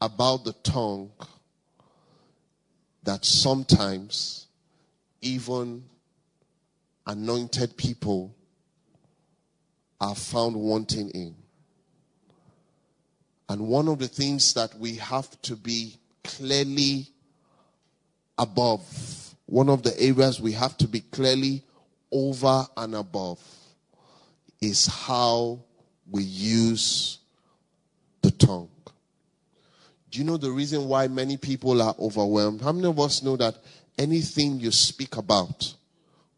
about 0.00 0.44
the 0.44 0.52
tongue 0.52 1.10
that 3.02 3.24
sometimes 3.24 4.45
even 5.26 5.84
anointed 7.06 7.76
people 7.76 8.34
are 10.00 10.14
found 10.14 10.54
wanting 10.56 11.10
in. 11.10 11.34
And 13.48 13.68
one 13.68 13.88
of 13.88 13.98
the 13.98 14.08
things 14.08 14.54
that 14.54 14.76
we 14.78 14.94
have 14.96 15.40
to 15.42 15.56
be 15.56 15.96
clearly 16.24 17.08
above. 18.38 19.34
One 19.46 19.68
of 19.68 19.82
the 19.82 19.98
areas 20.00 20.40
we 20.40 20.52
have 20.52 20.76
to 20.78 20.88
be 20.88 21.00
clearly 21.00 21.62
over 22.10 22.66
and 22.76 22.94
above 22.94 23.40
is 24.60 24.86
how 24.86 25.60
we 26.10 26.22
use 26.22 27.18
the 28.22 28.30
tongue. 28.32 28.68
Do 30.10 30.18
you 30.18 30.24
know 30.24 30.36
the 30.36 30.50
reason 30.50 30.88
why 30.88 31.08
many 31.08 31.36
people 31.36 31.82
are 31.82 31.94
overwhelmed? 31.98 32.62
How 32.62 32.72
many 32.72 32.88
of 32.88 32.98
us 32.98 33.22
know 33.22 33.36
that 33.36 33.56
anything 33.98 34.60
you 34.60 34.70
speak 34.70 35.16
about 35.16 35.74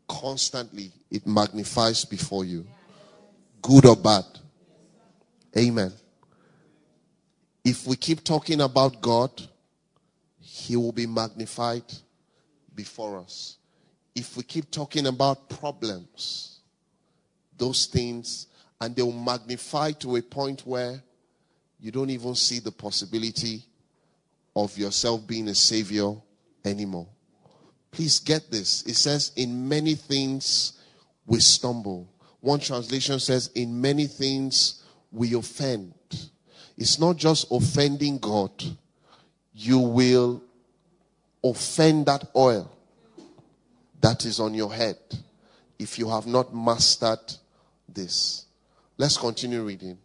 constantly, 0.06 0.92
it 1.10 1.26
magnifies 1.26 2.04
before 2.04 2.44
you? 2.44 2.66
Good 3.60 3.86
or 3.86 3.96
bad? 3.96 4.24
Amen. 5.56 5.92
If 7.64 7.86
we 7.86 7.96
keep 7.96 8.24
talking 8.24 8.60
about 8.60 9.00
God, 9.00 9.30
he 10.40 10.76
will 10.76 10.92
be 10.92 11.06
magnified 11.06 11.84
before 12.74 13.18
us. 13.18 13.58
If 14.14 14.36
we 14.36 14.42
keep 14.42 14.70
talking 14.70 15.06
about 15.06 15.48
problems, 15.48 16.60
those 17.56 17.86
things, 17.86 18.46
and 18.80 18.94
they 18.94 19.02
will 19.02 19.12
magnify 19.12 19.92
to 19.92 20.16
a 20.16 20.22
point 20.22 20.62
where 20.64 21.02
you 21.80 21.90
don't 21.90 22.10
even 22.10 22.34
see 22.34 22.60
the 22.60 22.72
possibility 22.72 23.62
of 24.54 24.76
yourself 24.78 25.26
being 25.26 25.48
a 25.48 25.54
savior 25.54 26.14
anymore. 26.64 27.08
Please 27.90 28.18
get 28.20 28.50
this. 28.50 28.82
It 28.86 28.94
says, 28.94 29.32
In 29.36 29.68
many 29.68 29.94
things 29.94 30.74
we 31.26 31.40
stumble. 31.40 32.08
One 32.40 32.60
translation 32.60 33.18
says, 33.18 33.50
In 33.54 33.80
many 33.80 34.06
things 34.06 34.82
we 35.10 35.34
offend. 35.34 35.94
It's 36.76 36.98
not 36.98 37.16
just 37.16 37.46
offending 37.50 38.18
God, 38.18 38.52
you 39.52 39.78
will 39.78 40.42
offend 41.42 42.06
that 42.06 42.28
oil 42.36 42.70
that 44.00 44.24
is 44.24 44.38
on 44.38 44.54
your 44.54 44.72
head 44.72 44.96
if 45.78 45.98
you 45.98 46.08
have 46.08 46.26
not 46.26 46.54
mastered 46.54 47.18
this. 47.88 48.46
Let's 48.96 49.16
continue 49.16 49.62
reading. 49.62 49.98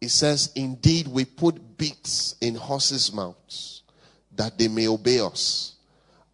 it 0.00 0.10
says, 0.10 0.52
Indeed, 0.54 1.08
we 1.08 1.24
put 1.24 1.76
bits 1.76 2.36
in 2.40 2.54
horses' 2.54 3.12
mouths 3.12 3.82
that 4.36 4.58
they 4.58 4.68
may 4.68 4.88
obey 4.88 5.20
us. 5.20 5.73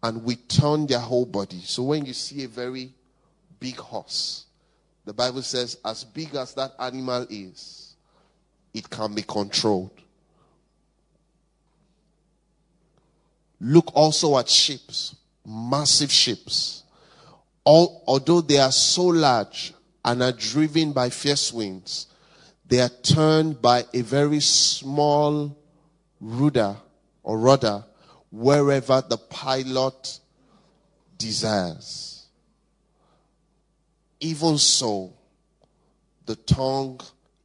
And 0.03 0.23
we 0.23 0.35
turn 0.35 0.87
their 0.87 0.99
whole 0.99 1.25
body. 1.25 1.61
So 1.63 1.83
when 1.83 2.05
you 2.05 2.13
see 2.13 2.43
a 2.43 2.47
very 2.47 2.91
big 3.59 3.77
horse, 3.77 4.45
the 5.05 5.13
Bible 5.13 5.41
says, 5.41 5.77
as 5.85 6.03
big 6.03 6.35
as 6.35 6.53
that 6.55 6.73
animal 6.79 7.25
is, 7.29 7.95
it 8.73 8.89
can 8.89 9.13
be 9.13 9.23
controlled. 9.23 9.91
Look 13.59 13.91
also 13.93 14.37
at 14.37 14.49
ships, 14.49 15.15
massive 15.45 16.11
ships. 16.11 16.83
All, 17.63 18.03
although 18.07 18.41
they 18.41 18.57
are 18.57 18.71
so 18.71 19.05
large 19.05 19.73
and 20.03 20.23
are 20.23 20.31
driven 20.31 20.93
by 20.93 21.09
fierce 21.09 21.53
winds, 21.53 22.07
they 22.67 22.79
are 22.79 22.89
turned 22.89 23.61
by 23.61 23.85
a 23.93 24.01
very 24.01 24.39
small 24.39 25.55
rudder 26.19 26.75
or 27.21 27.37
rudder 27.37 27.83
wherever 28.31 29.03
the 29.07 29.17
pilot 29.17 30.19
desires. 31.17 32.25
Even 34.19 34.57
so, 34.57 35.13
the 36.25 36.35
tongue 36.35 36.99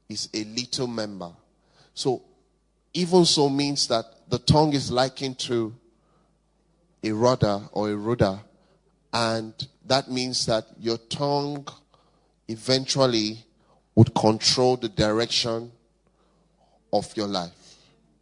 is 0.09 0.29
a 0.33 0.44
little 0.44 0.87
member. 0.87 1.33
So, 1.94 2.22
even 2.94 3.25
so 3.25 3.49
means 3.49 3.88
that 3.88 4.05
the 4.29 4.38
tongue 4.38 4.72
is 4.75 4.90
likened 4.90 5.38
to 5.40 5.75
a 7.03 7.12
rudder 7.12 7.61
or 7.72 7.90
a 7.90 7.96
rudder, 7.96 8.38
and 9.12 9.53
that 9.87 10.11
means 10.11 10.46
that 10.46 10.66
your 10.79 10.99
tongue 10.99 11.66
eventually 12.49 13.44
would 13.94 14.14
control 14.14 14.77
the 14.77 14.88
direction 14.88 15.72
of 16.92 17.16
your 17.16 17.27
life. 17.27 17.79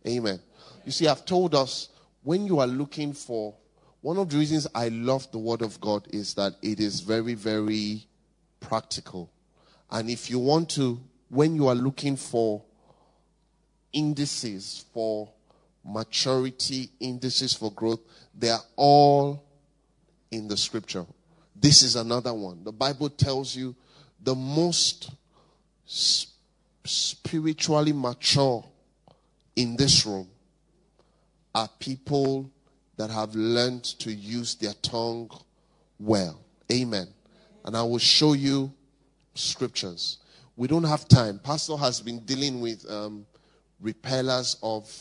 Amen. 0.06 0.40
You 0.84 0.92
see, 0.92 1.08
I've 1.08 1.24
told 1.24 1.54
us 1.54 1.88
when 2.24 2.46
you 2.46 2.58
are 2.58 2.66
looking 2.66 3.12
for 3.12 3.54
one 4.00 4.18
of 4.18 4.28
the 4.28 4.36
reasons 4.36 4.66
I 4.74 4.88
love 4.88 5.30
the 5.30 5.38
Word 5.38 5.62
of 5.62 5.80
God 5.80 6.08
is 6.10 6.34
that 6.34 6.54
it 6.60 6.80
is 6.80 7.00
very, 7.00 7.34
very 7.34 8.06
practical. 8.60 9.30
And 9.90 10.10
if 10.10 10.28
you 10.28 10.38
want 10.38 10.68
to, 10.70 11.00
when 11.28 11.54
you 11.54 11.68
are 11.68 11.74
looking 11.74 12.16
for 12.16 12.62
indices 13.92 14.84
for 14.92 15.30
maturity, 15.84 16.90
indices 17.00 17.54
for 17.54 17.72
growth, 17.72 18.00
they 18.34 18.50
are 18.50 18.62
all 18.76 19.44
in 20.30 20.48
the 20.48 20.56
scripture. 20.56 21.06
This 21.54 21.82
is 21.82 21.96
another 21.96 22.34
one. 22.34 22.64
The 22.64 22.72
Bible 22.72 23.08
tells 23.08 23.54
you 23.54 23.74
the 24.22 24.34
most 24.34 25.12
spiritually 26.84 27.92
mature 27.92 28.64
in 29.56 29.76
this 29.76 30.04
room 30.04 30.28
are 31.54 31.68
people 31.78 32.50
that 32.96 33.10
have 33.10 33.34
learned 33.34 33.84
to 33.84 34.12
use 34.12 34.54
their 34.56 34.74
tongue 34.82 35.30
well. 35.98 36.40
Amen. 36.72 37.08
And 37.64 37.76
I 37.76 37.82
will 37.82 37.98
show 37.98 38.32
you 38.32 38.72
scriptures. 39.34 40.18
We 40.56 40.68
don't 40.68 40.84
have 40.84 41.08
time. 41.08 41.38
Pastor 41.38 41.76
has 41.76 42.00
been 42.00 42.20
dealing 42.20 42.60
with 42.60 42.88
um, 42.90 43.26
repellers 43.80 44.56
of 44.62 44.92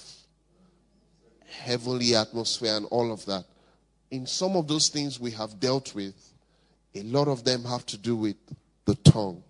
heavenly 1.47 2.15
atmosphere 2.15 2.75
and 2.75 2.87
all 2.87 3.11
of 3.11 3.25
that. 3.25 3.45
In 4.11 4.25
some 4.25 4.55
of 4.55 4.67
those 4.67 4.89
things 4.89 5.19
we 5.19 5.31
have 5.31 5.59
dealt 5.59 5.93
with, 5.93 6.15
a 6.95 7.03
lot 7.03 7.27
of 7.27 7.43
them 7.43 7.63
have 7.63 7.85
to 7.87 7.97
do 7.97 8.15
with 8.15 8.35
the 8.85 8.95
tongue. 8.95 9.43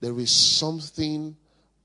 There 0.00 0.18
is 0.18 0.30
something 0.30 1.36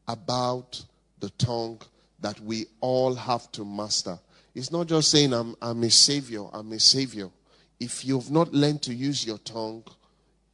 about 0.08 0.84
the 1.20 1.30
tongue 1.32 1.82
that 2.20 2.40
we 2.40 2.66
all 2.80 3.14
have 3.16 3.52
to 3.54 3.66
master. 3.66 4.18
It's 4.56 4.72
not 4.72 4.88
just 4.88 5.12
saying, 5.12 5.34
I'm, 5.34 5.56
I'm 5.62 5.84
a 5.84 5.92
savior, 5.92 6.46
I'm 6.54 6.72
a 6.72 6.80
savior. 6.80 7.30
If 7.78 8.06
you've 8.06 8.32
not 8.32 8.54
learned 8.54 8.82
to 8.84 8.94
use 8.94 9.28
your 9.28 9.38
tongue, 9.40 9.84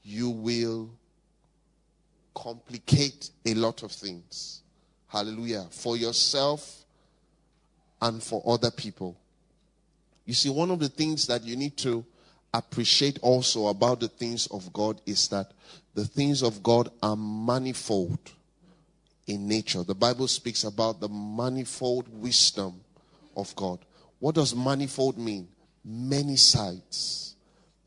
you 0.03 0.31
will 0.31 0.89
complicate 2.33 3.29
a 3.45 3.53
lot 3.53 3.83
of 3.83 3.91
things. 3.91 4.63
Hallelujah. 5.07 5.67
For 5.69 5.95
yourself 5.95 6.83
and 8.01 8.23
for 8.23 8.41
other 8.47 8.71
people. 8.71 9.15
You 10.25 10.33
see, 10.33 10.49
one 10.49 10.71
of 10.71 10.79
the 10.79 10.89
things 10.89 11.27
that 11.27 11.43
you 11.43 11.55
need 11.55 11.77
to 11.77 12.03
appreciate 12.53 13.19
also 13.21 13.67
about 13.67 13.99
the 13.99 14.07
things 14.07 14.47
of 14.47 14.73
God 14.73 14.99
is 15.05 15.27
that 15.27 15.51
the 15.93 16.05
things 16.05 16.41
of 16.41 16.63
God 16.63 16.89
are 17.03 17.15
manifold 17.15 18.17
in 19.27 19.47
nature. 19.47 19.83
The 19.83 19.93
Bible 19.93 20.27
speaks 20.27 20.63
about 20.63 20.99
the 20.99 21.09
manifold 21.09 22.07
wisdom 22.19 22.81
of 23.37 23.55
God. 23.55 23.79
What 24.21 24.35
does 24.35 24.55
manifold 24.55 25.17
mean? 25.17 25.47
Many 25.83 26.35
sides, 26.35 27.35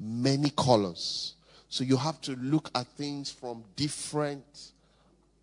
many 0.00 0.50
colors. 0.50 1.36
So 1.68 1.84
you 1.84 1.96
have 1.96 2.20
to 2.22 2.32
look 2.32 2.70
at 2.74 2.88
things 2.88 3.30
from 3.30 3.62
different 3.76 4.72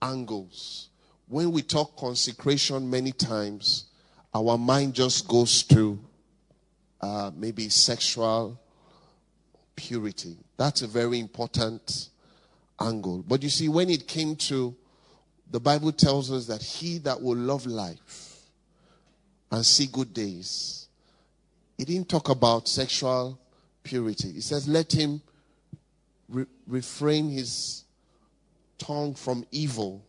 angles. 0.02 0.90
When 1.30 1.54
we 1.54 1.62
talk 1.62 1.96
consecration 1.96 2.90
many 2.90 3.14
times, 3.14 3.86
our 4.34 4.58
mind 4.58 4.94
just 4.94 5.30
goes 5.30 5.64
to 5.64 5.98
uh, 7.00 7.32
maybe 7.38 7.70
sexual 7.70 8.60
purity. 9.78 10.36
That's 10.58 10.82
a 10.82 10.88
very 10.88 11.20
important 11.20 12.10
angle. 12.82 13.24
But 13.26 13.44
you 13.44 13.50
see, 13.50 13.70
when 13.70 13.90
it 13.90 14.10
came 14.10 14.36
to, 14.36 14.76
the 15.50 15.60
Bible 15.62 15.94
tells 15.94 16.34
us 16.34 16.48
that 16.48 16.62
he 16.62 16.98
that 17.00 17.22
will 17.22 17.38
love 17.38 17.66
life 17.66 18.32
and 19.52 19.66
see 19.66 19.86
good 19.86 20.14
days, 20.14 20.81
he 21.82 21.86
didn't 21.86 22.10
talk 22.10 22.30
about 22.30 22.68
sexual 22.68 23.40
purity. 23.82 24.32
He 24.34 24.42
says, 24.42 24.68
let 24.68 24.92
him 24.92 25.20
re- 26.30 26.46
refrain 26.68 27.28
his 27.28 27.86
tongue 28.78 29.16
from 29.16 29.44
evil 29.50 30.06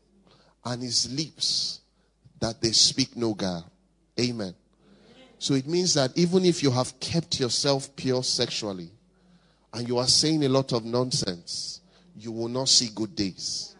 and 0.66 0.82
his 0.82 1.10
lips 1.10 1.80
that 2.40 2.60
they 2.60 2.72
speak 2.72 3.16
no 3.16 3.32
guile. 3.32 3.72
Amen. 4.20 4.54
So 5.38 5.54
it 5.54 5.66
means 5.66 5.94
that 5.94 6.10
even 6.14 6.44
if 6.44 6.62
you 6.62 6.70
have 6.70 7.00
kept 7.00 7.40
yourself 7.40 7.96
pure 7.96 8.22
sexually 8.22 8.90
and 9.72 9.88
you 9.88 9.96
are 9.96 10.06
saying 10.06 10.44
a 10.44 10.50
lot 10.50 10.74
of 10.74 10.84
nonsense, 10.84 11.80
you 12.14 12.32
will 12.32 12.48
not 12.48 12.68
see 12.68 12.90
good 12.94 13.16
days. 13.16 13.76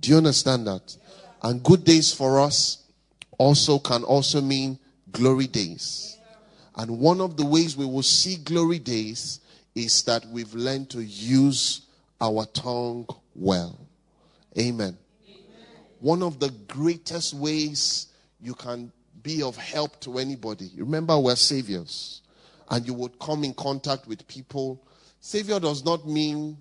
Do 0.00 0.12
you 0.12 0.16
understand 0.16 0.66
that? 0.66 0.96
And 1.42 1.62
good 1.62 1.84
days 1.84 2.10
for 2.10 2.40
us 2.40 2.84
also 3.36 3.78
can 3.80 4.02
also 4.02 4.40
mean 4.40 4.78
glory 5.10 5.46
days. 5.46 6.16
And 6.76 6.98
one 6.98 7.20
of 7.20 7.36
the 7.36 7.44
ways 7.44 7.76
we 7.76 7.84
will 7.84 8.02
see 8.02 8.36
glory 8.36 8.78
days 8.78 9.40
is 9.74 10.02
that 10.04 10.24
we've 10.26 10.54
learned 10.54 10.90
to 10.90 11.02
use 11.02 11.82
our 12.20 12.46
tongue 12.46 13.06
well. 13.34 13.78
Amen. 14.58 14.96
Amen. 15.28 15.46
One 16.00 16.22
of 16.22 16.38
the 16.38 16.50
greatest 16.68 17.34
ways 17.34 18.08
you 18.40 18.54
can 18.54 18.92
be 19.22 19.42
of 19.42 19.56
help 19.56 20.00
to 20.00 20.18
anybody. 20.18 20.70
Remember, 20.76 21.18
we're 21.18 21.36
saviors. 21.36 22.22
And 22.70 22.86
you 22.86 22.94
would 22.94 23.18
come 23.18 23.44
in 23.44 23.54
contact 23.54 24.06
with 24.06 24.26
people. 24.26 24.82
Savior 25.20 25.60
does 25.60 25.84
not 25.84 26.06
mean 26.06 26.56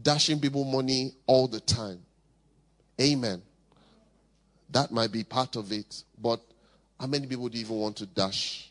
dashing 0.00 0.40
people 0.40 0.64
money 0.64 1.14
all 1.26 1.48
the 1.48 1.60
time. 1.60 2.00
Amen. 3.00 3.42
That 4.70 4.92
might 4.92 5.10
be 5.10 5.24
part 5.24 5.56
of 5.56 5.72
it. 5.72 6.04
But 6.20 6.40
how 6.98 7.06
many 7.06 7.26
people 7.26 7.48
do 7.48 7.58
you 7.58 7.64
even 7.64 7.76
want 7.76 7.96
to 7.96 8.06
dash 8.06 8.69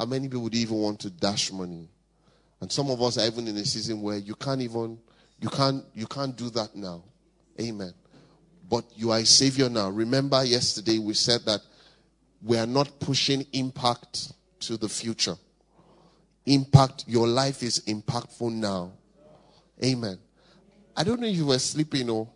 how 0.00 0.06
many 0.06 0.28
people 0.28 0.44
would 0.44 0.54
even 0.54 0.78
want 0.78 0.98
to 0.98 1.10
dash 1.10 1.52
money? 1.52 1.86
And 2.62 2.72
some 2.72 2.90
of 2.90 3.02
us 3.02 3.18
are 3.18 3.26
even 3.26 3.46
in 3.48 3.56
a 3.58 3.64
season 3.66 4.00
where 4.00 4.16
you 4.16 4.34
can't 4.34 4.62
even 4.62 4.98
you 5.38 5.50
can't 5.50 5.84
you 5.92 6.06
can't 6.06 6.34
do 6.34 6.48
that 6.50 6.74
now. 6.74 7.04
Amen. 7.60 7.92
But 8.70 8.86
you 8.96 9.10
are 9.10 9.18
a 9.18 9.26
savior 9.26 9.68
now. 9.68 9.90
Remember 9.90 10.42
yesterday 10.42 10.98
we 10.98 11.12
said 11.12 11.42
that 11.44 11.60
we 12.42 12.56
are 12.56 12.66
not 12.66 12.98
pushing 12.98 13.44
impact 13.52 14.32
to 14.60 14.78
the 14.78 14.88
future. 14.88 15.36
Impact, 16.46 17.04
your 17.06 17.28
life 17.28 17.62
is 17.62 17.80
impactful 17.80 18.54
now. 18.54 18.92
Amen. 19.84 20.18
I 20.96 21.04
don't 21.04 21.20
know 21.20 21.26
if 21.26 21.36
you 21.36 21.44
were 21.44 21.58
sleeping 21.58 22.08
or 22.08 22.26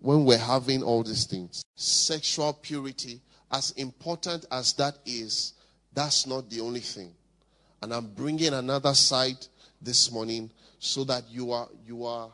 when 0.00 0.24
we're 0.24 0.36
having 0.36 0.82
all 0.82 1.04
these 1.04 1.26
things. 1.26 1.62
Sexual 1.76 2.54
purity, 2.54 3.20
as 3.52 3.70
important 3.72 4.46
as 4.50 4.72
that 4.72 4.98
is, 5.06 5.53
that's 5.94 6.26
not 6.26 6.50
the 6.50 6.60
only 6.60 6.80
thing. 6.80 7.12
And 7.82 7.92
I'm 7.92 8.06
bringing 8.06 8.52
another 8.52 8.94
side 8.94 9.46
this 9.80 10.10
morning 10.10 10.50
so 10.78 11.04
that 11.04 11.24
you 11.30 11.52
are 11.52 11.68
you 11.86 12.04
are 12.04 12.30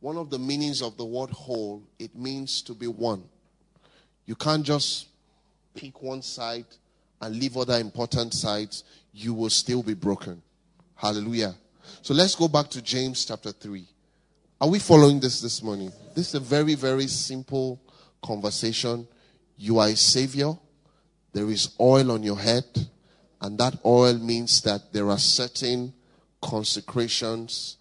one 0.00 0.16
of 0.16 0.30
the 0.30 0.38
meanings 0.38 0.82
of 0.82 0.96
the 0.96 1.04
word 1.04 1.30
whole, 1.30 1.82
it 1.98 2.14
means 2.14 2.62
to 2.62 2.74
be 2.74 2.86
one. 2.86 3.24
You 4.26 4.36
can't 4.36 4.64
just 4.64 5.08
pick 5.74 6.02
one 6.02 6.22
side 6.22 6.66
and 7.20 7.34
leave 7.36 7.56
other 7.56 7.78
important 7.78 8.34
sides. 8.34 8.84
You 9.12 9.34
will 9.34 9.50
still 9.50 9.82
be 9.82 9.94
broken. 9.94 10.40
Hallelujah. 10.94 11.54
So 12.02 12.14
let's 12.14 12.36
go 12.36 12.46
back 12.46 12.68
to 12.70 12.82
James 12.82 13.24
chapter 13.24 13.50
3. 13.50 13.84
Are 14.60 14.68
we 14.68 14.78
following 14.78 15.18
this 15.18 15.40
this 15.40 15.62
morning? 15.62 15.90
This 16.14 16.28
is 16.28 16.34
a 16.34 16.40
very, 16.40 16.74
very 16.74 17.06
simple 17.06 17.80
conversation, 18.22 19.06
you 19.56 19.78
are 19.78 19.88
a 19.88 19.96
savior. 19.96 20.52
There 21.32 21.50
is 21.50 21.70
oil 21.80 22.12
on 22.12 22.22
your 22.22 22.38
head. 22.38 22.64
And 23.40 23.58
that 23.58 23.78
oil 23.84 24.14
means 24.14 24.62
that 24.62 24.92
there 24.92 25.10
are 25.10 25.18
certain 25.18 25.92
consecrations 26.40 27.76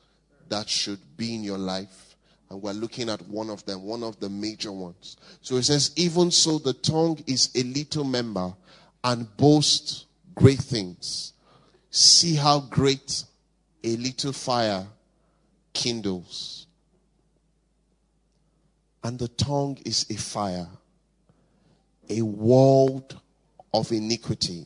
that 0.49 0.69
should 0.69 0.99
be 1.17 1.35
in 1.35 1.43
your 1.43 1.57
life. 1.57 2.15
And 2.49 2.61
we're 2.61 2.73
looking 2.73 3.09
at 3.09 3.21
one 3.27 3.49
of 3.49 3.65
them, 3.65 3.83
one 3.83 4.03
of 4.03 4.19
the 4.19 4.29
major 4.29 4.71
ones. 4.71 5.17
So 5.41 5.55
it 5.55 5.63
says, 5.63 5.91
even 5.95 6.31
so, 6.31 6.59
the 6.59 6.73
tongue 6.73 7.21
is 7.27 7.49
a 7.55 7.63
little 7.63 8.05
member 8.05 8.53
and 9.03 9.35
boasts 9.35 10.05
great 10.35 10.59
things. 10.59 11.33
See 11.89 12.35
how 12.35 12.59
great 12.59 13.23
a 13.83 13.97
little 13.97 14.31
fire 14.31 14.85
kindles. 15.73 16.67
And 19.03 19.17
the 19.17 19.27
tongue 19.29 19.77
is 19.85 20.05
a 20.09 20.15
fire, 20.15 20.67
a 22.09 22.21
world 22.21 23.19
of 23.73 23.91
iniquity. 23.91 24.65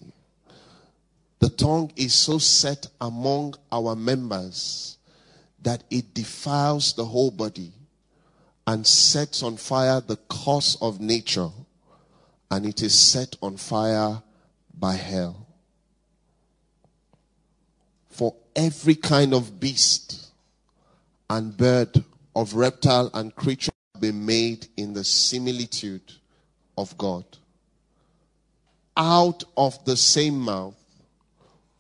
The 1.42 1.50
tongue 1.50 1.92
is 1.96 2.14
so 2.14 2.38
set 2.38 2.86
among 3.02 3.56
our 3.72 3.96
members 3.96 5.00
that 5.64 5.84
it 5.90 6.14
defiles 6.14 6.94
the 6.94 7.06
whole 7.06 7.32
body 7.32 7.74
and 8.68 8.86
sets 8.86 9.42
on 9.42 9.58
fire 9.58 10.02
the 10.02 10.18
course 10.18 10.78
of 10.82 11.02
nature, 11.02 11.50
and 12.52 12.64
it 12.66 12.84
is 12.84 12.98
set 12.98 13.36
on 13.42 13.58
fire 13.58 14.22
by 14.78 14.94
hell. 14.94 15.48
For 18.10 18.36
every 18.56 18.96
kind 18.96 19.34
of 19.34 19.60
beast 19.60 20.28
and 21.28 21.58
bird, 21.58 22.04
of 22.36 22.54
reptile 22.54 23.10
and 23.16 23.36
creature 23.36 23.72
be 24.00 24.12
made 24.12 24.68
in 24.78 24.94
the 24.94 25.04
similitude 25.04 26.14
of 26.78 26.96
God. 27.00 27.26
Out 28.96 29.44
of 29.58 29.84
the 29.86 29.98
same 29.98 30.40
mouth 30.40 30.81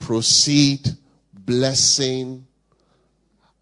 proceed 0.01 0.89
blessing 1.33 2.45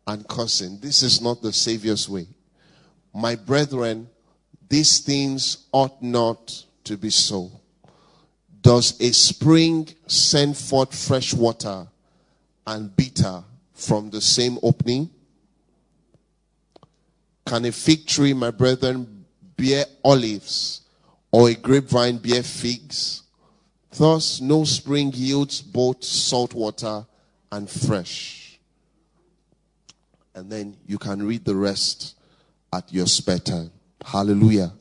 and 0.08 0.28
cursing. 0.28 0.80
This 0.80 1.04
is 1.04 1.21
not 1.21 1.41
the 1.41 1.54
Savior's 1.54 2.10
way. 2.10 2.28
My 3.13 3.36
brethren, 3.36 4.10
these 4.67 4.99
things 4.99 5.67
ought 5.71 6.02
not 6.02 6.65
to 6.86 6.97
be 6.97 7.12
so. 7.12 7.52
Does 8.62 8.99
a 8.99 9.12
spring 9.12 9.88
send 10.08 10.58
forth 10.58 10.95
fresh 10.95 11.34
water 11.34 11.88
and 12.65 12.95
bitter 12.95 13.43
from 13.73 14.10
the 14.10 14.21
same 14.21 14.58
opening? 14.63 15.10
Can 17.45 17.65
a 17.65 17.71
fig 17.71 18.06
tree, 18.06 18.34
my 18.34 18.52
brethren, 18.52 19.25
bear 19.56 19.86
olives 20.04 20.82
or 21.32 21.49
a 21.49 21.56
grapevine 21.56 22.17
bear 22.17 22.43
figs? 22.43 23.23
Thus, 23.99 24.41
no 24.41 24.63
spring 24.63 25.12
yields 25.13 25.62
both 25.62 26.03
salt 26.03 26.55
water 26.55 27.05
and 27.51 27.69
fresh 27.69 28.39
and 30.39 30.49
then 30.49 30.77
you 30.85 30.97
can 30.97 31.21
read 31.21 31.43
the 31.43 31.55
rest 31.55 32.15
at 32.71 32.93
your 32.93 33.07
spare 33.07 33.39
time. 33.39 33.71
Hallelujah. 34.05 34.71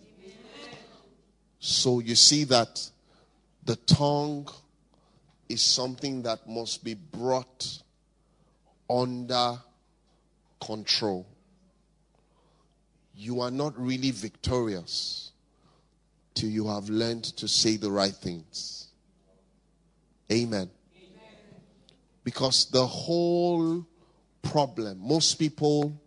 So 1.58 1.98
you 1.98 2.14
see 2.14 2.44
that 2.44 2.88
the 3.64 3.74
tongue 3.74 4.48
is 5.48 5.60
something 5.60 6.22
that 6.22 6.48
must 6.48 6.84
be 6.84 6.94
brought 6.94 7.82
under 8.88 9.58
control. 10.64 11.26
You 13.16 13.40
are 13.40 13.50
not 13.50 13.76
really 13.76 14.12
victorious 14.12 15.32
till 16.34 16.50
you 16.50 16.68
have 16.68 16.88
learned 16.88 17.24
to 17.24 17.48
say 17.48 17.76
the 17.76 17.90
right 17.90 18.14
things. 18.14 18.77
Amen. 20.30 20.70
Because 22.24 22.66
the 22.70 22.86
whole 22.86 23.86
problem. 24.42 24.98
Most 25.00 25.34
people, 25.34 26.00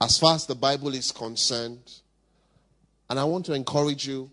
as 0.00 0.18
far 0.18 0.34
as 0.34 0.46
the 0.46 0.54
Bible 0.54 0.94
is 0.94 1.12
concerned, 1.12 2.00
and 3.08 3.18
I 3.18 3.24
want 3.24 3.46
to 3.46 3.54
encourage 3.54 4.06
you, 4.06 4.30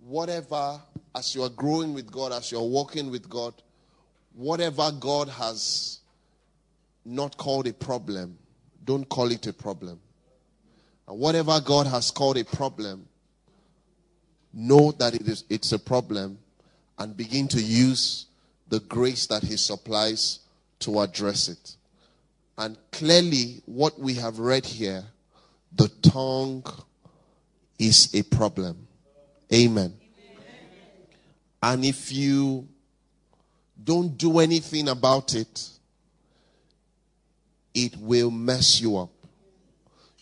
whatever, 0.00 0.80
as 1.14 1.34
you 1.34 1.42
are 1.42 1.48
growing 1.48 1.94
with 1.94 2.10
God, 2.10 2.32
as 2.32 2.50
you 2.50 2.58
are 2.58 2.64
walking 2.64 3.10
with 3.10 3.28
God, 3.28 3.54
whatever 4.34 4.90
God 4.92 5.28
has 5.28 6.00
not 7.04 7.36
called 7.36 7.66
a 7.66 7.72
problem, 7.72 8.36
don't 8.84 9.08
call 9.08 9.30
it 9.30 9.46
a 9.46 9.52
problem. 9.52 10.00
And 11.08 11.18
whatever 11.18 11.60
God 11.60 11.86
has 11.86 12.10
called 12.10 12.36
a 12.36 12.44
problem, 12.44 13.08
know 14.52 14.90
that 14.92 15.14
it 15.14 15.28
is 15.28 15.44
it's 15.48 15.72
a 15.72 15.78
problem 15.78 16.38
and 16.98 17.16
begin 17.16 17.48
to 17.48 17.60
use 17.60 18.26
the 18.68 18.80
grace 18.80 19.26
that 19.26 19.42
he 19.42 19.56
supplies 19.56 20.40
to 20.80 21.00
address 21.00 21.48
it. 21.48 21.76
And 22.58 22.76
clearly, 22.90 23.62
what 23.66 23.98
we 23.98 24.14
have 24.14 24.38
read 24.38 24.64
here, 24.64 25.04
the 25.74 25.88
tongue 26.02 26.64
is 27.78 28.14
a 28.14 28.22
problem. 28.22 28.86
Amen. 29.52 29.92
Amen. 29.92 29.94
And 31.62 31.84
if 31.84 32.12
you 32.12 32.66
don't 33.82 34.16
do 34.16 34.38
anything 34.38 34.88
about 34.88 35.34
it, 35.34 35.68
it 37.74 37.96
will 37.98 38.30
mess 38.30 38.80
you 38.80 38.96
up. 38.96 39.10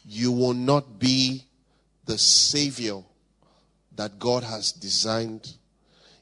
You 0.04 0.32
will 0.32 0.54
not 0.54 0.98
be 0.98 1.44
the 2.04 2.18
savior 2.18 3.00
that 3.96 4.18
God 4.18 4.42
has 4.42 4.72
designed. 4.72 5.54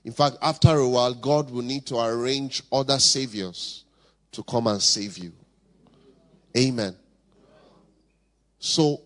In 0.04 0.12
fact, 0.12 0.36
after 0.42 0.76
a 0.76 0.88
while, 0.88 1.14
God 1.14 1.50
will 1.50 1.62
need 1.62 1.86
to 1.86 1.98
arrange 1.98 2.62
other 2.72 2.98
saviors 2.98 3.84
to 4.32 4.42
come 4.42 4.66
and 4.66 4.82
save 4.82 5.18
you. 5.18 5.32
Amen. 6.56 6.96
So, 8.58 9.00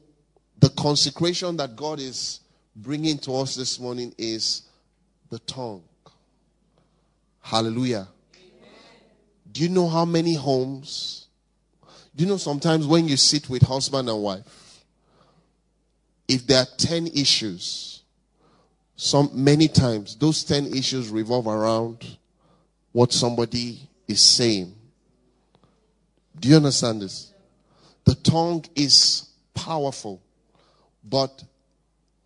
the 0.59 0.71
consecration 0.71 1.57
that 1.59 1.77
God 1.77 2.01
is 2.01 2.41
bringing 2.75 3.19
to 3.19 3.37
us 3.37 3.55
this 3.55 3.79
morning 3.79 4.15
is 4.17 4.63
the 5.31 5.39
tongue. 5.41 5.83
Hallelujah. 7.41 8.09
Amen. 8.35 8.71
Do 9.53 9.63
you 9.63 9.69
know 9.69 9.89
how 9.89 10.05
many 10.05 10.35
homes? 10.35 11.27
Do 12.15 12.25
you 12.25 12.31
know 12.31 12.39
sometimes 12.39 12.87
when 12.87 13.07
you 13.07 13.17
sit 13.17 13.49
with 13.49 13.63
husband 13.63 14.09
and 14.09 14.23
wife, 14.23 14.85
if 16.29 16.47
there 16.47 16.63
are 16.63 16.67
10 16.77 17.09
issues, 17.09 17.96
some 18.97 19.31
many 19.33 19.69
times 19.69 20.17
those 20.17 20.43
10 20.45 20.75
issues 20.75 21.11
revolve 21.11 21.47
around 21.47 22.19
what 22.93 23.13
somebody 23.13 23.89
is 24.09 24.23
saying. 24.23 24.75
Do 26.41 26.49
you 26.49 26.57
understand 26.57 27.03
this? 27.03 27.33
The 28.05 28.15
tongue 28.15 28.65
is 28.75 29.29
powerful, 29.55 30.23
but 31.05 31.45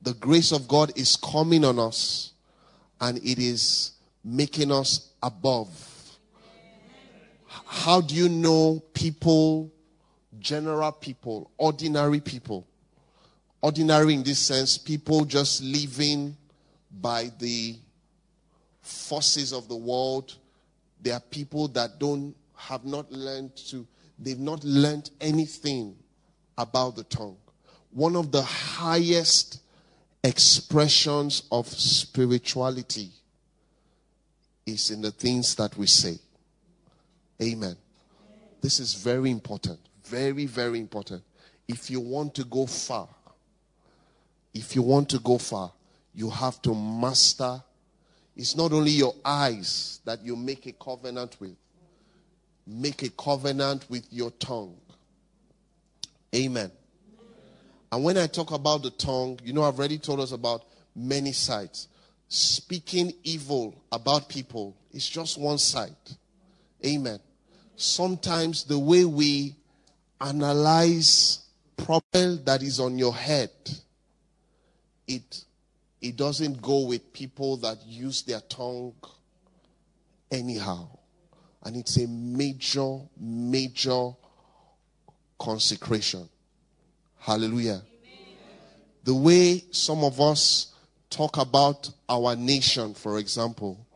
the 0.00 0.14
grace 0.14 0.52
of 0.52 0.68
God 0.68 0.96
is 0.96 1.16
coming 1.16 1.64
on 1.64 1.78
us 1.78 2.32
and 3.00 3.18
it 3.18 3.38
is 3.38 3.92
making 4.24 4.70
us 4.70 5.10
above. 5.22 5.68
How 7.46 8.00
do 8.00 8.14
you 8.14 8.28
know 8.28 8.82
people, 8.94 9.72
general 10.38 10.92
people, 10.92 11.50
ordinary 11.58 12.20
people? 12.20 12.66
Ordinary 13.60 14.14
in 14.14 14.22
this 14.22 14.38
sense, 14.38 14.78
people 14.78 15.24
just 15.24 15.62
living 15.62 16.36
by 17.00 17.30
the 17.38 17.76
forces 18.82 19.52
of 19.52 19.68
the 19.68 19.76
world. 19.76 20.36
There 21.02 21.14
are 21.14 21.20
people 21.20 21.68
that 21.68 21.98
don't 21.98 22.34
have 22.56 22.84
not 22.84 23.10
learned 23.10 23.56
to 23.56 23.86
they've 24.18 24.38
not 24.38 24.62
learned 24.64 25.10
anything 25.20 25.96
about 26.58 26.96
the 26.96 27.04
tongue. 27.04 27.38
One 27.90 28.16
of 28.16 28.30
the 28.30 28.42
highest 28.42 29.60
expressions 30.22 31.44
of 31.50 31.66
spirituality 31.66 33.10
is 34.66 34.90
in 34.90 35.00
the 35.00 35.10
things 35.10 35.54
that 35.56 35.76
we 35.76 35.86
say. 35.86 36.18
Amen. 37.42 37.76
This 38.60 38.78
is 38.78 38.94
very 38.94 39.30
important. 39.30 39.78
Very, 40.04 40.46
very 40.46 40.78
important. 40.78 41.22
If 41.66 41.90
you 41.90 42.00
want 42.00 42.34
to 42.34 42.44
go 42.44 42.66
far, 42.66 43.08
if 44.52 44.74
you 44.74 44.82
want 44.82 45.08
to 45.10 45.18
go 45.20 45.38
far, 45.38 45.72
you 46.20 46.28
have 46.28 46.60
to 46.60 46.74
master. 46.74 47.62
It's 48.36 48.54
not 48.54 48.72
only 48.72 48.90
your 48.90 49.14
eyes 49.24 50.00
that 50.04 50.22
you 50.22 50.36
make 50.36 50.66
a 50.66 50.72
covenant 50.72 51.38
with, 51.40 51.56
make 52.66 53.02
a 53.02 53.08
covenant 53.08 53.86
with 53.88 54.04
your 54.10 54.30
tongue. 54.32 54.76
Amen. 56.34 56.70
And 57.90 58.04
when 58.04 58.18
I 58.18 58.26
talk 58.26 58.52
about 58.52 58.82
the 58.82 58.90
tongue, 58.90 59.40
you 59.42 59.54
know, 59.54 59.62
I've 59.62 59.78
already 59.78 59.96
told 59.96 60.20
us 60.20 60.32
about 60.32 60.64
many 60.94 61.32
sides. 61.32 61.88
Speaking 62.28 63.14
evil 63.24 63.74
about 63.90 64.28
people 64.28 64.76
is 64.92 65.08
just 65.08 65.38
one 65.38 65.56
side. 65.56 65.96
Amen. 66.84 67.18
Sometimes 67.76 68.64
the 68.64 68.78
way 68.78 69.06
we 69.06 69.56
analyze 70.20 71.46
problem 71.78 72.44
that 72.44 72.62
is 72.62 72.78
on 72.78 72.98
your 72.98 73.14
head, 73.14 73.50
it 75.08 75.44
it 76.00 76.16
doesn't 76.16 76.62
go 76.62 76.86
with 76.86 77.12
people 77.12 77.56
that 77.58 77.78
use 77.86 78.22
their 78.22 78.40
tongue 78.42 78.94
anyhow. 80.30 80.88
And 81.62 81.76
it's 81.76 81.96
a 81.98 82.06
major, 82.08 82.98
major 83.18 84.10
consecration. 85.38 86.28
Hallelujah. 87.18 87.82
Amen. 87.82 88.36
The 89.04 89.14
way 89.14 89.64
some 89.70 90.02
of 90.04 90.20
us 90.20 90.72
talk 91.10 91.36
about 91.36 91.90
our 92.08 92.34
nation, 92.34 92.94
for 92.94 93.18
example, 93.18 93.86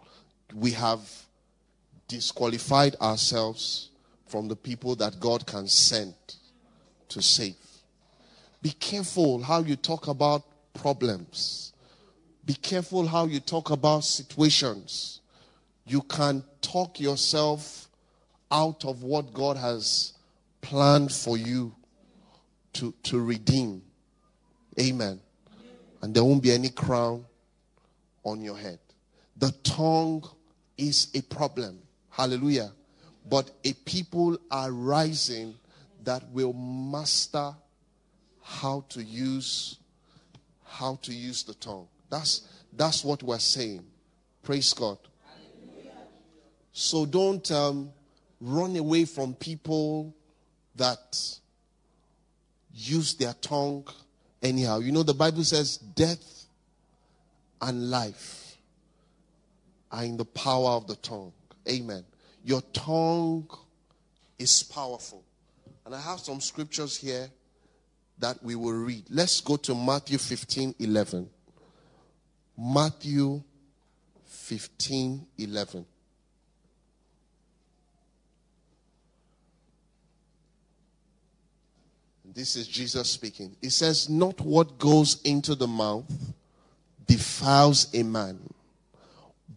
we 0.55 0.72
have 0.72 1.00
disqualified 2.07 2.96
ourselves 3.00 3.90
from 4.26 4.48
the 4.48 4.57
people 4.57 4.94
that 4.96 5.18
God 5.20 5.46
can 5.46 5.68
send 5.68 6.14
to 7.09 7.22
save. 7.22 7.57
Be 8.61 8.70
careful 8.70 9.42
how 9.42 9.61
you 9.61 9.76
talk 9.76 10.09
about 10.09 10.42
problems. 10.74 11.74
Be 12.47 12.55
careful 12.55 13.07
how 13.07 13.26
you 13.26 13.40
talk 13.40 13.70
about 13.70 14.05
situations. 14.05 15.20
You 15.86 16.03
can 16.03 16.45
talk 16.61 17.01
yourself 17.01 17.88
out 18.51 18.84
of 18.84 19.03
what 19.03 19.32
God 19.32 19.57
has 19.57 20.12
planned 20.61 21.12
for 21.12 21.38
you 21.38 21.74
to, 22.74 22.92
to 23.05 23.20
redeem. 23.20 23.82
Amen. 24.78 25.20
And 26.03 26.14
there 26.14 26.24
won't 26.24 26.42
be 26.42 26.53
any 26.53 26.68
crown 26.68 27.24
on 28.24 28.42
your 28.42 28.59
head. 28.59 28.78
The 29.36 29.53
tongue 29.62 30.28
is 30.76 31.09
a 31.14 31.22
problem. 31.22 31.78
Hallelujah. 32.11 32.72
But 33.28 33.51
a 33.64 33.72
people 33.72 34.38
are 34.51 34.70
rising 34.70 35.55
that 36.05 36.28
will 36.30 36.53
master 36.53 37.55
how 38.42 38.84
to 38.90 39.03
use 39.03 39.78
how 40.66 40.97
to 41.03 41.14
use 41.14 41.45
the 41.45 41.55
tongue. 41.55 41.86
That's 42.11 42.48
that's 42.72 43.05
what 43.05 43.22
we're 43.22 43.38
saying. 43.38 43.84
Praise 44.42 44.72
God. 44.72 44.98
So 46.72 47.07
don't 47.07 47.48
um, 47.52 47.92
run 48.40 48.76
away 48.76 49.05
from 49.05 49.34
people 49.34 50.14
that 50.74 51.38
use 52.74 53.14
their 53.14 53.34
tongue 53.34 53.86
anyhow. 54.42 54.80
You 54.80 54.90
know, 54.90 55.05
the 55.05 55.14
Bible 55.14 55.44
says 55.44 55.78
death 55.78 56.46
and 57.61 57.90
life 57.90 58.57
are 59.92 60.05
in 60.05 60.16
the 60.16 60.24
power 60.24 60.70
of 60.70 60.88
the 60.88 60.96
tongue. 60.96 61.32
Amen. 61.68 62.05
Your 62.44 62.61
tongue 62.72 63.48
is 64.38 64.62
powerful. 64.64 65.22
And 65.86 65.94
I 65.94 66.00
have 66.00 66.18
some 66.18 66.40
scriptures 66.40 66.96
here 66.96 67.30
that 68.18 68.42
we 68.42 68.55
will 68.55 68.72
read. 68.72 69.05
Let's 69.09 69.40
go 69.40 69.57
to 69.57 69.74
Matthew 69.74 70.18
15 70.18 70.74
11. 70.78 71.30
Matthew 72.57 73.42
15 74.24 75.26
11. 75.38 75.86
This 82.34 82.57
is 82.57 82.66
Jesus 82.66 83.09
speaking. 83.09 83.55
He 83.61 83.70
says, 83.70 84.09
Not 84.09 84.40
what 84.40 84.78
goes 84.78 85.22
into 85.22 85.55
the 85.55 85.68
mouth 85.68 86.11
defiles 87.07 87.94
a 87.94 88.02
man, 88.02 88.38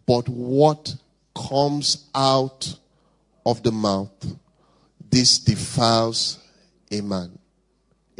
but 0.06 0.28
what 0.28 0.94
comes 1.34 2.08
out 2.14 2.78
of 3.44 3.62
the 3.62 3.72
mouth. 3.72 4.38
This 5.10 5.38
defiles 5.38 6.38
a 6.90 7.00
man. 7.00 7.38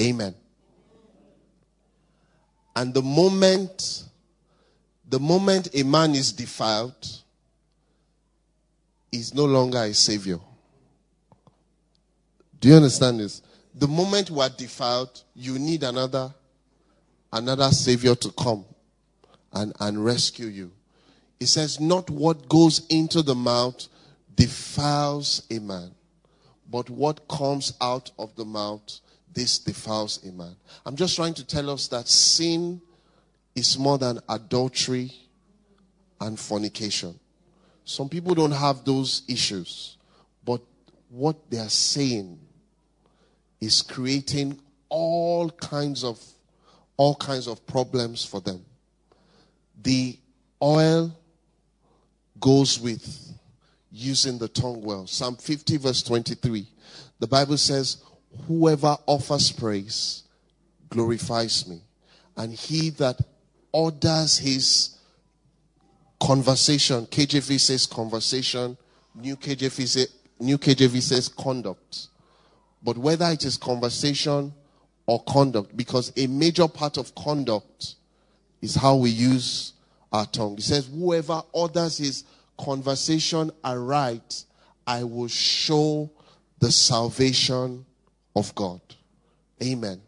Amen. 0.00 0.34
And 2.74 2.94
the 2.94 3.02
moment, 3.02 4.07
the 5.08 5.18
moment 5.18 5.68
a 5.74 5.82
man 5.82 6.14
is 6.14 6.32
defiled, 6.32 7.06
is 9.10 9.34
no 9.34 9.44
longer 9.44 9.78
a 9.78 9.94
savior. 9.94 10.38
Do 12.60 12.68
you 12.68 12.74
understand 12.74 13.20
this? 13.20 13.42
the 13.78 13.88
moment 13.88 14.30
we 14.30 14.40
are 14.40 14.48
defiled, 14.48 15.22
you 15.34 15.58
need 15.58 15.82
another 15.84 16.34
another 17.32 17.70
savior 17.70 18.14
to 18.14 18.30
come 18.32 18.64
and, 19.52 19.72
and 19.80 20.02
rescue 20.02 20.46
you. 20.46 20.72
It 21.38 21.46
says, 21.46 21.78
not 21.78 22.08
what 22.10 22.48
goes 22.48 22.86
into 22.88 23.22
the 23.22 23.34
mouth 23.34 23.86
defiles 24.34 25.46
a 25.50 25.58
man, 25.58 25.90
but 26.70 26.88
what 26.88 27.28
comes 27.28 27.74
out 27.80 28.10
of 28.18 28.34
the 28.34 28.46
mouth, 28.46 29.00
this 29.32 29.58
defiles 29.58 30.24
a 30.24 30.32
man. 30.32 30.56
I'm 30.86 30.96
just 30.96 31.14
trying 31.14 31.34
to 31.34 31.46
tell 31.46 31.68
us 31.70 31.86
that 31.88 32.08
sin 32.08 32.80
is 33.58 33.78
more 33.78 33.98
than 33.98 34.20
adultery 34.28 35.12
and 36.20 36.38
fornication. 36.38 37.18
Some 37.84 38.08
people 38.08 38.34
don't 38.34 38.52
have 38.52 38.84
those 38.84 39.22
issues, 39.28 39.96
but 40.44 40.60
what 41.08 41.50
they 41.50 41.58
are 41.58 41.68
saying 41.68 42.38
is 43.60 43.82
creating 43.82 44.58
all 44.88 45.50
kinds 45.50 46.04
of 46.04 46.20
all 46.96 47.14
kinds 47.14 47.46
of 47.46 47.64
problems 47.66 48.24
for 48.24 48.40
them. 48.40 48.64
The 49.82 50.18
oil 50.60 51.16
goes 52.40 52.80
with 52.80 53.32
using 53.92 54.38
the 54.38 54.48
tongue 54.48 54.82
well. 54.82 55.06
Psalm 55.06 55.36
50 55.36 55.76
verse 55.76 56.02
23. 56.02 56.66
The 57.20 57.26
Bible 57.26 57.56
says, 57.56 57.98
whoever 58.46 58.96
offers 59.06 59.52
praise 59.52 60.24
glorifies 60.88 61.68
me. 61.68 61.80
And 62.36 62.52
he 62.52 62.90
that 62.90 63.20
orders 63.72 64.38
his 64.38 64.98
conversation, 66.20 67.06
KJV 67.06 67.60
says 67.60 67.86
conversation, 67.86 68.76
New 69.14 69.36
KJV, 69.36 69.86
say, 69.86 70.06
New 70.40 70.58
KJV 70.58 71.00
says 71.02 71.28
conduct 71.28 72.08
but 72.82 72.96
whether 72.96 73.26
it 73.26 73.44
is 73.44 73.56
conversation 73.56 74.52
or 75.06 75.22
conduct, 75.24 75.76
because 75.76 76.12
a 76.16 76.26
major 76.26 76.68
part 76.68 76.96
of 76.96 77.14
conduct 77.14 77.96
is 78.60 78.74
how 78.74 78.96
we 78.96 79.10
use 79.10 79.72
our 80.12 80.26
tongue. 80.26 80.56
He 80.56 80.62
says, 80.62 80.86
Whoever 80.86 81.42
orders 81.52 81.98
his 81.98 82.24
conversation 82.58 83.50
aright, 83.64 84.44
I 84.86 85.04
will 85.04 85.28
show 85.28 86.10
the 86.60 86.70
salvation 86.70 87.84
of 88.34 88.54
God. 88.54 88.80
Amen. 89.62 90.00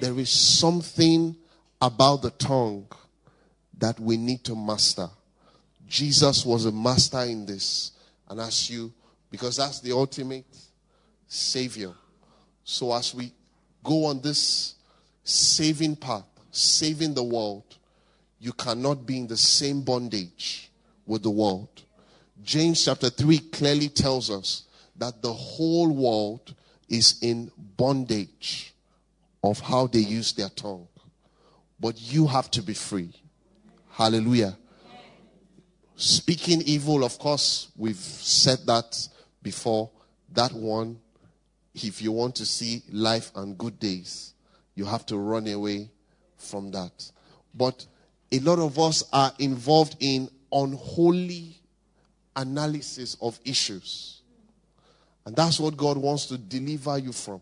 There 0.00 0.18
is 0.18 0.30
something 0.30 1.36
about 1.80 2.22
the 2.22 2.30
tongue 2.30 2.86
that 3.78 3.98
we 4.00 4.16
need 4.16 4.44
to 4.44 4.56
master. 4.56 5.08
Jesus 5.88 6.44
was 6.44 6.66
a 6.66 6.72
master 6.72 7.20
in 7.22 7.46
this. 7.46 7.92
And 8.28 8.40
as 8.40 8.68
you, 8.68 8.92
because 9.30 9.56
that's 9.56 9.80
the 9.80 9.92
ultimate 9.92 10.44
Savior. 11.26 11.92
So 12.64 12.92
as 12.92 13.14
we 13.14 13.32
go 13.84 14.06
on 14.06 14.20
this 14.20 14.74
saving 15.24 15.96
path, 15.96 16.24
saving 16.50 17.14
the 17.14 17.22
world, 17.22 17.64
you 18.40 18.52
cannot 18.52 19.06
be 19.06 19.18
in 19.18 19.26
the 19.26 19.36
same 19.36 19.82
bondage 19.82 20.70
with 21.06 21.22
the 21.22 21.30
world. 21.30 21.68
James 22.42 22.84
chapter 22.84 23.10
3 23.10 23.38
clearly 23.38 23.88
tells 23.88 24.30
us 24.30 24.64
that 24.96 25.22
the 25.22 25.32
whole 25.32 25.90
world 25.90 26.54
is 26.88 27.18
in 27.22 27.50
bondage 27.76 28.72
of 29.42 29.60
how 29.60 29.86
they 29.86 30.00
use 30.00 30.32
their 30.32 30.48
tongue. 30.50 30.86
But 31.80 32.00
you 32.00 32.26
have 32.26 32.50
to 32.52 32.62
be 32.62 32.74
free. 32.74 33.12
Hallelujah. 33.90 34.56
Speaking 35.96 36.62
evil, 36.62 37.04
of 37.04 37.18
course, 37.18 37.68
we've 37.76 37.96
said 37.96 38.58
that 38.66 38.96
before. 39.42 39.90
That 40.32 40.52
one 40.52 41.00
if 41.84 42.02
you 42.02 42.12
want 42.12 42.34
to 42.36 42.46
see 42.46 42.82
life 42.90 43.30
and 43.34 43.56
good 43.56 43.78
days, 43.78 44.34
you 44.74 44.84
have 44.84 45.04
to 45.06 45.16
run 45.16 45.46
away 45.48 45.90
from 46.36 46.70
that. 46.72 47.10
But 47.54 47.86
a 48.30 48.38
lot 48.40 48.58
of 48.58 48.78
us 48.78 49.04
are 49.12 49.32
involved 49.38 49.96
in 50.00 50.28
unholy 50.52 51.56
analysis 52.36 53.16
of 53.20 53.38
issues. 53.44 54.22
And 55.26 55.36
that's 55.36 55.60
what 55.60 55.76
God 55.76 55.98
wants 55.98 56.26
to 56.26 56.38
deliver 56.38 56.98
you 56.98 57.12
from. 57.12 57.40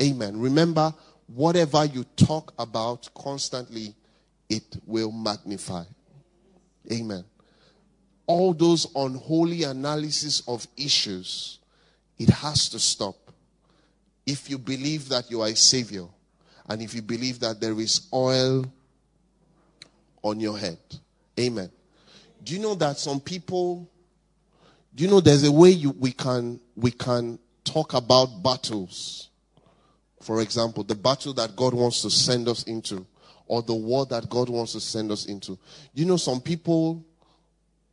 Amen. 0.00 0.40
Remember, 0.40 0.94
whatever 1.34 1.84
you 1.84 2.04
talk 2.16 2.52
about 2.58 3.08
constantly, 3.14 3.94
it 4.48 4.76
will 4.86 5.12
magnify. 5.12 5.84
Amen. 6.90 7.24
All 8.26 8.54
those 8.54 8.86
unholy 8.94 9.64
analysis 9.64 10.42
of 10.46 10.66
issues, 10.76 11.58
it 12.18 12.28
has 12.28 12.68
to 12.70 12.78
stop 12.78 13.16
if 14.26 14.48
you 14.48 14.58
believe 14.58 15.08
that 15.08 15.30
you 15.30 15.40
are 15.42 15.48
a 15.48 15.56
savior 15.56 16.06
and 16.68 16.80
if 16.80 16.94
you 16.94 17.02
believe 17.02 17.40
that 17.40 17.60
there 17.60 17.78
is 17.80 18.08
oil 18.12 18.64
on 20.22 20.38
your 20.38 20.56
head. 20.56 20.78
Amen. 21.38 21.70
Do 22.44 22.54
you 22.54 22.60
know 22.60 22.74
that 22.76 22.98
some 22.98 23.20
people 23.20 23.88
do 24.94 25.04
you 25.04 25.10
know 25.10 25.20
there's 25.20 25.44
a 25.44 25.52
way 25.52 25.70
you, 25.70 25.90
we 25.90 26.12
can 26.12 26.60
we 26.76 26.90
can 26.90 27.38
talk 27.64 27.94
about 27.94 28.42
battles? 28.42 29.30
For 30.22 30.40
example, 30.40 30.84
the 30.84 30.94
battle 30.94 31.34
that 31.34 31.56
God 31.56 31.74
wants 31.74 32.00
to 32.02 32.10
send 32.10 32.48
us 32.48 32.62
into 32.62 33.04
or 33.46 33.60
the 33.60 33.74
war 33.74 34.06
that 34.06 34.30
God 34.30 34.48
wants 34.48 34.72
to 34.72 34.80
send 34.80 35.10
us 35.10 35.26
into. 35.26 35.58
You 35.94 36.06
know, 36.06 36.16
some 36.16 36.40
people 36.40 37.04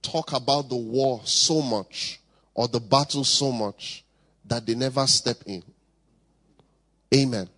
talk 0.02 0.34
about 0.34 0.70
the 0.70 0.76
war 0.76 1.22
so 1.24 1.60
much 1.62 2.22
or 2.54 2.68
the 2.68 2.80
battle 2.80 3.24
so 3.24 3.52
much 3.52 4.06
that 4.46 4.66
they 4.66 4.76
never 4.76 5.08
step 5.08 5.38
in. 5.48 5.64
Amen. 7.14 7.50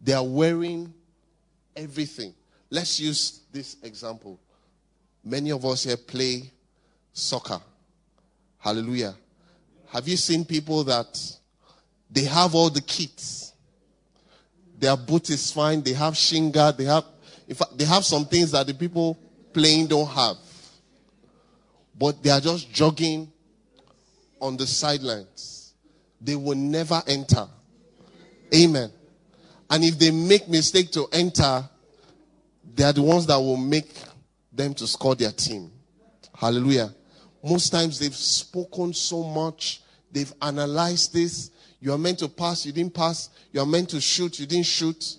They 0.00 0.14
are 0.14 0.24
wearing 0.24 0.92
everything. 1.76 2.34
Let's 2.70 2.98
use 2.98 3.42
this 3.52 3.76
example. 3.82 4.40
Many 5.22 5.52
of 5.52 5.64
us 5.66 5.84
here 5.84 5.98
play 5.98 6.50
soccer. 7.12 7.60
Hallelujah. 8.58 9.14
Have 9.88 10.08
you 10.08 10.16
seen 10.16 10.46
people 10.46 10.82
that 10.84 11.20
they 12.10 12.24
have 12.24 12.54
all 12.54 12.70
the 12.70 12.80
kits? 12.80 13.52
Their 14.78 14.96
boot 14.96 15.30
is 15.30 15.50
fine. 15.50 15.82
They 15.82 15.92
have 15.92 16.16
shin 16.16 16.50
guard. 16.50 16.76
They 16.76 16.84
have, 16.84 17.04
in 17.48 17.54
fact, 17.54 17.76
they 17.78 17.84
have 17.84 18.04
some 18.04 18.26
things 18.26 18.50
that 18.52 18.66
the 18.66 18.74
people 18.74 19.18
playing 19.52 19.86
don't 19.86 20.08
have. 20.08 20.36
But 21.98 22.22
they 22.22 22.30
are 22.30 22.40
just 22.40 22.70
jogging 22.72 23.32
on 24.40 24.56
the 24.56 24.66
sidelines. 24.66 25.72
They 26.20 26.36
will 26.36 26.56
never 26.56 27.02
enter. 27.06 27.48
Amen. 28.54 28.92
And 29.70 29.84
if 29.84 29.98
they 29.98 30.10
make 30.10 30.48
mistake 30.48 30.92
to 30.92 31.06
enter, 31.12 31.68
they 32.74 32.84
are 32.84 32.92
the 32.92 33.02
ones 33.02 33.26
that 33.26 33.38
will 33.38 33.56
make 33.56 33.90
them 34.52 34.74
to 34.74 34.86
score 34.86 35.14
their 35.14 35.32
team. 35.32 35.70
Hallelujah. 36.34 36.94
Most 37.42 37.70
times 37.70 37.98
they've 37.98 38.14
spoken 38.14 38.92
so 38.92 39.22
much, 39.22 39.82
they've 40.12 40.32
analyzed 40.42 41.12
this. 41.12 41.50
You 41.80 41.92
are 41.92 41.98
meant 41.98 42.18
to 42.20 42.28
pass, 42.28 42.64
you 42.64 42.72
didn't 42.72 42.94
pass. 42.94 43.30
You 43.52 43.60
are 43.60 43.66
meant 43.66 43.90
to 43.90 44.00
shoot, 44.00 44.38
you 44.38 44.46
didn't 44.46 44.66
shoot. 44.66 45.16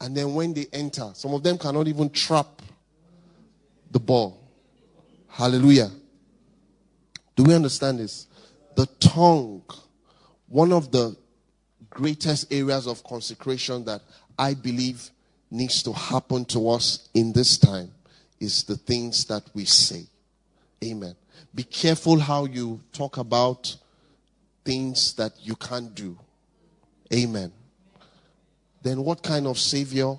And 0.00 0.16
then 0.16 0.34
when 0.34 0.54
they 0.54 0.66
enter, 0.72 1.10
some 1.14 1.34
of 1.34 1.42
them 1.42 1.58
cannot 1.58 1.86
even 1.86 2.10
trap 2.10 2.62
the 3.90 4.00
ball. 4.00 4.40
Hallelujah. 5.28 5.90
Do 7.36 7.44
we 7.44 7.54
understand 7.54 7.98
this? 7.98 8.26
The 8.76 8.86
tongue, 8.98 9.62
one 10.48 10.72
of 10.72 10.90
the 10.90 11.16
greatest 11.90 12.52
areas 12.52 12.86
of 12.86 13.04
consecration 13.04 13.84
that 13.84 14.00
I 14.38 14.54
believe 14.54 15.10
needs 15.50 15.82
to 15.82 15.92
happen 15.92 16.44
to 16.46 16.70
us 16.70 17.08
in 17.12 17.32
this 17.32 17.58
time 17.58 17.90
is 18.38 18.64
the 18.64 18.76
things 18.76 19.24
that 19.26 19.42
we 19.52 19.64
say. 19.64 20.04
Amen. 20.82 21.14
Be 21.54 21.64
careful 21.64 22.18
how 22.18 22.46
you 22.46 22.80
talk 22.92 23.18
about 23.18 23.76
things 24.64 25.14
that 25.14 25.32
you 25.40 25.56
can't 25.56 25.94
do. 25.94 26.18
Amen. 27.12 27.52
Then 28.82 29.04
what 29.04 29.22
kind 29.22 29.46
of 29.46 29.58
savior? 29.58 30.18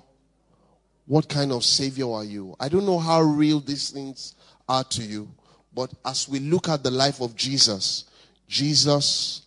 What 1.06 1.28
kind 1.28 1.52
of 1.52 1.64
savior 1.64 2.10
are 2.10 2.24
you? 2.24 2.54
I 2.60 2.68
don't 2.68 2.86
know 2.86 2.98
how 2.98 3.20
real 3.20 3.60
these 3.60 3.90
things 3.90 4.34
are 4.68 4.84
to 4.84 5.02
you, 5.02 5.28
but 5.74 5.92
as 6.04 6.28
we 6.28 6.38
look 6.38 6.68
at 6.68 6.82
the 6.82 6.90
life 6.90 7.20
of 7.20 7.34
Jesus, 7.34 8.04
Jesus, 8.48 9.42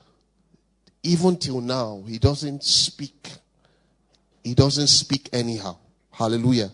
even 1.03 1.37
till 1.37 1.61
now, 1.61 2.03
he 2.07 2.17
doesn't 2.17 2.63
speak. 2.63 3.31
He 4.43 4.53
doesn't 4.53 4.87
speak 4.87 5.29
anyhow. 5.31 5.77
Hallelujah. 6.11 6.71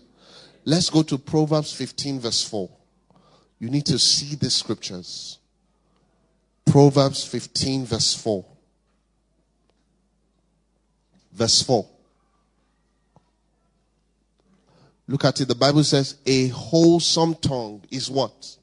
Let's 0.64 0.90
go 0.90 1.02
to 1.02 1.18
Proverbs 1.18 1.72
15, 1.72 2.20
verse 2.20 2.42
4. 2.48 2.68
You 3.58 3.70
need 3.70 3.86
to 3.86 3.98
see 3.98 4.34
the 4.34 4.50
scriptures. 4.50 5.38
Proverbs 6.64 7.24
15, 7.24 7.86
verse 7.86 8.14
4. 8.14 8.44
Verse 11.32 11.62
4. 11.62 11.86
Look 15.08 15.24
at 15.24 15.40
it. 15.40 15.48
The 15.48 15.54
Bible 15.54 15.84
says, 15.84 16.16
A 16.24 16.48
wholesome 16.48 17.34
tongue 17.34 17.82
is 17.90 18.10
what? 18.10 18.56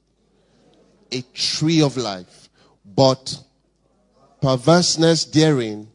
A 1.12 1.22
tree 1.34 1.82
of 1.82 1.98
life. 1.98 2.50
But 2.86 3.40
perverseness 4.42 5.26
therein 5.26 5.88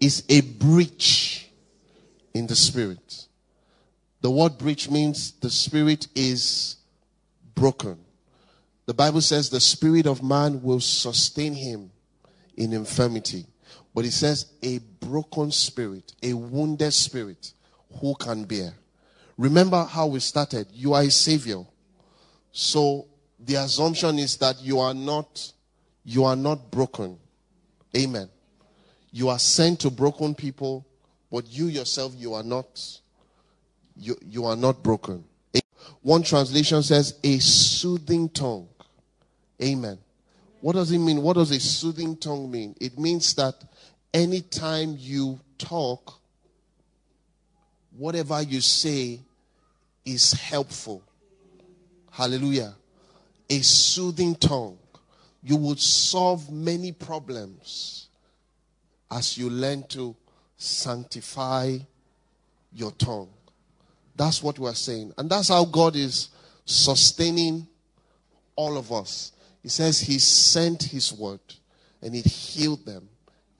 is 0.00 0.24
a 0.28 0.40
breach 0.40 1.50
in 2.32 2.46
the 2.46 2.56
spirit. 2.56 3.26
The 4.20 4.30
word 4.30 4.58
breach 4.58 4.90
means 4.90 5.32
the 5.32 5.50
spirit 5.50 6.08
is 6.14 6.76
broken. 7.54 7.98
The 8.88 8.94
Bible 8.94 9.20
says 9.20 9.50
the 9.50 9.60
spirit 9.60 10.06
of 10.06 10.22
man 10.22 10.62
will 10.62 10.80
sustain 10.80 11.52
him 11.52 11.90
in 12.56 12.72
infirmity. 12.72 13.44
But 13.94 14.06
it 14.06 14.12
says 14.12 14.46
a 14.62 14.78
broken 14.78 15.52
spirit, 15.52 16.14
a 16.22 16.32
wounded 16.32 16.94
spirit, 16.94 17.52
who 18.00 18.14
can 18.14 18.44
bear? 18.44 18.72
Remember 19.36 19.84
how 19.84 20.06
we 20.06 20.20
started. 20.20 20.68
You 20.72 20.94
are 20.94 21.02
a 21.02 21.10
savior. 21.10 21.64
So 22.50 23.08
the 23.38 23.56
assumption 23.56 24.18
is 24.18 24.38
that 24.38 24.58
you 24.62 24.80
are 24.80 24.94
not, 24.94 25.52
you 26.06 26.24
are 26.24 26.36
not 26.36 26.70
broken. 26.70 27.18
Amen. 27.94 28.30
You 29.12 29.28
are 29.28 29.38
sent 29.38 29.80
to 29.80 29.90
broken 29.90 30.34
people, 30.34 30.86
but 31.30 31.46
you 31.46 31.66
yourself, 31.66 32.14
you 32.16 32.32
are 32.32 32.42
not, 32.42 33.00
you, 33.94 34.16
you 34.22 34.46
are 34.46 34.56
not 34.56 34.82
broken. 34.82 35.24
One 36.00 36.22
translation 36.22 36.82
says 36.82 37.18
a 37.22 37.38
soothing 37.38 38.30
tongue. 38.30 38.68
Amen. 39.62 39.98
What 40.60 40.74
does 40.74 40.90
it 40.90 40.98
mean? 40.98 41.22
What 41.22 41.34
does 41.34 41.50
a 41.50 41.60
soothing 41.60 42.16
tongue 42.16 42.50
mean? 42.50 42.74
It 42.80 42.98
means 42.98 43.34
that 43.34 43.54
anytime 44.12 44.96
you 44.98 45.40
talk, 45.56 46.20
whatever 47.96 48.42
you 48.42 48.60
say 48.60 49.20
is 50.04 50.32
helpful. 50.32 51.02
Hallelujah. 52.10 52.74
A 53.50 53.60
soothing 53.60 54.34
tongue. 54.34 54.78
You 55.42 55.56
would 55.56 55.80
solve 55.80 56.50
many 56.50 56.92
problems 56.92 58.08
as 59.10 59.38
you 59.38 59.48
learn 59.48 59.84
to 59.88 60.14
sanctify 60.56 61.78
your 62.72 62.90
tongue. 62.92 63.30
That's 64.16 64.42
what 64.42 64.58
we're 64.58 64.74
saying. 64.74 65.12
And 65.16 65.30
that's 65.30 65.48
how 65.48 65.64
God 65.64 65.94
is 65.94 66.30
sustaining 66.64 67.66
all 68.56 68.76
of 68.76 68.92
us. 68.92 69.32
He 69.68 69.70
says 69.70 70.00
he 70.00 70.18
sent 70.18 70.82
his 70.84 71.12
word 71.12 71.40
and 72.00 72.14
it 72.14 72.24
healed 72.24 72.86
them 72.86 73.06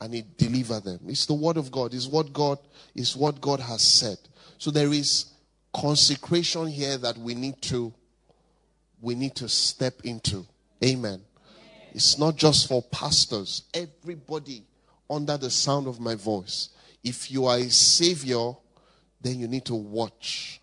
and 0.01 0.15
it 0.15 0.39
delivered 0.39 0.85
them. 0.85 1.01
It's 1.07 1.27
the 1.27 1.35
word 1.35 1.59
of 1.59 1.71
God. 1.71 1.93
It's 1.93 2.07
what 2.07 2.33
God 2.33 2.59
is 2.95 3.15
what 3.15 3.43
God 3.43 3.61
has 3.61 3.83
said. 3.83 4.17
So 4.57 4.71
there 4.71 4.91
is 4.91 5.27
consecration 5.75 6.67
here 6.69 6.97
that 6.97 7.19
we 7.19 7.35
need 7.35 7.61
to 7.61 7.93
we 9.03 9.17
need 9.17 9.35
to 9.35 9.51
step 9.51 10.01
into. 10.03 10.47
Amen. 10.83 11.21
It's 11.93 12.19
not 12.19 12.37
just 12.37 12.69
for 12.69 12.83
pastors. 12.85 13.65
Everybody 13.75 14.65
under 15.11 15.37
the 15.37 15.51
sound 15.51 15.87
of 15.87 16.01
my 16.01 16.15
voice. 16.15 16.71
If 17.05 17.31
you 17.31 17.45
are 17.45 17.59
a 17.59 17.69
savior, 17.69 18.53
then 19.21 19.39
you 19.39 19.47
need 19.47 19.67
to 19.67 19.75
watch 19.75 20.63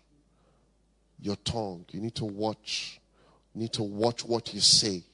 your 1.20 1.36
tongue. 1.36 1.84
You 1.92 2.00
need 2.00 2.16
to 2.16 2.24
watch. 2.24 3.00
You 3.54 3.60
need 3.60 3.74
to 3.74 3.84
watch 3.84 4.24
what 4.24 4.52
you 4.52 4.58
say. 4.60 5.04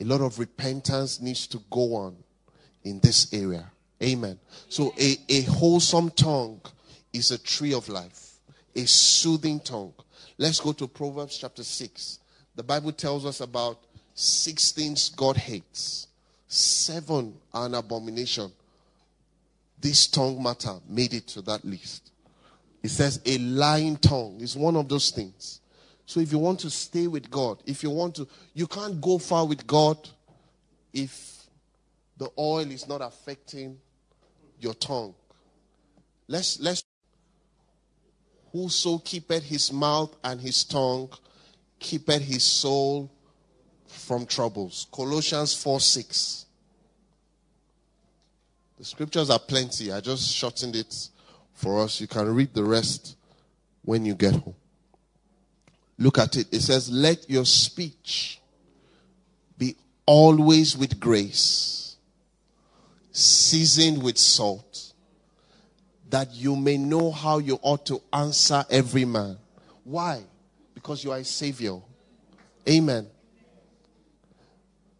A 0.00 0.04
lot 0.04 0.20
of 0.20 0.38
repentance 0.38 1.20
needs 1.20 1.46
to 1.48 1.60
go 1.70 1.94
on 1.94 2.16
in 2.84 3.00
this 3.00 3.32
area. 3.32 3.70
Amen. 4.02 4.38
So 4.68 4.92
a, 4.98 5.16
a 5.28 5.42
wholesome 5.42 6.10
tongue 6.10 6.60
is 7.12 7.30
a 7.30 7.38
tree 7.38 7.72
of 7.72 7.88
life, 7.88 8.34
a 8.74 8.86
soothing 8.86 9.60
tongue. 9.60 9.94
Let's 10.38 10.60
go 10.60 10.72
to 10.74 10.86
Proverbs 10.86 11.38
chapter 11.38 11.64
6. 11.64 12.18
The 12.54 12.62
Bible 12.62 12.92
tells 12.92 13.24
us 13.24 13.40
about 13.40 13.78
six 14.14 14.72
things 14.72 15.08
God 15.10 15.36
hates. 15.36 16.08
Seven 16.48 17.34
are 17.52 17.66
an 17.66 17.74
abomination. 17.74 18.52
This 19.80 20.06
tongue 20.06 20.42
matter 20.42 20.74
made 20.88 21.14
it 21.14 21.26
to 21.28 21.42
that 21.42 21.64
list. 21.64 22.10
It 22.82 22.90
says 22.90 23.20
a 23.24 23.38
lying 23.38 23.96
tongue 23.96 24.38
is 24.40 24.56
one 24.56 24.76
of 24.76 24.88
those 24.88 25.10
things. 25.10 25.60
So 26.06 26.20
if 26.20 26.30
you 26.30 26.38
want 26.38 26.60
to 26.60 26.70
stay 26.70 27.08
with 27.08 27.28
God, 27.30 27.62
if 27.66 27.82
you 27.82 27.90
want 27.90 28.14
to, 28.14 28.28
you 28.54 28.68
can't 28.68 29.00
go 29.00 29.18
far 29.18 29.44
with 29.44 29.66
God 29.66 29.98
if 30.92 31.42
the 32.16 32.30
oil 32.38 32.70
is 32.70 32.88
not 32.88 33.02
affecting 33.02 33.76
your 34.60 34.74
tongue. 34.74 35.14
Let's 36.28 36.60
let's 36.60 36.84
whoso 38.52 38.98
keepeth 38.98 39.44
his 39.44 39.72
mouth 39.72 40.16
and 40.22 40.40
his 40.40 40.64
tongue 40.64 41.10
keepeth 41.78 42.22
his 42.22 42.44
soul 42.44 43.10
from 43.86 44.26
troubles. 44.26 44.86
Colossians 44.92 45.60
4 45.60 45.80
6. 45.80 46.46
The 48.78 48.84
scriptures 48.84 49.30
are 49.30 49.38
plenty. 49.38 49.90
I 49.92 50.00
just 50.00 50.32
shortened 50.32 50.76
it 50.76 50.94
for 51.52 51.80
us. 51.82 52.00
You 52.00 52.06
can 52.06 52.32
read 52.32 52.54
the 52.54 52.64
rest 52.64 53.16
when 53.82 54.04
you 54.04 54.14
get 54.14 54.34
home. 54.34 54.54
Look 55.98 56.18
at 56.18 56.36
it. 56.36 56.48
It 56.52 56.60
says, 56.60 56.90
Let 56.90 57.28
your 57.28 57.44
speech 57.44 58.40
be 59.56 59.76
always 60.04 60.76
with 60.76 61.00
grace, 61.00 61.96
seasoned 63.12 64.02
with 64.02 64.18
salt, 64.18 64.92
that 66.10 66.32
you 66.34 66.54
may 66.54 66.76
know 66.76 67.10
how 67.10 67.38
you 67.38 67.58
ought 67.62 67.86
to 67.86 68.00
answer 68.12 68.64
every 68.70 69.04
man. 69.04 69.38
Why? 69.84 70.22
Because 70.74 71.02
you 71.02 71.12
are 71.12 71.18
a 71.18 71.24
savior. 71.24 71.80
Amen. 72.68 73.06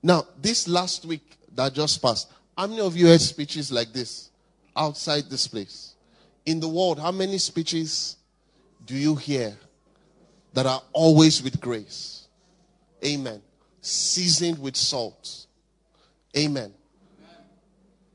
Now, 0.02 0.26
this 0.40 0.68
last 0.68 1.04
week 1.04 1.36
that 1.54 1.74
just 1.74 2.00
passed, 2.00 2.30
how 2.56 2.66
many 2.66 2.80
of 2.80 2.96
you 2.96 3.06
heard 3.06 3.20
speeches 3.20 3.70
like 3.70 3.92
this 3.92 4.30
outside 4.76 5.28
this 5.28 5.46
place? 5.46 5.94
In 6.46 6.60
the 6.60 6.68
world, 6.68 7.00
how 7.00 7.10
many 7.10 7.38
speeches 7.38 8.16
do 8.86 8.94
you 8.94 9.16
hear 9.16 9.56
that 10.56 10.64
are 10.64 10.82
always 10.94 11.42
with 11.42 11.60
grace? 11.60 12.28
Amen. 13.04 13.42
Seasoned 13.82 14.58
with 14.58 14.74
salt. 14.74 15.46
Amen. 16.34 16.72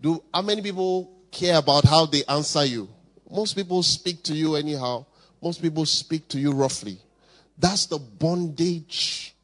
Do 0.01 0.23
how 0.33 0.41
many 0.41 0.63
people 0.63 1.13
care 1.29 1.59
about 1.59 1.85
how 1.85 2.07
they 2.07 2.23
answer 2.27 2.65
you? 2.65 2.89
Most 3.29 3.55
people 3.55 3.83
speak 3.83 4.23
to 4.23 4.33
you 4.33 4.55
anyhow. 4.55 5.05
Most 5.39 5.61
people 5.61 5.85
speak 5.85 6.27
to 6.29 6.39
you 6.39 6.51
roughly. 6.51 6.97
That's 7.59 7.85
the 7.85 7.99
bondage 7.99 9.35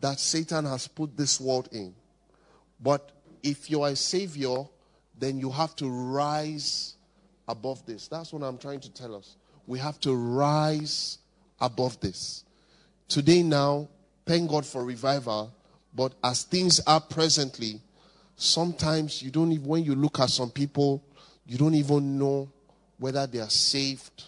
that 0.00 0.18
Satan 0.18 0.64
has 0.64 0.88
put 0.88 1.16
this 1.16 1.40
world 1.40 1.68
in. 1.70 1.94
But 2.80 3.12
if 3.44 3.70
you 3.70 3.82
are 3.82 3.90
a 3.90 3.96
savior, 3.96 4.64
then 5.16 5.38
you 5.38 5.50
have 5.50 5.76
to 5.76 5.88
rise 5.88 6.96
above 7.46 7.86
this. 7.86 8.08
That's 8.08 8.32
what 8.32 8.42
I'm 8.42 8.58
trying 8.58 8.80
to 8.80 8.92
tell 8.92 9.14
us. 9.14 9.36
We 9.68 9.78
have 9.78 10.00
to 10.00 10.12
rise 10.12 11.18
above 11.60 12.00
this. 12.00 12.44
Today, 13.08 13.42
now, 13.42 13.88
thank 14.24 14.50
God 14.50 14.66
for 14.66 14.84
revival, 14.84 15.54
but 15.94 16.14
as 16.22 16.42
things 16.42 16.80
are 16.86 17.00
presently, 17.00 17.80
sometimes 18.36 19.22
you 19.22 19.30
don't 19.30 19.52
even, 19.52 19.66
when 19.66 19.84
you 19.84 19.94
look 19.94 20.20
at 20.20 20.30
some 20.30 20.50
people, 20.50 21.02
you 21.46 21.56
don't 21.56 21.74
even 21.74 22.18
know 22.18 22.50
whether 22.98 23.26
they 23.26 23.38
are 23.38 23.50
saved 23.50 24.24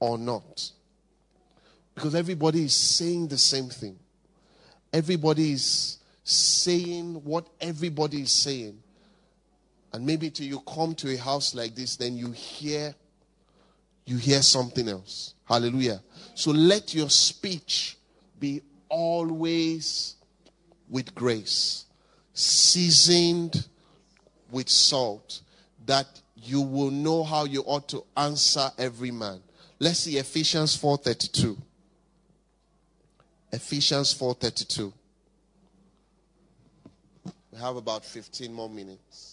or 0.00 0.16
not. 0.16 0.70
Because 1.94 2.14
everybody 2.14 2.64
is 2.64 2.74
saying 2.74 3.28
the 3.28 3.38
same 3.38 3.68
thing. 3.68 3.98
Everybody 4.92 5.52
is 5.52 5.98
saying 6.22 7.14
what 7.24 7.48
everybody 7.60 8.22
is 8.22 8.30
saying. 8.30 8.78
And 9.92 10.06
maybe 10.06 10.30
till 10.30 10.46
you 10.46 10.60
come 10.60 10.94
to 10.96 11.12
a 11.12 11.16
house 11.16 11.54
like 11.54 11.74
this, 11.74 11.96
then 11.96 12.16
you 12.16 12.30
hear 12.30 12.94
you 14.04 14.16
hear 14.16 14.40
something 14.40 14.88
else. 14.88 15.34
Hallelujah. 15.44 16.00
So 16.38 16.52
let 16.52 16.94
your 16.94 17.10
speech 17.10 17.96
be 18.38 18.62
always 18.88 20.14
with 20.88 21.12
grace, 21.12 21.86
seasoned 22.32 23.66
with 24.48 24.68
salt, 24.68 25.40
that 25.84 26.06
you 26.36 26.60
will 26.60 26.92
know 26.92 27.24
how 27.24 27.44
you 27.44 27.62
ought 27.62 27.88
to 27.88 28.04
answer 28.16 28.70
every 28.78 29.10
man. 29.10 29.42
Let's 29.80 29.98
see 29.98 30.16
Ephesians 30.16 30.76
4:32. 30.76 31.58
Ephesians 33.50 34.14
4:32. 34.14 34.92
We 37.50 37.58
have 37.58 37.74
about 37.74 38.04
15 38.04 38.52
more 38.52 38.70
minutes. 38.70 39.27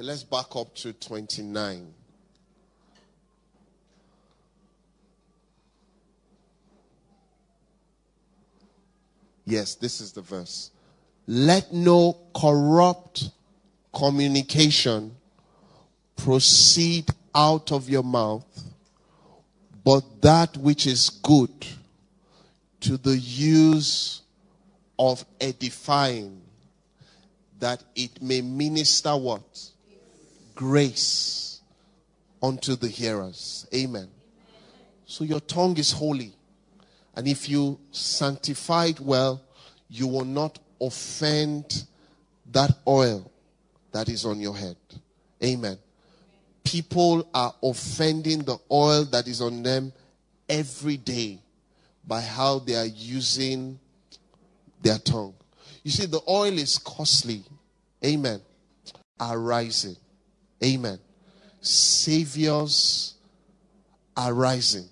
Okay, 0.00 0.06
let's 0.06 0.22
back 0.22 0.56
up 0.56 0.74
to 0.76 0.94
29. 0.94 1.92
Yes, 9.44 9.74
this 9.74 10.00
is 10.00 10.12
the 10.12 10.22
verse. 10.22 10.70
Let 11.26 11.74
no 11.74 12.16
corrupt 12.34 13.28
communication 13.92 15.16
proceed 16.16 17.10
out 17.34 17.70
of 17.70 17.90
your 17.90 18.02
mouth, 18.02 18.46
but 19.84 20.22
that 20.22 20.56
which 20.56 20.86
is 20.86 21.10
good 21.10 21.66
to 22.80 22.96
the 22.96 23.18
use 23.18 24.22
of 24.98 25.26
edifying, 25.42 26.40
that 27.58 27.84
it 27.94 28.22
may 28.22 28.40
minister 28.40 29.14
what? 29.14 29.42
Grace 30.60 31.62
unto 32.42 32.76
the 32.76 32.86
hearers. 32.86 33.66
Amen. 33.74 34.08
So 35.06 35.24
your 35.24 35.40
tongue 35.40 35.78
is 35.78 35.90
holy. 35.90 36.34
And 37.16 37.26
if 37.26 37.48
you 37.48 37.80
sanctify 37.92 38.88
it 38.88 39.00
well, 39.00 39.40
you 39.88 40.06
will 40.06 40.26
not 40.26 40.58
offend 40.78 41.84
that 42.52 42.72
oil 42.86 43.32
that 43.92 44.10
is 44.10 44.26
on 44.26 44.38
your 44.38 44.54
head. 44.54 44.76
Amen. 45.42 45.78
People 46.62 47.26
are 47.32 47.54
offending 47.62 48.40
the 48.40 48.58
oil 48.70 49.06
that 49.06 49.28
is 49.28 49.40
on 49.40 49.62
them 49.62 49.94
every 50.46 50.98
day 50.98 51.38
by 52.06 52.20
how 52.20 52.58
they 52.58 52.74
are 52.74 52.84
using 52.84 53.80
their 54.82 54.98
tongue. 54.98 55.32
You 55.84 55.90
see, 55.90 56.04
the 56.04 56.20
oil 56.28 56.52
is 56.52 56.76
costly. 56.76 57.44
Amen. 58.04 58.42
Are 59.18 59.38
rising. 59.38 59.96
Amen. 60.62 60.98
Saviors 61.60 63.14
are 64.16 64.34
rising. 64.34 64.88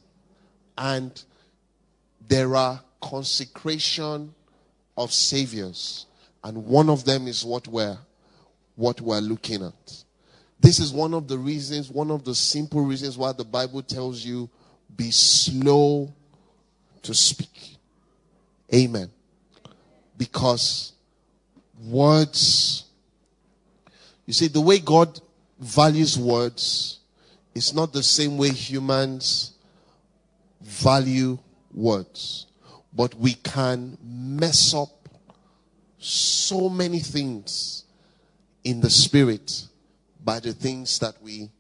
And 0.76 1.22
there 2.28 2.54
are 2.56 2.80
consecration 3.00 4.34
of 4.96 5.12
saviors. 5.12 6.06
And 6.44 6.66
one 6.66 6.88
of 6.88 7.04
them 7.04 7.26
is 7.26 7.44
what 7.44 7.66
we're 7.68 7.98
what 8.76 9.00
we're 9.00 9.18
looking 9.18 9.64
at. 9.64 10.04
This 10.60 10.78
is 10.78 10.92
one 10.92 11.12
of 11.12 11.26
the 11.26 11.36
reasons, 11.36 11.90
one 11.90 12.12
of 12.12 12.24
the 12.24 12.34
simple 12.34 12.80
reasons 12.82 13.18
why 13.18 13.32
the 13.32 13.44
Bible 13.44 13.82
tells 13.82 14.24
you 14.24 14.48
be 14.96 15.10
slow 15.10 16.12
to 17.02 17.14
speak. 17.14 17.76
Amen. 18.72 19.10
Because 20.16 20.92
words, 21.86 22.84
you 24.26 24.32
see, 24.32 24.48
the 24.48 24.60
way 24.60 24.78
God 24.78 25.20
values 25.59 26.18
words 26.18 27.00
is 27.54 27.74
not 27.74 27.92
the 27.92 28.02
same 28.02 28.38
way 28.38 28.50
humans 28.50 29.54
value 30.61 31.38
words. 31.72 32.46
But 32.92 33.14
we 33.14 33.34
can 33.34 33.96
mess 34.02 34.74
up 34.74 35.09
so 35.98 36.68
many 36.68 37.00
things 37.00 37.84
in 38.64 38.80
the 38.80 38.90
spirit 38.90 39.66
by 40.24 40.40
the 40.40 40.52
things 40.52 40.98
that 41.00 41.20
we 41.22 41.50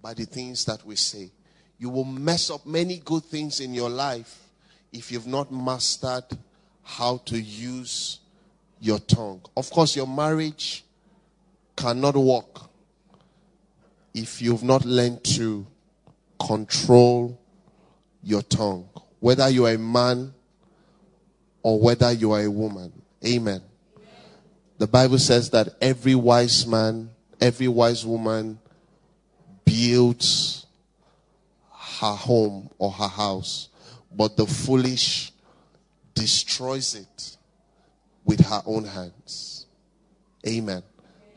by 0.00 0.14
the 0.14 0.24
things 0.24 0.64
that 0.64 0.84
we 0.84 0.96
say. 0.96 1.30
You 1.78 1.88
will 1.88 2.04
mess 2.04 2.50
up 2.50 2.66
many 2.66 2.98
good 2.98 3.24
things 3.24 3.60
in 3.60 3.72
your 3.72 3.88
life 3.88 4.48
if 4.92 5.12
you've 5.12 5.28
not 5.28 5.52
mastered 5.52 6.24
how 6.82 7.18
to 7.18 7.40
use 7.40 8.18
your 8.80 8.98
tongue. 8.98 9.42
Of 9.56 9.70
course, 9.70 9.94
your 9.94 10.08
marriage 10.08 10.84
cannot 11.76 12.16
work 12.16 12.71
if 14.14 14.42
you've 14.42 14.62
not 14.62 14.84
learned 14.84 15.24
to 15.24 15.66
control 16.38 17.38
your 18.22 18.42
tongue, 18.42 18.88
whether 19.20 19.48
you 19.48 19.66
are 19.66 19.72
a 19.72 19.78
man 19.78 20.32
or 21.62 21.80
whether 21.80 22.12
you 22.12 22.32
are 22.32 22.42
a 22.42 22.50
woman. 22.50 22.92
Amen. 23.24 23.62
The 24.78 24.86
Bible 24.86 25.18
says 25.18 25.50
that 25.50 25.76
every 25.80 26.14
wise 26.14 26.66
man, 26.66 27.10
every 27.40 27.68
wise 27.68 28.04
woman 28.04 28.58
builds 29.64 30.66
her 31.70 32.14
home 32.14 32.68
or 32.78 32.90
her 32.90 33.08
house, 33.08 33.68
but 34.14 34.36
the 34.36 34.46
foolish 34.46 35.32
destroys 36.14 36.94
it 36.94 37.36
with 38.24 38.40
her 38.40 38.60
own 38.66 38.84
hands. 38.84 39.66
Amen. 40.46 40.82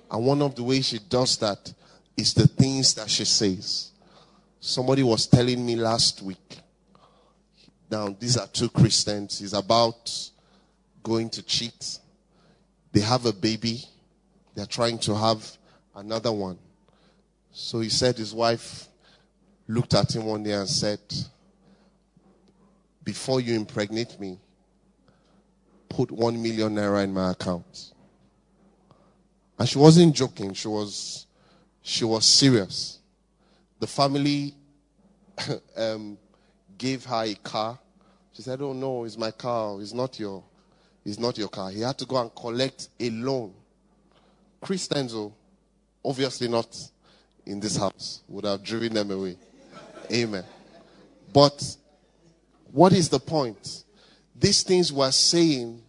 And 0.10 0.26
one 0.26 0.42
of 0.42 0.56
the 0.56 0.64
ways 0.64 0.88
she 0.88 1.00
does 1.00 1.38
that 1.38 1.74
is 2.18 2.34
the 2.34 2.48
things 2.48 2.94
that 2.96 3.10
she 3.10 3.26
says. 3.26 3.92
Somebody 4.60 5.04
was 5.04 5.28
telling 5.28 5.66
me 5.66 5.76
last 5.76 6.22
week 6.22 6.60
now, 7.90 8.16
these 8.20 8.38
are 8.38 8.48
two 8.48 8.70
Christians. 8.70 9.40
He's 9.40 9.54
about 9.54 10.12
going 11.04 11.30
to 11.32 11.44
cheat. 11.44 12.00
They 12.92 13.02
have 13.02 13.26
a 13.26 13.34
baby. 13.34 13.84
They're 14.56 14.66
trying 14.66 15.00
to 15.00 15.16
have 15.16 15.58
another 15.96 16.32
one. 16.32 16.58
So 17.52 17.80
he 17.80 17.90
said 17.90 18.18
his 18.18 18.34
wife 18.34 18.88
looked 19.68 19.94
at 19.94 20.16
him 20.16 20.26
one 20.26 20.44
day 20.44 20.54
and 20.54 20.68
said, 20.68 21.00
Before 23.04 23.40
you 23.40 23.56
impregnate 23.56 24.20
me, 24.20 24.40
put 25.90 26.12
one 26.12 26.42
million 26.42 26.76
naira 26.76 27.04
in 27.04 27.14
my 27.14 27.32
account. 27.32 27.92
And 29.58 29.70
she 29.70 29.78
wasn't 29.78 30.16
joking, 30.16 30.54
she 30.54 30.68
was 30.68 31.28
she 31.88 32.04
was 32.04 32.26
serious. 32.26 32.98
The 33.80 33.86
family 33.86 34.56
um, 35.78 36.18
gave 36.80 37.06
her 37.06 37.24
a 37.26 37.36
car. 37.36 37.78
She 38.34 38.42
said, 38.42 38.60
Oh 38.60 38.74
no, 38.74 39.04
it's 39.04 39.20
my 39.20 39.30
car. 39.30 39.80
It's 39.80 39.94
not 39.94 40.20
your, 40.20 40.44
It's 41.06 41.20
not 41.20 41.38
your 41.38 41.48
car. 41.48 41.70
He 41.70 41.82
had 41.82 41.96
to 42.00 42.06
go 42.08 42.18
and 42.18 42.34
collect 42.34 42.90
a 43.00 43.12
loan. 43.12 43.54
Christians, 44.62 45.16
obviously 46.04 46.48
not 46.48 46.76
in 47.46 47.60
this 47.60 47.78
house, 47.78 48.24
would 48.30 48.46
have 48.46 48.64
driven 48.64 48.96
them 48.96 49.12
away. 49.12 49.38
Amen. 50.12 50.44
But 51.32 51.78
what 52.72 52.94
is 52.94 53.10
the 53.10 53.20
point? 53.20 53.84
These 54.36 54.64
things 54.64 54.92
we're 54.92 55.12
saying, 55.12 55.84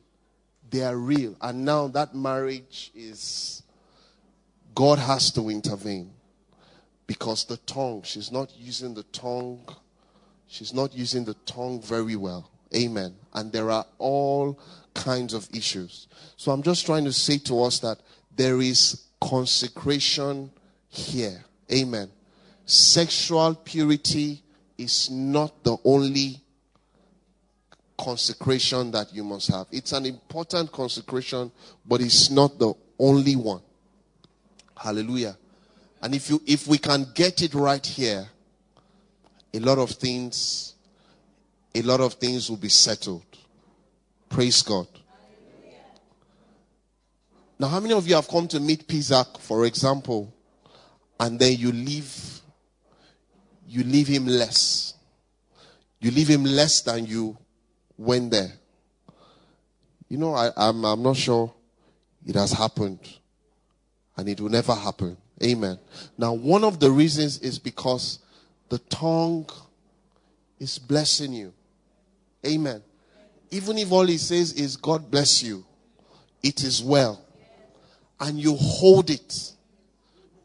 they 0.68 0.82
are 0.82 0.96
real. 0.96 1.36
And 1.40 1.64
now 1.64 1.88
that 1.88 2.14
marriage 2.14 2.90
is, 2.94 3.55
God 4.76 4.98
has 4.98 5.32
to 5.32 5.48
intervene. 5.48 6.12
Because 7.08 7.44
the 7.44 7.56
tongue, 7.56 8.02
she's 8.04 8.30
not 8.30 8.52
using 8.56 8.94
the 8.94 9.04
tongue, 9.04 9.64
she's 10.46 10.74
not 10.74 10.94
using 10.94 11.24
the 11.24 11.34
tongue 11.46 11.80
very 11.80 12.14
well. 12.14 12.50
Amen. 12.74 13.14
And 13.32 13.50
there 13.52 13.70
are 13.70 13.86
all 13.98 14.60
kinds 14.92 15.32
of 15.34 15.48
issues. 15.54 16.08
So 16.36 16.52
I'm 16.52 16.62
just 16.62 16.84
trying 16.84 17.04
to 17.04 17.12
say 17.12 17.38
to 17.38 17.62
us 17.62 17.78
that 17.80 17.98
there 18.34 18.60
is 18.60 19.06
consecration 19.20 20.50
here. 20.88 21.44
Amen. 21.72 22.10
Sexual 22.66 23.54
purity 23.64 24.42
is 24.76 25.10
not 25.10 25.64
the 25.64 25.76
only 25.84 26.40
consecration 27.96 28.90
that 28.90 29.14
you 29.14 29.24
must 29.24 29.48
have. 29.48 29.68
It's 29.70 29.92
an 29.92 30.04
important 30.04 30.70
consecration, 30.70 31.50
but 31.86 32.00
it's 32.00 32.30
not 32.30 32.58
the 32.58 32.74
only 32.98 33.36
one. 33.36 33.62
Hallelujah. 34.76 35.36
And 36.02 36.14
if 36.14 36.28
you 36.30 36.40
if 36.46 36.66
we 36.68 36.78
can 36.78 37.06
get 37.14 37.42
it 37.42 37.54
right 37.54 37.84
here, 37.84 38.28
a 39.54 39.58
lot 39.58 39.78
of 39.78 39.90
things 39.90 40.74
a 41.74 41.82
lot 41.82 42.00
of 42.00 42.14
things 42.14 42.48
will 42.48 42.56
be 42.56 42.68
settled. 42.68 43.24
Praise 44.28 44.62
God. 44.62 44.86
Now, 47.58 47.68
how 47.68 47.80
many 47.80 47.94
of 47.94 48.06
you 48.06 48.14
have 48.14 48.28
come 48.28 48.48
to 48.48 48.60
meet 48.60 48.86
Pizak, 48.86 49.38
for 49.38 49.64
example, 49.64 50.32
and 51.18 51.38
then 51.38 51.56
you 51.56 51.72
leave 51.72 52.40
you 53.66 53.82
leave 53.82 54.06
him 54.06 54.26
less? 54.26 54.94
You 56.00 56.10
leave 56.10 56.28
him 56.28 56.44
less 56.44 56.82
than 56.82 57.06
you 57.06 57.36
went 57.96 58.30
there. 58.30 58.52
You 60.08 60.18
know, 60.18 60.34
I, 60.34 60.50
I'm, 60.56 60.84
I'm 60.84 61.02
not 61.02 61.16
sure 61.16 61.52
it 62.24 62.34
has 62.36 62.52
happened, 62.52 63.00
and 64.16 64.28
it 64.28 64.40
will 64.40 64.48
never 64.48 64.74
happen. 64.74 65.16
Amen. 65.42 65.78
Now, 66.16 66.32
one 66.32 66.64
of 66.64 66.80
the 66.80 66.90
reasons 66.90 67.38
is 67.40 67.58
because 67.58 68.20
the 68.68 68.78
tongue 68.78 69.48
is 70.58 70.78
blessing 70.78 71.32
you. 71.32 71.52
Amen. 72.46 72.82
Even 73.50 73.78
if 73.78 73.92
all 73.92 74.06
he 74.06 74.18
says 74.18 74.52
is, 74.54 74.76
God 74.76 75.10
bless 75.10 75.42
you, 75.42 75.64
it 76.42 76.62
is 76.62 76.82
well. 76.82 77.22
And 78.18 78.38
you 78.38 78.56
hold 78.56 79.10
it, 79.10 79.52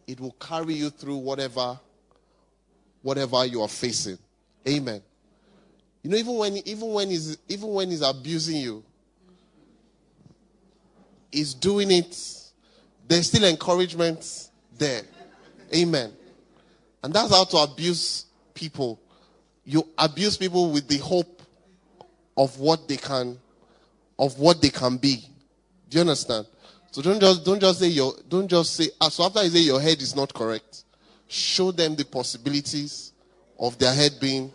it 0.05 0.19
will 0.19 0.35
carry 0.39 0.73
you 0.73 0.89
through 0.89 1.17
whatever, 1.17 1.79
whatever 3.01 3.45
you 3.45 3.61
are 3.61 3.69
facing. 3.69 4.17
Amen. 4.67 5.01
You 6.03 6.09
know, 6.09 6.17
even 6.17 6.35
when 6.35 6.57
even 6.67 6.89
when 6.89 7.09
he's 7.09 7.37
even 7.47 7.69
when 7.69 7.89
he's 7.89 8.01
abusing 8.01 8.57
you, 8.57 8.83
he's 11.31 11.53
doing 11.53 11.91
it. 11.91 12.40
There's 13.11 13.27
still 13.27 13.43
encouragement 13.43 14.47
there. 14.77 15.01
Amen. 15.75 16.13
And 17.03 17.13
that's 17.13 17.29
how 17.35 17.43
to 17.43 17.57
abuse 17.57 18.23
people. 18.53 19.01
You 19.65 19.85
abuse 19.97 20.37
people 20.37 20.71
with 20.71 20.87
the 20.87 20.99
hope 20.99 21.41
of 22.37 22.57
what 22.57 22.87
they 22.87 22.95
can 22.95 23.37
of 24.17 24.39
what 24.39 24.61
they 24.61 24.69
can 24.69 24.95
be. 24.95 25.25
Do 25.89 25.97
you 25.97 25.99
understand? 25.99 26.47
So 26.91 27.01
don't 27.01 27.19
just 27.19 27.43
don't 27.43 27.59
just 27.59 27.79
say 27.79 27.87
your 27.87 28.13
don't 28.29 28.47
just 28.47 28.77
say 28.77 28.87
ah, 29.01 29.09
so 29.09 29.25
after 29.25 29.43
you 29.43 29.49
say 29.49 29.59
your 29.59 29.81
head 29.81 30.01
is 30.01 30.15
not 30.15 30.33
correct, 30.33 30.85
show 31.27 31.73
them 31.73 31.97
the 31.97 32.05
possibilities 32.05 33.11
of 33.59 33.77
their 33.77 33.93
head 33.93 34.13
being 34.21 34.53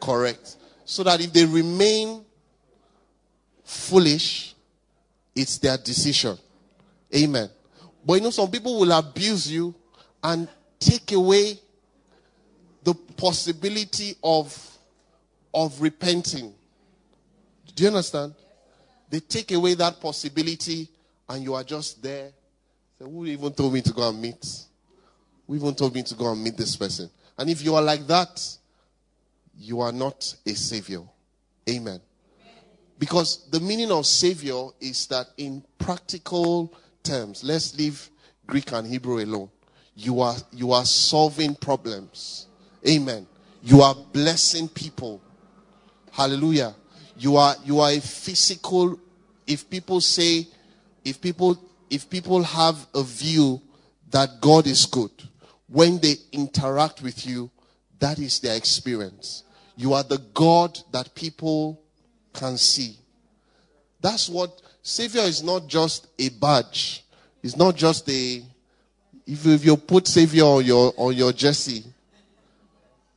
correct. 0.00 0.56
So 0.86 1.02
that 1.02 1.20
if 1.20 1.30
they 1.34 1.44
remain 1.44 2.24
foolish, 3.64 4.54
it's 5.36 5.58
their 5.58 5.76
decision. 5.76 6.38
Amen. 7.14 7.50
But 8.04 8.14
you 8.14 8.20
know, 8.20 8.30
some 8.30 8.50
people 8.50 8.78
will 8.78 8.92
abuse 8.92 9.50
you 9.50 9.74
and 10.22 10.48
take 10.78 11.12
away 11.12 11.58
the 12.82 12.94
possibility 12.94 14.16
of 14.22 14.64
of 15.52 15.80
repenting. 15.80 16.54
Do 17.74 17.82
you 17.82 17.88
understand? 17.88 18.34
They 19.10 19.20
take 19.20 19.52
away 19.52 19.74
that 19.74 20.00
possibility 20.00 20.88
and 21.28 21.42
you 21.42 21.54
are 21.54 21.64
just 21.64 22.02
there. 22.02 22.30
So 22.98 23.06
who 23.06 23.26
even 23.26 23.52
told 23.52 23.72
me 23.72 23.82
to 23.82 23.92
go 23.92 24.08
and 24.08 24.20
meet? 24.20 24.44
Who 25.46 25.56
even 25.56 25.74
told 25.74 25.94
me 25.94 26.02
to 26.02 26.14
go 26.14 26.30
and 26.30 26.42
meet 26.42 26.56
this 26.56 26.76
person? 26.76 27.10
And 27.36 27.48
if 27.48 27.62
you 27.62 27.74
are 27.74 27.82
like 27.82 28.06
that, 28.06 28.58
you 29.56 29.80
are 29.80 29.92
not 29.92 30.34
a 30.44 30.54
savior. 30.54 31.02
Amen. 31.68 32.00
Because 32.98 33.48
the 33.50 33.60
meaning 33.60 33.92
of 33.92 34.06
savior 34.06 34.68
is 34.80 35.06
that 35.06 35.28
in 35.36 35.62
practical 35.78 36.74
terms, 37.02 37.44
let's 37.44 37.76
leave 37.76 38.10
Greek 38.46 38.72
and 38.72 38.86
Hebrew 38.86 39.20
alone. 39.20 39.50
You 39.94 40.20
are 40.20 40.36
you 40.52 40.72
are 40.72 40.84
solving 40.84 41.54
problems. 41.54 42.46
Amen. 42.86 43.26
You 43.62 43.82
are 43.82 43.94
blessing 44.12 44.68
people. 44.68 45.20
Hallelujah. 46.12 46.74
You 47.16 47.36
are, 47.36 47.56
you 47.64 47.80
are 47.80 47.90
a 47.90 48.00
physical, 48.00 48.98
if 49.46 49.68
people 49.68 50.00
say, 50.00 50.46
if 51.04 51.20
people, 51.20 51.60
if 51.90 52.08
people 52.08 52.42
have 52.44 52.86
a 52.94 53.02
view 53.02 53.60
that 54.10 54.40
God 54.40 54.66
is 54.66 54.86
good, 54.86 55.10
when 55.68 55.98
they 55.98 56.14
interact 56.32 57.02
with 57.02 57.26
you, 57.26 57.50
that 57.98 58.20
is 58.20 58.38
their 58.38 58.56
experience. 58.56 59.42
You 59.76 59.94
are 59.94 60.04
the 60.04 60.18
God 60.32 60.78
that 60.92 61.14
people 61.14 61.80
can 62.32 62.56
see. 62.56 62.96
That's 64.00 64.28
what 64.28 64.62
Savior 64.88 65.20
is 65.20 65.42
not 65.42 65.66
just 65.66 66.06
a 66.18 66.30
badge. 66.30 67.04
It's 67.42 67.58
not 67.58 67.76
just 67.76 68.08
a 68.08 68.42
if 69.26 69.44
you, 69.44 69.52
if 69.52 69.62
you 69.62 69.76
put 69.76 70.06
Savior 70.08 70.44
on 70.44 70.64
your 70.64 70.94
on 70.96 71.14
your 71.14 71.30
jersey 71.30 71.84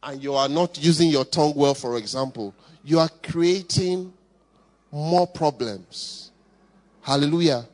and 0.03 0.21
you 0.21 0.35
are 0.35 0.49
not 0.49 0.77
using 0.83 1.09
your 1.09 1.23
tongue 1.23 1.53
well, 1.55 1.73
for 1.73 1.97
example, 1.97 2.53
you 2.83 2.99
are 2.99 3.07
creating 3.23 4.11
more 4.91 5.25
problems. 5.25 6.31
Hallelujah. 7.03 7.65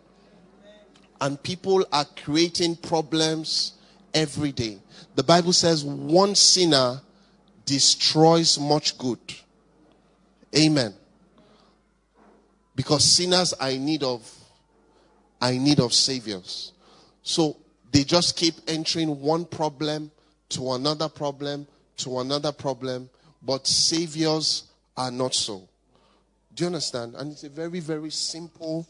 And 1.19 1.41
people 1.41 1.83
are 1.91 2.05
creating 2.23 2.75
problems 2.75 3.73
every 4.13 4.51
day. 4.51 4.77
The 5.15 5.23
Bible 5.23 5.53
says 5.53 5.83
one 5.83 6.35
sinner 6.35 7.01
destroys 7.65 8.59
much 8.59 8.95
good. 8.99 9.19
Amen. 10.55 10.93
Because 12.77 13.03
sinners 13.03 13.51
are 13.51 13.71
in 13.71 13.83
need 13.83 14.03
of 14.03 14.21
are 15.41 15.51
in 15.51 15.65
need 15.65 15.81
of 15.81 15.93
saviors. 15.93 16.71
So 17.23 17.57
they 17.91 18.05
just 18.05 18.37
keep 18.37 18.55
entering 18.69 19.19
one 19.19 19.43
problem 19.43 20.11
to 20.49 20.71
another 20.71 21.09
problem 21.09 21.67
to 21.97 22.19
another 22.19 22.51
problem, 22.51 23.09
but 23.41 23.67
saviors 23.67 24.63
are 24.95 25.11
not 25.11 25.33
so. 25.33 25.67
Do 26.55 26.63
you 26.63 26.67
understand? 26.67 27.15
And 27.15 27.31
it's 27.31 27.43
a 27.43 27.49
very, 27.49 27.79
very 27.79 28.09
simple 28.09 28.87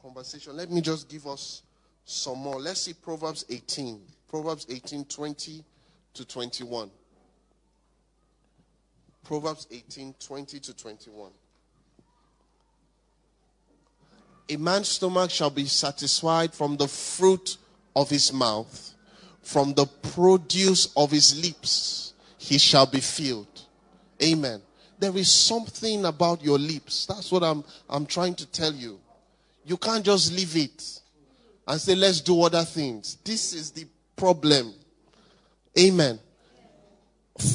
conversation. 0.00 0.56
Let 0.56 0.70
me 0.70 0.80
just 0.80 1.08
give 1.08 1.26
us 1.26 1.62
some 2.04 2.38
more. 2.38 2.60
Let's 2.60 2.82
see 2.82 2.92
Proverbs 2.92 3.44
18. 3.48 4.00
Proverbs 4.28 4.66
18, 4.68 5.04
20 5.06 5.64
to 6.14 6.24
21. 6.24 6.90
Proverbs 9.24 9.66
18, 9.70 10.14
20 10.20 10.60
to 10.60 10.76
21. 10.76 11.30
A 14.48 14.56
man's 14.56 14.88
stomach 14.88 15.30
shall 15.30 15.50
be 15.50 15.64
satisfied 15.66 16.54
from 16.54 16.76
the 16.76 16.88
fruit 16.88 17.56
of 17.96 18.10
his 18.10 18.32
mouth, 18.32 18.94
from 19.42 19.74
the 19.74 19.86
produce 19.86 20.92
of 20.96 21.10
his 21.10 21.42
lips, 21.42 22.12
he 22.38 22.58
shall 22.58 22.86
be 22.86 23.00
filled. 23.00 23.62
Amen 24.22 24.60
there 24.98 25.16
is 25.16 25.30
something 25.30 26.04
about 26.04 26.42
your 26.42 26.58
lips. 26.58 27.06
That's 27.06 27.30
what 27.30 27.42
I'm, 27.42 27.64
I'm 27.88 28.06
trying 28.06 28.34
to 28.36 28.46
tell 28.46 28.72
you. 28.72 28.98
You 29.64 29.76
can't 29.76 30.04
just 30.04 30.32
leave 30.32 30.56
it 30.56 31.00
and 31.66 31.80
say, 31.80 31.94
let's 31.94 32.20
do 32.20 32.42
other 32.42 32.64
things. 32.64 33.18
This 33.24 33.52
is 33.52 33.70
the 33.70 33.86
problem. 34.16 34.72
Amen. 35.78 36.18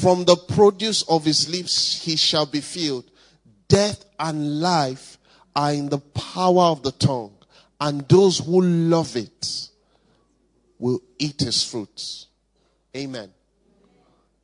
From 0.00 0.24
the 0.24 0.36
produce 0.36 1.02
of 1.02 1.24
his 1.24 1.48
lips 1.48 2.02
he 2.04 2.16
shall 2.16 2.46
be 2.46 2.60
filled. 2.60 3.10
Death 3.68 4.04
and 4.18 4.60
life 4.60 5.09
are 5.54 5.72
in 5.72 5.88
the 5.88 5.98
power 5.98 6.64
of 6.64 6.82
the 6.82 6.92
tongue, 6.92 7.34
and 7.80 8.08
those 8.08 8.38
who 8.38 8.60
love 8.60 9.16
it 9.16 9.68
will 10.78 11.00
eat 11.18 11.40
his 11.40 11.62
fruits. 11.62 12.26
Amen 12.96 13.30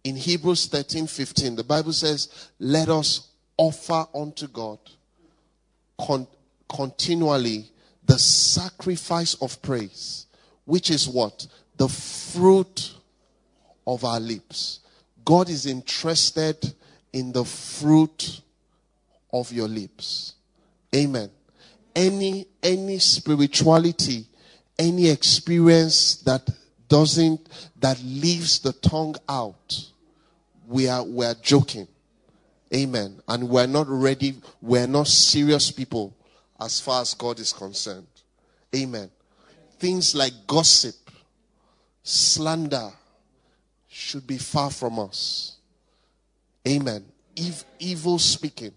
in 0.07 0.15
Hebrews 0.15 0.69
13 0.69 1.09
15, 1.09 1.57
the 1.57 1.65
Bible 1.65 1.93
says, 1.93 2.51
Let 2.61 2.89
us 2.89 3.27
offer 3.57 4.07
unto 4.15 4.47
God 4.47 4.79
con- 6.01 6.29
continually 6.69 7.65
the 8.05 8.17
sacrifice 8.17 9.35
of 9.43 9.61
praise, 9.63 10.27
which 10.65 10.91
is 10.91 11.09
what? 11.09 11.49
The 11.77 11.89
fruit 11.89 12.95
of 13.85 14.05
our 14.05 14.21
lips. 14.21 14.79
God 15.25 15.49
is 15.49 15.67
interested 15.67 16.73
in 17.13 17.33
the 17.33 17.45
fruit 17.45 18.43
of 19.33 19.51
your 19.51 19.67
lips. 19.67 20.36
Amen. 20.95 21.31
Any, 21.95 22.47
any 22.63 22.99
spirituality, 22.99 24.27
any 24.79 25.09
experience 25.09 26.17
that 26.23 26.49
doesn't, 26.89 27.49
that 27.81 28.01
leaves 28.03 28.61
the 28.61 28.73
tongue 28.73 29.17
out, 29.29 29.89
we 30.67 30.89
are, 30.89 31.03
we 31.03 31.25
are 31.25 31.35
joking. 31.35 31.89
Amen. 32.75 33.21
And 33.29 33.49
we're 33.49 33.67
not 33.67 33.87
ready, 33.89 34.35
we're 34.61 34.87
not 34.87 35.07
serious 35.07 35.71
people 35.71 36.15
as 36.61 36.81
far 36.81 37.03
as 37.03 37.15
God 37.15 37.39
is 37.39 37.53
concerned. 37.53 38.07
Amen. 38.75 39.11
Things 39.79 40.15
like 40.15 40.33
gossip, 40.47 40.95
slander 42.03 42.91
should 43.89 44.27
be 44.27 44.39
far 44.39 44.71
from 44.71 44.99
us. 44.99 45.57
Amen. 46.67 47.05
Ev- 47.37 47.65
evil 47.79 48.19
speaking. 48.19 48.73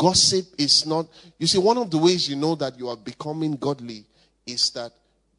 Gossip 0.00 0.46
is 0.56 0.86
not, 0.86 1.08
you 1.38 1.46
see, 1.46 1.58
one 1.58 1.76
of 1.76 1.90
the 1.90 1.98
ways 1.98 2.26
you 2.26 2.34
know 2.34 2.54
that 2.54 2.78
you 2.78 2.88
are 2.88 2.96
becoming 2.96 3.52
godly 3.56 4.06
is 4.46 4.70
that 4.70 4.92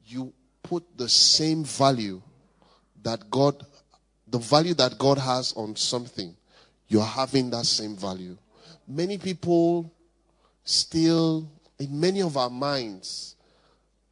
you 0.06 0.32
put 0.62 0.84
the 0.96 1.10
same 1.10 1.64
value 1.64 2.22
that 3.02 3.28
God, 3.32 3.66
the 4.28 4.38
value 4.38 4.76
that 4.76 5.00
God 5.00 5.18
has 5.18 5.52
on 5.54 5.76
something, 5.76 6.36
you're 6.88 7.02
having 7.02 7.50
that 7.50 7.66
same 7.66 7.96
value. 7.96 8.38
Many 8.88 9.18
people 9.18 9.92
still, 10.64 11.50
in 11.80 12.00
many 12.00 12.22
of 12.22 12.38
our 12.38 12.52
minds, 12.52 13.36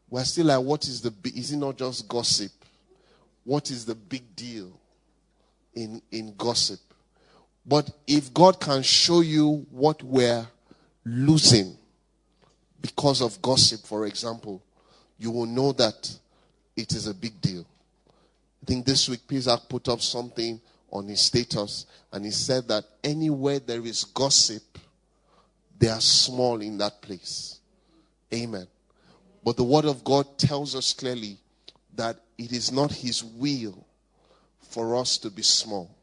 we're 0.09 0.23
still 0.23 0.47
like, 0.47 0.65
what 0.65 0.83
is 0.85 0.99
the, 1.01 1.13
is 1.25 1.51
it 1.51 1.57
not 1.57 1.77
just 1.77 2.07
gossip? 2.07 2.51
What 3.43 3.69
is 3.69 3.85
the 3.85 3.93
big 3.93 4.35
deal 4.35 4.71
in, 5.75 6.01
in 6.11 6.33
gossip? 6.35 6.79
But 7.69 7.91
if 8.07 8.33
God 8.33 8.59
can 8.59 8.81
show 8.81 9.21
you 9.21 9.67
what 9.69 10.01
we're 10.01 10.47
losing 11.05 11.77
because 12.81 13.21
of 13.21 13.39
gossip, 13.43 13.81
for 13.85 14.07
example, 14.07 14.63
you 15.19 15.29
will 15.29 15.45
know 15.45 15.71
that 15.73 16.11
it 16.75 16.93
is 16.93 17.05
a 17.05 17.13
big 17.13 17.39
deal. 17.39 17.63
I 18.63 18.65
think 18.65 18.87
this 18.87 19.07
week 19.07 19.19
Pizak 19.27 19.69
put 19.69 19.87
up 19.87 20.01
something 20.01 20.59
on 20.91 21.07
his 21.07 21.21
status 21.21 21.85
and 22.11 22.25
he 22.25 22.31
said 22.31 22.67
that 22.69 22.85
anywhere 23.03 23.59
there 23.59 23.85
is 23.85 24.03
gossip, 24.03 24.79
they 25.77 25.89
are 25.89 26.01
small 26.01 26.59
in 26.61 26.75
that 26.79 27.03
place. 27.03 27.59
Amen. 28.33 28.65
But 29.43 29.57
the 29.57 29.63
word 29.63 29.85
of 29.85 30.03
God 30.03 30.39
tells 30.39 30.73
us 30.75 30.91
clearly 30.93 31.37
that 31.95 32.19
it 32.35 32.51
is 32.51 32.71
not 32.71 32.91
his 32.91 33.23
will 33.23 33.85
for 34.59 34.95
us 34.95 35.19
to 35.19 35.29
be 35.29 35.43
small. 35.43 35.95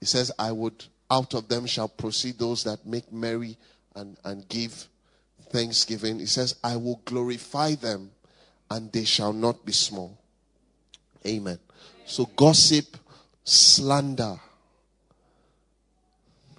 He 0.00 0.06
says, 0.06 0.30
I 0.38 0.52
would, 0.52 0.84
out 1.10 1.34
of 1.34 1.48
them 1.48 1.66
shall 1.66 1.88
proceed 1.88 2.38
those 2.38 2.64
that 2.64 2.86
make 2.86 3.12
merry 3.12 3.56
and, 3.94 4.16
and 4.24 4.48
give 4.48 4.88
thanksgiving. 5.50 6.18
He 6.18 6.26
says, 6.26 6.56
I 6.62 6.76
will 6.76 7.00
glorify 7.04 7.74
them 7.74 8.10
and 8.70 8.92
they 8.92 9.04
shall 9.04 9.32
not 9.32 9.64
be 9.64 9.72
small. 9.72 10.18
Amen. 11.26 11.58
So 12.06 12.26
gossip, 12.36 12.96
slander 13.44 14.38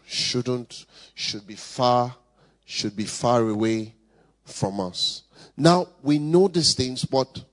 shouldn't, 0.05 0.85
should 1.13 1.45
be 1.45 1.55
far, 1.55 2.15
should 2.65 2.95
be 2.95 3.05
far 3.05 3.47
away 3.47 3.93
from 4.43 4.79
us. 4.79 5.23
Now, 5.55 5.87
we 6.01 6.19
know 6.19 6.47
these 6.47 6.73
things, 6.73 7.05
but 7.05 7.43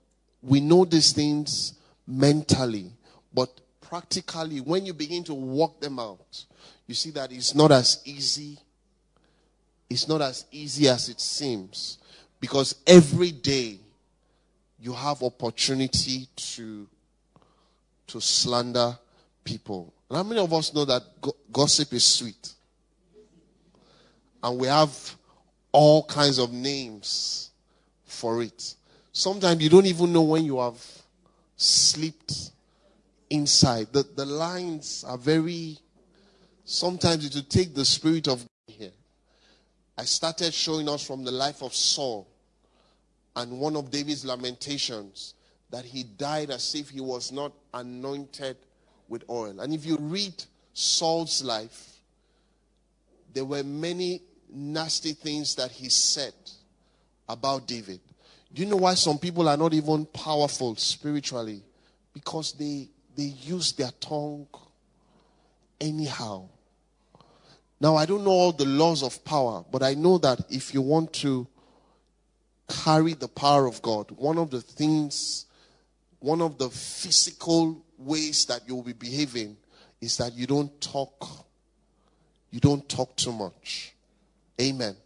we 0.43 0.61
know 0.61 0.84
these 0.84 1.12
things 1.12 1.74
mentally, 2.07 2.93
but 3.32 3.61
practically, 3.89 4.61
when 4.61 4.84
you 4.84 4.93
begin 4.93 5.24
to 5.24 5.34
walk 5.34 5.80
them 5.80 5.99
out, 5.99 6.45
you 6.87 6.95
see 6.95 7.11
that 7.11 7.32
it's 7.32 7.55
not 7.55 7.72
as 7.72 8.03
easy. 8.05 8.59
It's 9.89 10.09
not 10.09 10.20
as 10.22 10.45
easy 10.51 10.89
as 10.89 11.09
it 11.09 11.20
seems. 11.20 11.99
Because 12.41 12.74
every 12.87 13.30
day 13.30 13.78
you 14.80 14.93
have 14.93 15.22
opportunity 15.22 16.28
to, 16.37 16.87
to 18.09 18.20
slander 18.20 18.99
people. 19.45 19.93
And 20.11 20.16
how 20.16 20.22
many 20.22 20.41
of 20.41 20.53
us 20.53 20.74
know 20.74 20.84
that 20.84 21.03
gossip 21.53 21.93
is 21.93 22.05
sweet? 22.05 22.53
And 24.43 24.59
we 24.59 24.66
have 24.66 25.16
all 25.72 26.05
kinds 26.05 26.39
of 26.39 26.53
names 26.53 27.51
for 28.05 28.43
it. 28.43 28.74
Sometimes 29.12 29.62
you 29.62 29.70
don't 29.70 29.87
even 29.87 30.12
know 30.12 30.22
when 30.22 30.45
you 30.45 30.59
have 30.59 30.84
slept 31.57 32.51
inside. 33.31 33.93
The, 33.93 34.05
the 34.14 34.24
lines 34.27 35.05
are 35.07 35.18
very, 35.18 35.79
sometimes 36.64 37.24
it 37.24 37.35
will 37.35 37.43
take 37.43 37.74
the 37.74 37.85
spirit 37.85 38.29
of 38.29 38.45
here. 38.66 38.93
I 39.99 40.05
started 40.05 40.53
showing 40.53 40.89
us 40.89 41.07
from 41.07 41.24
the 41.24 41.31
life 41.31 41.62
of 41.62 41.74
Saul 41.74 42.29
and 43.35 43.59
one 43.59 43.77
of 43.77 43.91
David's 43.91 44.24
lamentations 44.24 45.35
that 45.70 45.85
he 45.85 46.05
died 46.05 46.51
as 46.51 46.74
if 46.74 46.91
he 46.91 47.01
was 47.01 47.33
not 47.33 47.53
anointed 47.74 48.57
with 49.09 49.24
oil. 49.29 49.61
And 49.61 49.74
if 49.74 49.85
you 49.85 49.97
read 49.99 50.35
Saul's 50.72 51.43
life, 51.43 51.97
there 53.33 53.45
were 53.45 53.62
many 53.62 54.22
nasty 54.51 55.12
things 55.12 55.55
that 55.57 55.70
he 55.70 55.89
said 55.89 56.35
about 57.29 57.66
David. 57.66 58.01
Do 58.53 58.62
you 58.62 58.68
know 58.68 58.77
why 58.77 58.95
some 58.95 59.18
people 59.18 59.49
are 59.49 59.57
not 59.57 59.74
even 59.74 60.07
powerful 60.07 60.77
spiritually? 60.77 61.62
Because 62.14 62.53
they 62.53 62.89
they 63.17 63.25
use 63.25 63.73
their 63.73 63.91
tongue 64.01 64.47
anyhow. 65.81 66.49
Now 67.81 67.97
I 67.97 68.07
don't 68.07 68.25
know 68.25 68.31
all 68.31 68.53
the 68.53 68.64
laws 68.64 69.03
of 69.03 69.25
power, 69.25 69.64
but 69.71 69.83
I 69.83 69.95
know 69.95 70.19
that 70.19 70.41
if 70.51 70.73
you 70.73 70.81
want 70.81 71.12
to 71.14 71.47
carry 72.69 73.14
the 73.14 73.29
power 73.29 73.67
of 73.67 73.83
God, 73.83 74.11
one 74.12 74.39
of 74.39 74.51
the 74.51 74.61
things, 74.61 75.47
one 76.21 76.41
of 76.41 76.59
the 76.59 76.71
physical 76.71 77.85
ways 77.99 78.47
that 78.47 78.62
you'll 78.67 78.83
be 78.83 78.93
behaving 78.93 79.57
is 80.01 80.17
that 80.19 80.35
you 80.35 80.47
don't 80.47 80.81
talk, 80.81 81.47
you 82.51 82.61
don't 82.61 82.89
talk 82.89 83.14
too 83.17 83.33
much. 83.33 83.95
Amen. 84.61 84.97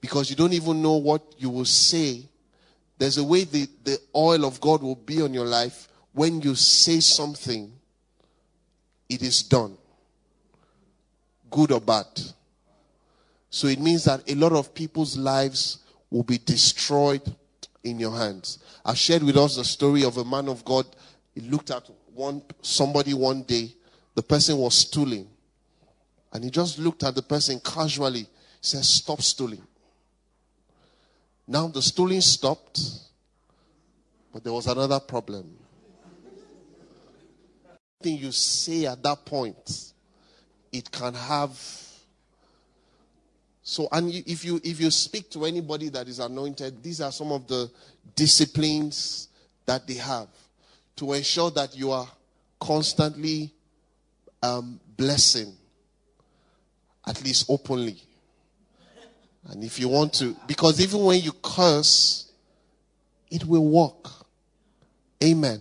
Because 0.00 0.30
you 0.30 0.36
don't 0.36 0.52
even 0.52 0.82
know 0.82 0.94
what 0.94 1.22
you 1.38 1.50
will 1.50 1.64
say. 1.64 2.24
There's 2.98 3.18
a 3.18 3.24
way 3.24 3.44
the, 3.44 3.68
the 3.84 3.98
oil 4.14 4.44
of 4.44 4.60
God 4.60 4.82
will 4.82 4.94
be 4.96 5.22
on 5.22 5.32
your 5.32 5.46
life. 5.46 5.88
When 6.18 6.40
you 6.40 6.56
say 6.56 6.98
something, 6.98 7.70
it 9.08 9.22
is 9.22 9.44
done. 9.44 9.78
Good 11.48 11.70
or 11.70 11.80
bad. 11.80 12.06
So 13.50 13.68
it 13.68 13.78
means 13.78 14.02
that 14.06 14.28
a 14.28 14.34
lot 14.34 14.50
of 14.50 14.74
people's 14.74 15.16
lives 15.16 15.78
will 16.10 16.24
be 16.24 16.38
destroyed 16.38 17.22
in 17.84 18.00
your 18.00 18.16
hands. 18.16 18.58
I 18.84 18.94
shared 18.94 19.22
with 19.22 19.36
us 19.36 19.54
the 19.54 19.64
story 19.64 20.02
of 20.02 20.16
a 20.16 20.24
man 20.24 20.48
of 20.48 20.64
God. 20.64 20.86
He 21.36 21.40
looked 21.42 21.70
at 21.70 21.88
one 22.12 22.42
somebody 22.62 23.14
one 23.14 23.44
day. 23.44 23.72
The 24.16 24.22
person 24.24 24.58
was 24.58 24.74
stooling. 24.74 25.28
And 26.32 26.42
he 26.42 26.50
just 26.50 26.80
looked 26.80 27.04
at 27.04 27.14
the 27.14 27.22
person 27.22 27.60
casually 27.60 28.22
He 28.22 28.26
says, 28.62 28.88
Stop 28.88 29.22
stealing. 29.22 29.62
Now 31.46 31.68
the 31.68 31.80
stealing 31.80 32.22
stopped, 32.22 32.80
but 34.32 34.42
there 34.42 34.52
was 34.52 34.66
another 34.66 34.98
problem. 34.98 35.58
Thing 38.00 38.18
you 38.18 38.30
say 38.30 38.86
at 38.86 39.02
that 39.02 39.24
point, 39.24 39.92
it 40.72 40.90
can 40.90 41.14
have. 41.14 41.58
So, 43.62 43.88
and 43.90 44.08
if 44.12 44.44
you 44.44 44.60
if 44.62 44.80
you 44.80 44.90
speak 44.90 45.30
to 45.30 45.44
anybody 45.44 45.88
that 45.88 46.06
is 46.06 46.20
anointed, 46.20 46.82
these 46.82 47.00
are 47.00 47.10
some 47.10 47.32
of 47.32 47.48
the 47.48 47.70
disciplines 48.14 49.28
that 49.66 49.86
they 49.86 49.94
have 49.94 50.28
to 50.96 51.12
ensure 51.12 51.50
that 51.50 51.76
you 51.76 51.90
are 51.90 52.08
constantly 52.60 53.52
um, 54.42 54.80
blessing, 54.96 55.52
at 57.06 57.22
least 57.24 57.46
openly. 57.48 57.96
And 59.48 59.64
if 59.64 59.78
you 59.78 59.88
want 59.88 60.12
to, 60.14 60.36
because 60.46 60.80
even 60.80 61.04
when 61.04 61.20
you 61.20 61.32
curse, 61.42 62.30
it 63.30 63.44
will 63.44 63.66
work. 63.66 64.08
Amen. 65.22 65.60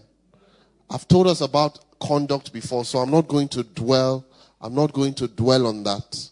I've 0.89 1.07
told 1.07 1.27
us 1.27 1.41
about 1.41 1.79
conduct 1.99 2.53
before, 2.53 2.85
so 2.85 2.99
I'm 2.99 3.11
not 3.11 3.27
going 3.27 3.47
to 3.49 3.63
dwell, 3.63 4.25
I'm 4.61 4.75
not 4.75 4.93
going 4.93 5.13
to 5.15 5.27
dwell 5.27 5.67
on 5.67 5.83
that. 5.83 6.29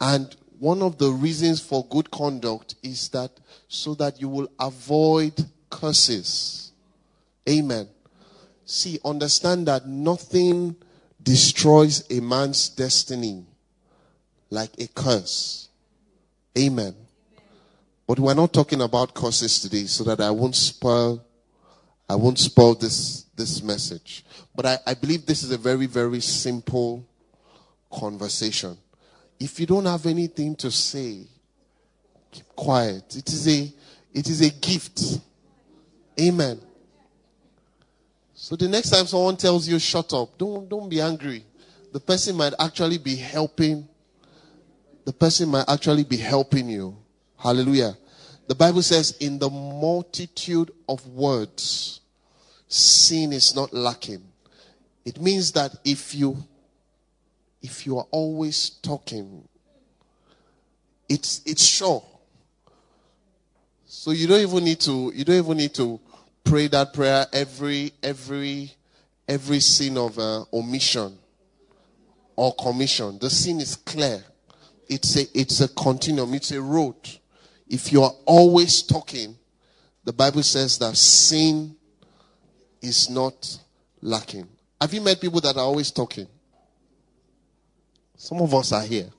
And 0.00 0.34
one 0.58 0.82
of 0.82 0.98
the 0.98 1.10
reasons 1.10 1.60
for 1.60 1.84
good 1.86 2.10
conduct 2.10 2.76
is 2.82 3.08
that 3.10 3.30
so 3.68 3.94
that 3.94 4.20
you 4.20 4.28
will 4.28 4.48
avoid 4.58 5.34
curses. 5.70 6.72
Amen. 7.48 7.88
See, 8.64 8.98
understand 9.04 9.66
that 9.68 9.86
nothing 9.86 10.76
destroys 11.22 12.04
a 12.10 12.20
man's 12.20 12.68
destiny 12.68 13.44
like 14.50 14.70
a 14.78 14.86
curse. 14.88 15.68
Amen. 16.56 16.94
But 18.06 18.18
we're 18.18 18.34
not 18.34 18.52
talking 18.52 18.82
about 18.82 19.14
curses 19.14 19.60
today 19.60 19.84
so 19.86 20.04
that 20.04 20.20
I 20.20 20.30
won't 20.30 20.54
spoil 20.54 21.24
I 22.08 22.16
won't 22.16 22.38
spoil 22.38 22.74
this 22.74 23.24
this 23.36 23.62
message. 23.62 24.24
But 24.54 24.66
I, 24.66 24.78
I 24.86 24.94
believe 24.94 25.26
this 25.26 25.42
is 25.42 25.50
a 25.50 25.58
very, 25.58 25.86
very 25.86 26.20
simple 26.20 27.06
conversation. 27.92 28.76
If 29.40 29.58
you 29.58 29.66
don't 29.66 29.86
have 29.86 30.06
anything 30.06 30.54
to 30.56 30.70
say, 30.70 31.26
keep 32.30 32.46
quiet. 32.54 33.16
It 33.16 33.28
is 33.28 33.48
a 33.48 33.72
it 34.12 34.28
is 34.28 34.40
a 34.42 34.50
gift. 34.50 35.20
Amen. 36.20 36.60
So 38.34 38.56
the 38.56 38.68
next 38.68 38.90
time 38.90 39.06
someone 39.06 39.36
tells 39.36 39.66
you 39.66 39.78
shut 39.78 40.12
up, 40.12 40.36
don't 40.38 40.68
don't 40.68 40.88
be 40.88 41.00
angry. 41.00 41.44
The 41.92 42.00
person 42.00 42.36
might 42.36 42.54
actually 42.58 42.98
be 42.98 43.16
helping. 43.16 43.88
The 45.04 45.12
person 45.12 45.48
might 45.48 45.68
actually 45.68 46.04
be 46.04 46.16
helping 46.16 46.68
you. 46.68 46.96
Hallelujah. 47.38 47.96
The 48.46 48.54
Bible 48.54 48.82
says, 48.82 49.16
in 49.20 49.38
the 49.38 49.48
multitude 49.48 50.70
of 50.88 51.06
words, 51.06 52.00
sin 52.68 53.32
is 53.32 53.54
not 53.54 53.72
lacking. 53.72 54.22
It 55.04 55.20
means 55.20 55.52
that 55.52 55.74
if 55.84 56.14
you 56.14 56.44
if 57.62 57.86
you 57.86 57.96
are 57.96 58.06
always 58.10 58.70
talking, 58.82 59.48
it's 61.08 61.40
it's 61.46 61.64
sure. 61.64 62.04
So 63.86 64.10
you 64.10 64.26
don't 64.26 64.40
even 64.40 64.64
need 64.64 64.80
to 64.80 65.12
you 65.14 65.24
don't 65.24 65.36
even 65.36 65.56
need 65.56 65.74
to 65.74 66.00
pray 66.42 66.66
that 66.68 66.92
prayer 66.92 67.26
every 67.32 67.92
every 68.02 68.72
every 69.26 69.60
sin 69.60 69.96
of 69.96 70.18
uh, 70.18 70.44
omission 70.52 71.18
or 72.36 72.54
commission. 72.54 73.18
The 73.18 73.30
sin 73.30 73.60
is 73.60 73.76
clear. 73.76 74.22
It's 74.88 75.16
a 75.16 75.38
it's 75.38 75.60
a 75.60 75.68
continuum. 75.68 76.34
It's 76.34 76.50
a 76.50 76.60
road. 76.60 76.96
If 77.74 77.90
you 77.90 78.04
are 78.04 78.12
always 78.24 78.82
talking, 78.82 79.36
the 80.04 80.12
Bible 80.12 80.44
says 80.44 80.78
that 80.78 80.96
sin 80.96 81.74
is 82.80 83.10
not 83.10 83.58
lacking. 84.00 84.46
Have 84.80 84.94
you 84.94 85.00
met 85.00 85.20
people 85.20 85.40
that 85.40 85.56
are 85.56 85.64
always 85.64 85.90
talking? 85.90 86.28
Some 88.16 88.40
of 88.40 88.54
us 88.54 88.70
are 88.70 88.84
here. 88.84 89.10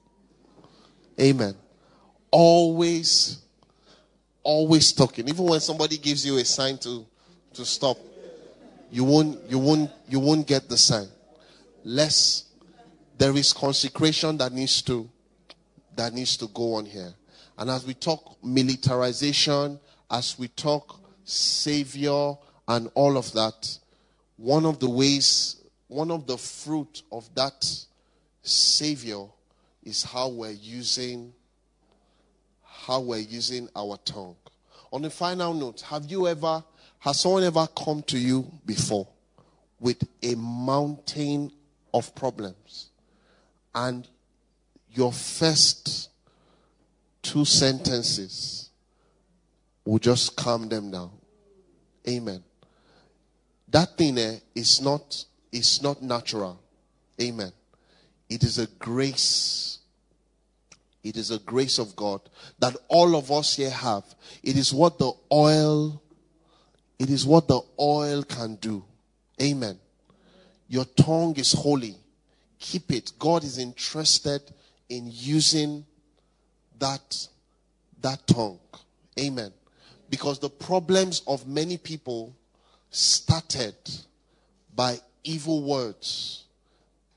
Amen. 1.20 1.54
Always, 2.32 3.40
always 4.42 4.94
talking. 4.94 5.28
Even 5.28 5.48
when 5.48 5.60
somebody 5.60 5.98
gives 5.98 6.26
you 6.26 6.38
a 6.38 6.46
sign 6.46 6.78
to, 6.78 7.06
to 7.56 7.66
stop, 7.66 7.98
you 8.90 9.04
won't, 9.04 9.38
you 9.50 9.60
won't, 9.60 9.92
you 10.08 10.22
won't 10.22 10.48
get 10.48 10.70
the 10.70 10.78
sign. 10.78 11.10
Less, 11.84 12.46
there 13.18 13.36
is 13.36 13.52
consecration 13.52 14.38
that 14.38 14.54
needs 14.54 14.82
to, 14.84 15.10
that 15.98 16.14
needs 16.14 16.38
to 16.38 16.48
go 16.48 16.76
on 16.76 16.86
here. 16.86 17.14
And 17.58 17.70
as 17.70 17.86
we 17.86 17.94
talk 17.94 18.38
militarization, 18.44 19.80
as 20.12 20.38
we 20.38 20.48
talk 20.50 21.00
savior 21.24 22.34
and 22.68 22.90
all 22.94 23.18
of 23.18 23.32
that, 23.34 23.78
one 24.38 24.66
of 24.66 24.80
the 24.80 24.90
ways, 24.90 25.64
one 25.88 26.12
of 26.12 26.28
the 26.28 26.38
fruit 26.38 27.04
of 27.12 27.34
that 27.36 27.66
savior 28.42 29.26
is 29.84 30.04
how 30.04 30.30
we're 30.30 30.52
using 30.52 31.34
how 32.64 33.00
we're 33.00 33.18
using 33.18 33.68
our 33.76 33.98
tongue. 34.06 34.36
On 34.92 35.04
a 35.06 35.10
final 35.10 35.54
note, 35.54 35.82
have 35.82 36.06
you 36.06 36.28
ever 36.28 36.64
has 37.00 37.20
someone 37.20 37.44
ever 37.44 37.68
come 37.76 38.04
to 38.04 38.18
you 38.18 38.52
before 38.66 39.08
with 39.80 40.04
a 40.24 40.36
mountain 40.36 41.52
of 41.94 42.14
problems 42.16 42.90
and 43.74 44.08
your 44.92 45.12
first 45.12 46.10
two 47.26 47.44
sentences 47.44 48.70
will 49.84 49.98
just 49.98 50.36
calm 50.36 50.70
them 50.70 50.92
down. 50.92 51.12
Amen. 52.08 52.44
That 53.68 53.98
thing 53.98 54.20
eh, 54.20 54.38
is 54.54 54.80
not 54.80 55.26
is 55.52 55.82
not 55.82 56.02
natural. 56.04 56.62
Amen. 57.20 57.52
It 58.30 58.44
is 58.44 58.60
a 58.60 58.68
grace. 58.68 59.80
It 61.04 61.18
is 61.18 61.32
a 61.32 61.40
grace 61.40 61.80
of 61.80 61.96
God 61.96 62.22
that 62.60 62.76
all 62.90 63.16
of 63.16 63.32
us 63.32 63.56
here 63.56 63.72
have. 63.72 64.04
It 64.44 64.56
is 64.56 64.72
what 64.72 65.00
the 65.00 65.12
oil 65.32 66.02
it 67.00 67.10
is 67.10 67.26
what 67.26 67.48
the 67.48 67.60
oil 67.80 68.24
can 68.24 68.56
do. 68.56 68.84
Amen. 69.42 69.78
Your 70.70 70.86
tongue 70.86 71.36
is 71.36 71.52
holy. 71.52 71.96
Keep 72.60 72.92
it. 72.92 73.12
God 73.20 73.44
is 73.44 73.58
interested 73.58 74.42
in 74.88 75.10
using 75.12 75.86
that, 76.80 77.28
that 78.02 78.26
tongue. 78.28 78.60
Amen. 79.20 79.52
Because 80.10 80.40
the 80.40 80.50
problems 80.50 81.22
of 81.28 81.48
many 81.48 81.78
people 81.78 82.36
started 82.90 83.76
by 84.76 85.00
evil 85.24 85.64
words 85.64 86.46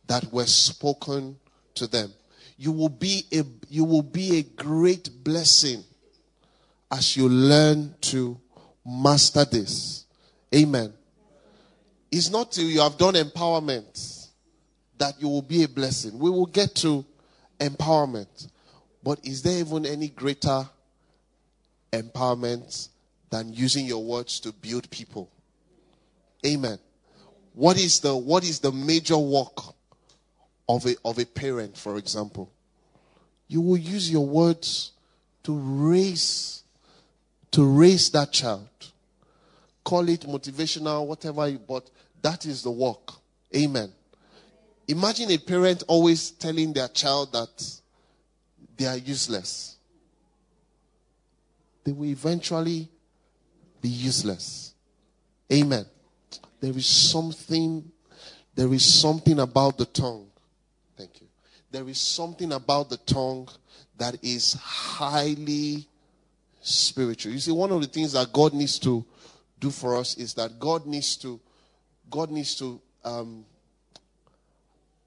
that 0.06 0.32
were 0.32 0.46
spoken 0.46 1.38
to 1.74 1.86
them. 1.86 2.12
You 2.56 2.72
will 2.72 2.88
be 2.88 3.24
a, 3.32 3.44
you 3.68 3.84
will 3.84 4.02
be 4.02 4.38
a 4.38 4.42
great 4.42 5.10
blessing 5.22 5.84
as 6.90 7.16
you 7.16 7.28
learn 7.28 7.94
to 8.00 8.38
master 8.84 9.44
this. 9.44 10.06
Amen. 10.54 10.92
It's 12.10 12.30
not 12.30 12.52
till 12.52 12.64
you 12.64 12.80
have 12.80 12.96
done 12.96 13.14
empowerment 13.14 14.28
that 14.96 15.20
you 15.20 15.28
will 15.28 15.42
be 15.42 15.62
a 15.62 15.68
blessing. 15.68 16.18
We 16.18 16.30
will 16.30 16.46
get 16.46 16.74
to 16.76 17.04
empowerment. 17.60 18.48
But 19.02 19.24
is 19.24 19.42
there 19.42 19.58
even 19.60 19.86
any 19.86 20.08
greater 20.08 20.68
empowerment 21.92 22.88
than 23.30 23.52
using 23.52 23.86
your 23.86 24.02
words 24.04 24.40
to 24.40 24.52
build 24.52 24.90
people? 24.90 25.30
Amen. 26.46 26.78
What 27.54 27.78
is 27.78 28.00
the 28.00 28.16
what 28.16 28.44
is 28.44 28.60
the 28.60 28.70
major 28.70 29.18
work 29.18 29.58
of 30.68 30.86
a 30.86 30.94
of 31.04 31.18
a 31.18 31.24
parent, 31.24 31.76
for 31.76 31.96
example? 31.96 32.50
You 33.48 33.60
will 33.60 33.78
use 33.78 34.10
your 34.10 34.26
words 34.26 34.92
to 35.44 35.58
raise 35.58 36.62
to 37.50 37.64
raise 37.64 38.10
that 38.10 38.32
child. 38.32 38.68
Call 39.82 40.08
it 40.08 40.20
motivational, 40.20 41.06
whatever, 41.06 41.48
you 41.48 41.58
but 41.58 41.90
that 42.22 42.44
is 42.46 42.62
the 42.62 42.70
work. 42.70 43.12
Amen. 43.56 43.90
Imagine 44.86 45.30
a 45.30 45.38
parent 45.38 45.82
always 45.86 46.30
telling 46.30 46.72
their 46.72 46.88
child 46.88 47.32
that 47.32 47.77
they 48.78 48.86
are 48.86 48.96
useless. 48.96 49.76
They 51.84 51.92
will 51.92 52.06
eventually 52.06 52.88
be 53.82 53.88
useless. 53.88 54.72
Amen. 55.52 55.84
There 56.60 56.70
is 56.70 56.86
something, 56.86 57.90
there 58.54 58.72
is 58.72 59.00
something 59.00 59.40
about 59.40 59.78
the 59.78 59.84
tongue. 59.84 60.28
Thank 60.96 61.20
you. 61.20 61.26
There 61.70 61.88
is 61.88 61.98
something 61.98 62.52
about 62.52 62.88
the 62.88 62.96
tongue 62.98 63.48
that 63.96 64.16
is 64.22 64.54
highly 64.54 65.88
spiritual. 66.60 67.32
You 67.32 67.40
see, 67.40 67.52
one 67.52 67.72
of 67.72 67.80
the 67.80 67.88
things 67.88 68.12
that 68.12 68.32
God 68.32 68.54
needs 68.54 68.78
to 68.80 69.04
do 69.58 69.70
for 69.70 69.96
us 69.96 70.16
is 70.16 70.34
that 70.34 70.60
God 70.60 70.86
needs 70.86 71.16
to, 71.18 71.40
God 72.08 72.30
needs 72.30 72.54
to 72.56 72.80
um, 73.04 73.44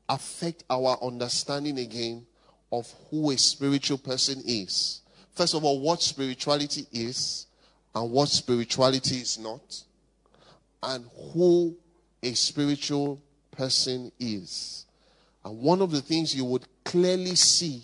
affect 0.09 0.65
our 0.69 0.97
understanding 1.01 1.79
again 1.79 2.25
of 2.71 2.93
who 3.09 3.31
a 3.31 3.37
spiritual 3.37 3.97
person 3.97 4.41
is. 4.45 5.01
First 5.33 5.53
of 5.53 5.63
all, 5.63 5.79
what 5.79 6.01
spirituality 6.01 6.85
is 6.91 7.47
and 7.93 8.11
what 8.11 8.29
spirituality 8.29 9.17
is 9.17 9.37
not, 9.37 9.83
and 10.83 11.05
who 11.33 11.75
a 12.23 12.33
spiritual 12.33 13.21
person 13.51 14.11
is. 14.19 14.85
And 15.43 15.59
one 15.59 15.81
of 15.81 15.91
the 15.91 16.01
things 16.01 16.35
you 16.35 16.45
would 16.45 16.65
clearly 16.85 17.35
see 17.35 17.83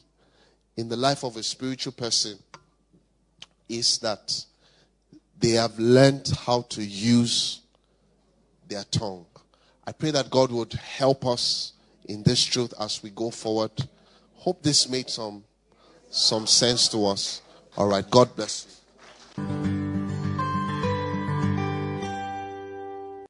in 0.78 0.88
the 0.88 0.96
life 0.96 1.24
of 1.24 1.36
a 1.36 1.44
spiritual 1.44 1.92
person 1.92 2.38
is 3.68 3.98
that 4.00 4.46
they 5.40 5.52
have 5.52 5.78
learned 5.78 6.32
how 6.46 6.62
to 6.62 6.84
use 6.84 7.62
their 8.68 8.84
tongue. 8.86 9.26
I 9.86 9.92
pray 9.92 10.12
that 10.12 10.30
God 10.30 10.52
would 10.52 10.74
help 10.74 11.26
us 11.26 11.74
in 12.06 12.24
this 12.24 12.44
truth 12.44 12.74
as 12.80 13.04
we 13.04 13.10
go 13.10 13.30
forward. 13.30 13.72
Hope 14.38 14.64
this 14.64 14.88
made 14.90 15.10
some 15.10 15.44
some 16.10 16.48
sense 16.48 16.88
to 16.90 17.06
us. 17.08 17.42
All 17.76 17.88
right. 17.88 18.10
God 18.10 18.36
bless 18.36 18.82
you. 19.38 19.87